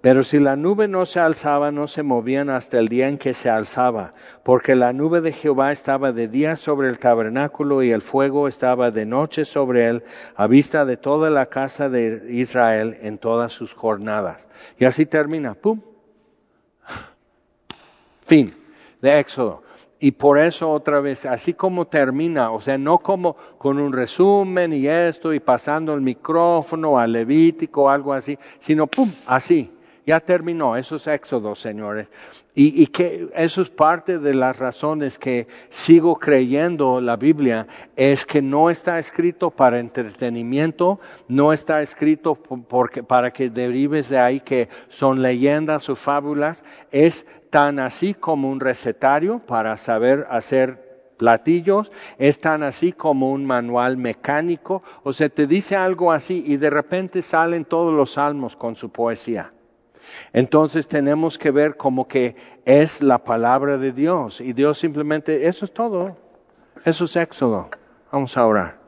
Pero 0.00 0.22
si 0.22 0.38
la 0.38 0.56
nube 0.56 0.88
no 0.88 1.04
se 1.04 1.20
alzaba, 1.20 1.70
no 1.72 1.86
se 1.86 2.02
movían 2.02 2.48
hasta 2.48 2.78
el 2.78 2.88
día 2.88 3.08
en 3.08 3.18
que 3.18 3.34
se 3.34 3.50
alzaba, 3.50 4.14
porque 4.44 4.74
la 4.74 4.94
nube 4.94 5.20
de 5.20 5.32
Jehová 5.32 5.72
estaba 5.72 6.12
de 6.12 6.26
día 6.26 6.56
sobre 6.56 6.88
el 6.88 6.98
tabernáculo 6.98 7.82
y 7.82 7.90
el 7.90 8.00
fuego 8.00 8.48
estaba 8.48 8.90
de 8.90 9.04
noche 9.04 9.44
sobre 9.44 9.88
él, 9.88 10.02
a 10.36 10.46
vista 10.46 10.86
de 10.86 10.96
toda 10.96 11.28
la 11.28 11.46
casa 11.46 11.90
de 11.90 12.28
Israel 12.30 12.96
en 13.02 13.18
todas 13.18 13.52
sus 13.52 13.74
jornadas. 13.74 14.48
Y 14.78 14.86
así 14.86 15.04
termina, 15.04 15.52
¡pum! 15.52 15.82
Fin 18.24 18.59
de 19.00 19.18
Éxodo. 19.18 19.62
Y 20.02 20.12
por 20.12 20.38
eso 20.38 20.70
otra 20.70 21.00
vez, 21.00 21.26
así 21.26 21.52
como 21.52 21.86
termina, 21.86 22.52
o 22.52 22.60
sea, 22.60 22.78
no 22.78 22.98
como 22.98 23.36
con 23.58 23.78
un 23.78 23.92
resumen 23.92 24.72
y 24.72 24.86
esto 24.86 25.34
y 25.34 25.40
pasando 25.40 25.92
el 25.92 26.00
micrófono 26.00 26.98
al 26.98 27.12
Levítico 27.12 27.82
o 27.82 27.88
algo 27.90 28.14
así, 28.14 28.38
sino 28.60 28.86
pum, 28.86 29.12
así. 29.26 29.70
Ya 30.10 30.18
terminó, 30.18 30.76
eso 30.76 30.96
es 30.96 31.06
Éxodo, 31.06 31.54
señores. 31.54 32.08
Y, 32.52 32.88
que 32.88 33.28
eso 33.32 33.62
es 33.62 33.70
parte 33.70 34.18
de 34.18 34.34
las 34.34 34.58
razones 34.58 35.20
que 35.20 35.46
sigo 35.68 36.16
creyendo 36.16 37.00
la 37.00 37.14
Biblia, 37.14 37.68
es 37.94 38.26
que 38.26 38.42
no 38.42 38.70
está 38.70 38.98
escrito 38.98 39.52
para 39.52 39.78
entretenimiento, 39.78 40.98
no 41.28 41.52
está 41.52 41.80
escrito 41.80 42.34
para 43.06 43.30
que 43.30 43.50
derives 43.50 44.08
de 44.08 44.18
ahí 44.18 44.40
que 44.40 44.68
son 44.88 45.22
leyendas 45.22 45.88
o 45.88 45.94
fábulas, 45.94 46.64
es 46.90 47.24
tan 47.50 47.78
así 47.78 48.12
como 48.12 48.50
un 48.50 48.58
recetario 48.58 49.38
para 49.38 49.76
saber 49.76 50.26
hacer 50.28 51.14
platillos, 51.18 51.92
es 52.18 52.40
tan 52.40 52.64
así 52.64 52.90
como 52.90 53.30
un 53.30 53.46
manual 53.46 53.96
mecánico, 53.96 54.82
o 55.04 55.12
sea, 55.12 55.28
te 55.28 55.46
dice 55.46 55.76
algo 55.76 56.10
así 56.10 56.42
y 56.44 56.56
de 56.56 56.70
repente 56.70 57.22
salen 57.22 57.64
todos 57.64 57.94
los 57.94 58.14
salmos 58.14 58.56
con 58.56 58.74
su 58.74 58.90
poesía. 58.90 59.52
Entonces 60.32 60.88
tenemos 60.88 61.38
que 61.38 61.50
ver 61.50 61.76
como 61.76 62.08
que 62.08 62.36
es 62.64 63.02
la 63.02 63.18
palabra 63.18 63.78
de 63.78 63.92
Dios. 63.92 64.40
Y 64.40 64.52
Dios 64.52 64.78
simplemente, 64.78 65.46
eso 65.46 65.64
es 65.64 65.72
todo, 65.72 66.16
eso 66.84 67.04
es 67.04 67.16
Éxodo. 67.16 67.68
Vamos 68.12 68.36
a 68.36 68.46
orar. 68.46 68.78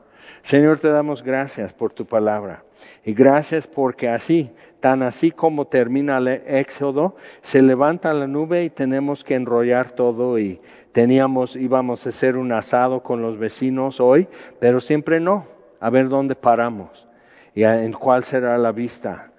Señor, 0.41 0.79
te 0.79 0.89
damos 0.89 1.23
gracias 1.23 1.73
por 1.73 1.93
tu 1.93 2.05
palabra. 2.05 2.63
Y 3.05 3.13
gracias 3.13 3.65
porque 3.65 4.09
así, 4.09 4.51
tan 4.81 5.03
así 5.03 5.31
como 5.31 5.67
termina 5.67 6.17
el 6.17 6.27
Éxodo, 6.27 7.15
se 7.41 7.61
levanta 7.61 8.13
la 8.13 8.27
nube 8.27 8.63
y 8.63 8.69
tenemos 8.69 9.23
que 9.23 9.35
enrollar 9.35 9.91
todo. 9.91 10.37
Y 10.37 10.59
teníamos, 10.91 11.55
íbamos 11.55 12.05
a 12.05 12.09
hacer 12.09 12.37
un 12.37 12.51
asado 12.51 13.03
con 13.03 13.21
los 13.21 13.37
vecinos 13.37 13.99
hoy, 13.99 14.27
pero 14.59 14.79
siempre 14.79 15.19
no, 15.19 15.45
a 15.79 15.89
ver 15.89 16.09
dónde 16.09 16.35
paramos 16.35 17.07
y 17.55 17.63
en 17.63 17.93
cuál 17.93 18.23
será 18.23 18.57
la 18.57 18.71
vista 18.71 19.32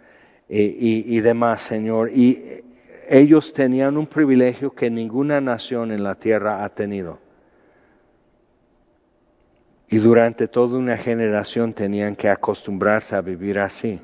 y, 0.49 1.21
demás, 1.21 1.63
Señor. 1.63 2.11
Y 2.11 2.63
ellos 3.09 3.53
tenían 3.53 3.97
un 3.97 4.07
privilegio 4.07 4.75
que 4.75 4.91
ninguna 4.91 5.41
nación 5.41 5.93
en 5.93 6.03
la 6.03 6.15
tierra 6.15 6.65
ha 6.65 6.69
tenido. 6.69 7.19
Y 9.89 9.99
durante 9.99 10.49
toda 10.49 10.79
una 10.79 10.97
generación 10.97 11.73
tenían 11.73 12.17
que 12.17 12.29
acostumbrarse 12.29 13.15
a 13.17 13.21
vivir 13.21 13.59
así. 13.59 14.01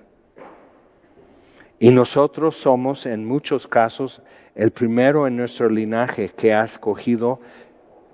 Y 1.78 1.90
nosotros 1.90 2.56
somos 2.56 3.06
en 3.06 3.24
muchos 3.24 3.66
casos 3.66 4.22
el 4.54 4.70
primero 4.70 5.26
en 5.26 5.36
nuestro 5.36 5.70
linaje 5.70 6.28
que 6.28 6.52
ha 6.52 6.64
escogido 6.64 7.40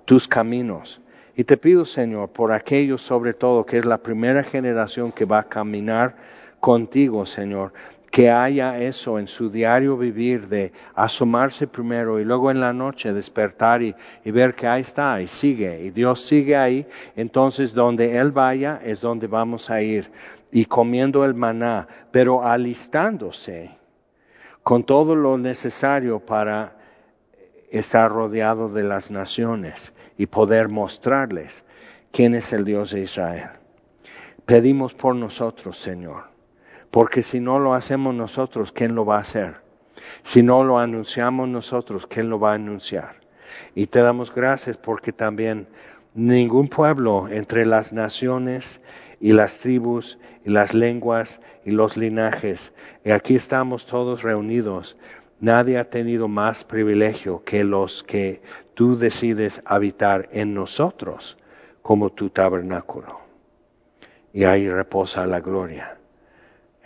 tus 0.05 0.27
caminos. 0.27 1.01
Y 1.35 1.43
te 1.43 1.57
pido, 1.57 1.85
Señor, 1.85 2.29
por 2.29 2.51
aquellos 2.51 3.01
sobre 3.01 3.33
todo 3.33 3.65
que 3.65 3.77
es 3.77 3.85
la 3.85 3.97
primera 3.97 4.43
generación 4.43 5.11
que 5.11 5.25
va 5.25 5.39
a 5.39 5.49
caminar 5.49 6.15
contigo, 6.59 7.25
Señor, 7.25 7.73
que 8.11 8.31
haya 8.31 8.79
eso 8.79 9.19
en 9.19 9.27
su 9.27 9.49
diario 9.49 9.97
vivir 9.97 10.47
de 10.47 10.71
asomarse 10.95 11.67
primero 11.67 12.19
y 12.19 12.25
luego 12.25 12.51
en 12.51 12.59
la 12.59 12.73
noche 12.73 13.13
despertar 13.13 13.81
y, 13.83 13.95
ver 14.25 14.55
que 14.55 14.67
ahí 14.67 14.81
está 14.81 15.21
y 15.21 15.27
sigue 15.27 15.83
y 15.83 15.89
Dios 15.91 16.21
sigue 16.21 16.55
ahí, 16.55 16.87
entonces 17.15 17.73
donde 17.73 18.17
Él 18.17 18.31
vaya 18.31 18.79
es 18.83 19.01
donde 19.01 19.27
vamos 19.27 19.69
a 19.69 19.81
ir 19.81 20.09
y 20.51 20.65
comiendo 20.65 21.25
el 21.25 21.33
maná, 21.33 21.87
pero 22.11 22.45
alistándose 22.45 23.71
con 24.63 24.83
todo 24.83 25.15
lo 25.15 25.37
necesario 25.37 26.19
para 26.19 26.75
estar 27.69 28.09
rodeado 28.11 28.69
de 28.69 28.83
las 28.83 29.11
naciones 29.11 29.93
y 30.17 30.27
poder 30.27 30.69
mostrarles 30.69 31.63
quién 32.11 32.35
es 32.35 32.53
el 32.53 32.65
Dios 32.65 32.91
de 32.91 33.01
Israel. 33.01 33.49
Pedimos 34.45 34.93
por 34.93 35.15
nosotros, 35.15 35.77
Señor, 35.77 36.36
porque 36.91 37.21
si 37.21 37.39
no 37.39 37.59
lo 37.59 37.73
hacemos 37.73 38.13
nosotros, 38.15 38.71
¿quién 38.71 38.95
lo 38.95 39.05
va 39.05 39.17
a 39.17 39.21
hacer? 39.21 39.55
Si 40.23 40.43
no 40.43 40.63
lo 40.63 40.79
anunciamos 40.79 41.47
nosotros, 41.47 42.07
¿quién 42.07 42.29
lo 42.29 42.39
va 42.39 42.51
a 42.51 42.55
anunciar? 42.55 43.15
Y 43.75 43.87
te 43.87 44.01
damos 44.01 44.33
gracias 44.33 44.77
porque 44.77 45.11
también 45.11 45.67
ningún 46.13 46.67
pueblo 46.67 47.27
entre 47.29 47.65
las 47.65 47.93
naciones 47.93 48.81
y 49.19 49.33
las 49.33 49.59
tribus 49.59 50.17
y 50.45 50.49
las 50.49 50.73
lenguas 50.73 51.41
y 51.65 51.71
los 51.71 51.97
linajes. 51.97 52.73
Y 53.03 53.11
aquí 53.11 53.35
estamos 53.35 53.85
todos 53.85 54.23
reunidos. 54.23 54.97
Nadie 55.39 55.77
ha 55.77 55.89
tenido 55.89 56.27
más 56.27 56.63
privilegio 56.63 57.43
que 57.43 57.63
los 57.63 58.03
que 58.03 58.41
tú 58.73 58.95
decides 58.95 59.61
habitar 59.65 60.29
en 60.31 60.53
nosotros 60.53 61.37
como 61.81 62.11
tu 62.11 62.29
tabernáculo. 62.29 63.19
Y 64.33 64.43
ahí 64.43 64.69
reposa 64.69 65.25
la 65.25 65.39
gloria. 65.39 65.96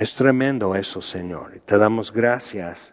Es 0.01 0.15
tremendo 0.15 0.73
eso, 0.73 0.99
Señor. 0.99 1.61
Te 1.63 1.77
damos 1.77 2.11
gracias. 2.11 2.91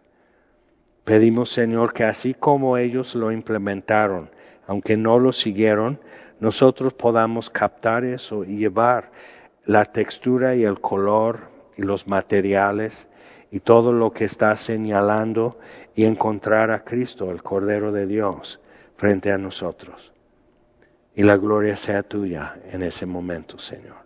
Pedimos, 1.04 1.48
Señor, 1.48 1.94
que 1.94 2.04
así 2.04 2.34
como 2.34 2.76
ellos 2.76 3.14
lo 3.14 3.32
implementaron, 3.32 4.28
aunque 4.66 4.98
no 4.98 5.18
lo 5.18 5.32
siguieron, 5.32 6.00
nosotros 6.38 6.92
podamos 6.92 7.48
captar 7.48 8.04
eso 8.04 8.44
y 8.44 8.58
llevar 8.58 9.10
la 9.64 9.86
textura 9.86 10.54
y 10.54 10.64
el 10.64 10.82
color 10.82 11.48
y 11.78 11.82
los 11.84 12.06
materiales 12.06 13.08
y 13.50 13.60
todo 13.60 13.90
lo 13.90 14.10
que 14.12 14.26
está 14.26 14.54
señalando 14.56 15.58
y 15.94 16.04
encontrar 16.04 16.70
a 16.70 16.84
Cristo, 16.84 17.30
el 17.30 17.42
Cordero 17.42 17.90
de 17.90 18.06
Dios, 18.06 18.60
frente 18.98 19.32
a 19.32 19.38
nosotros. 19.38 20.12
Y 21.14 21.22
la 21.22 21.38
gloria 21.38 21.74
sea 21.74 22.02
tuya 22.02 22.60
en 22.70 22.82
ese 22.82 23.06
momento, 23.06 23.58
Señor. 23.58 23.96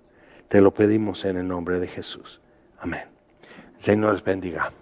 Te 0.47 0.61
lo 0.61 0.73
pedimos 0.73 1.25
en 1.25 1.39
el 1.39 1.49
nombre 1.49 1.81
de 1.81 1.89
Jesús. 1.89 2.42
Amén. 2.83 3.07
Señor 3.79 4.13
les 4.13 4.25
bendiga. 4.25 4.73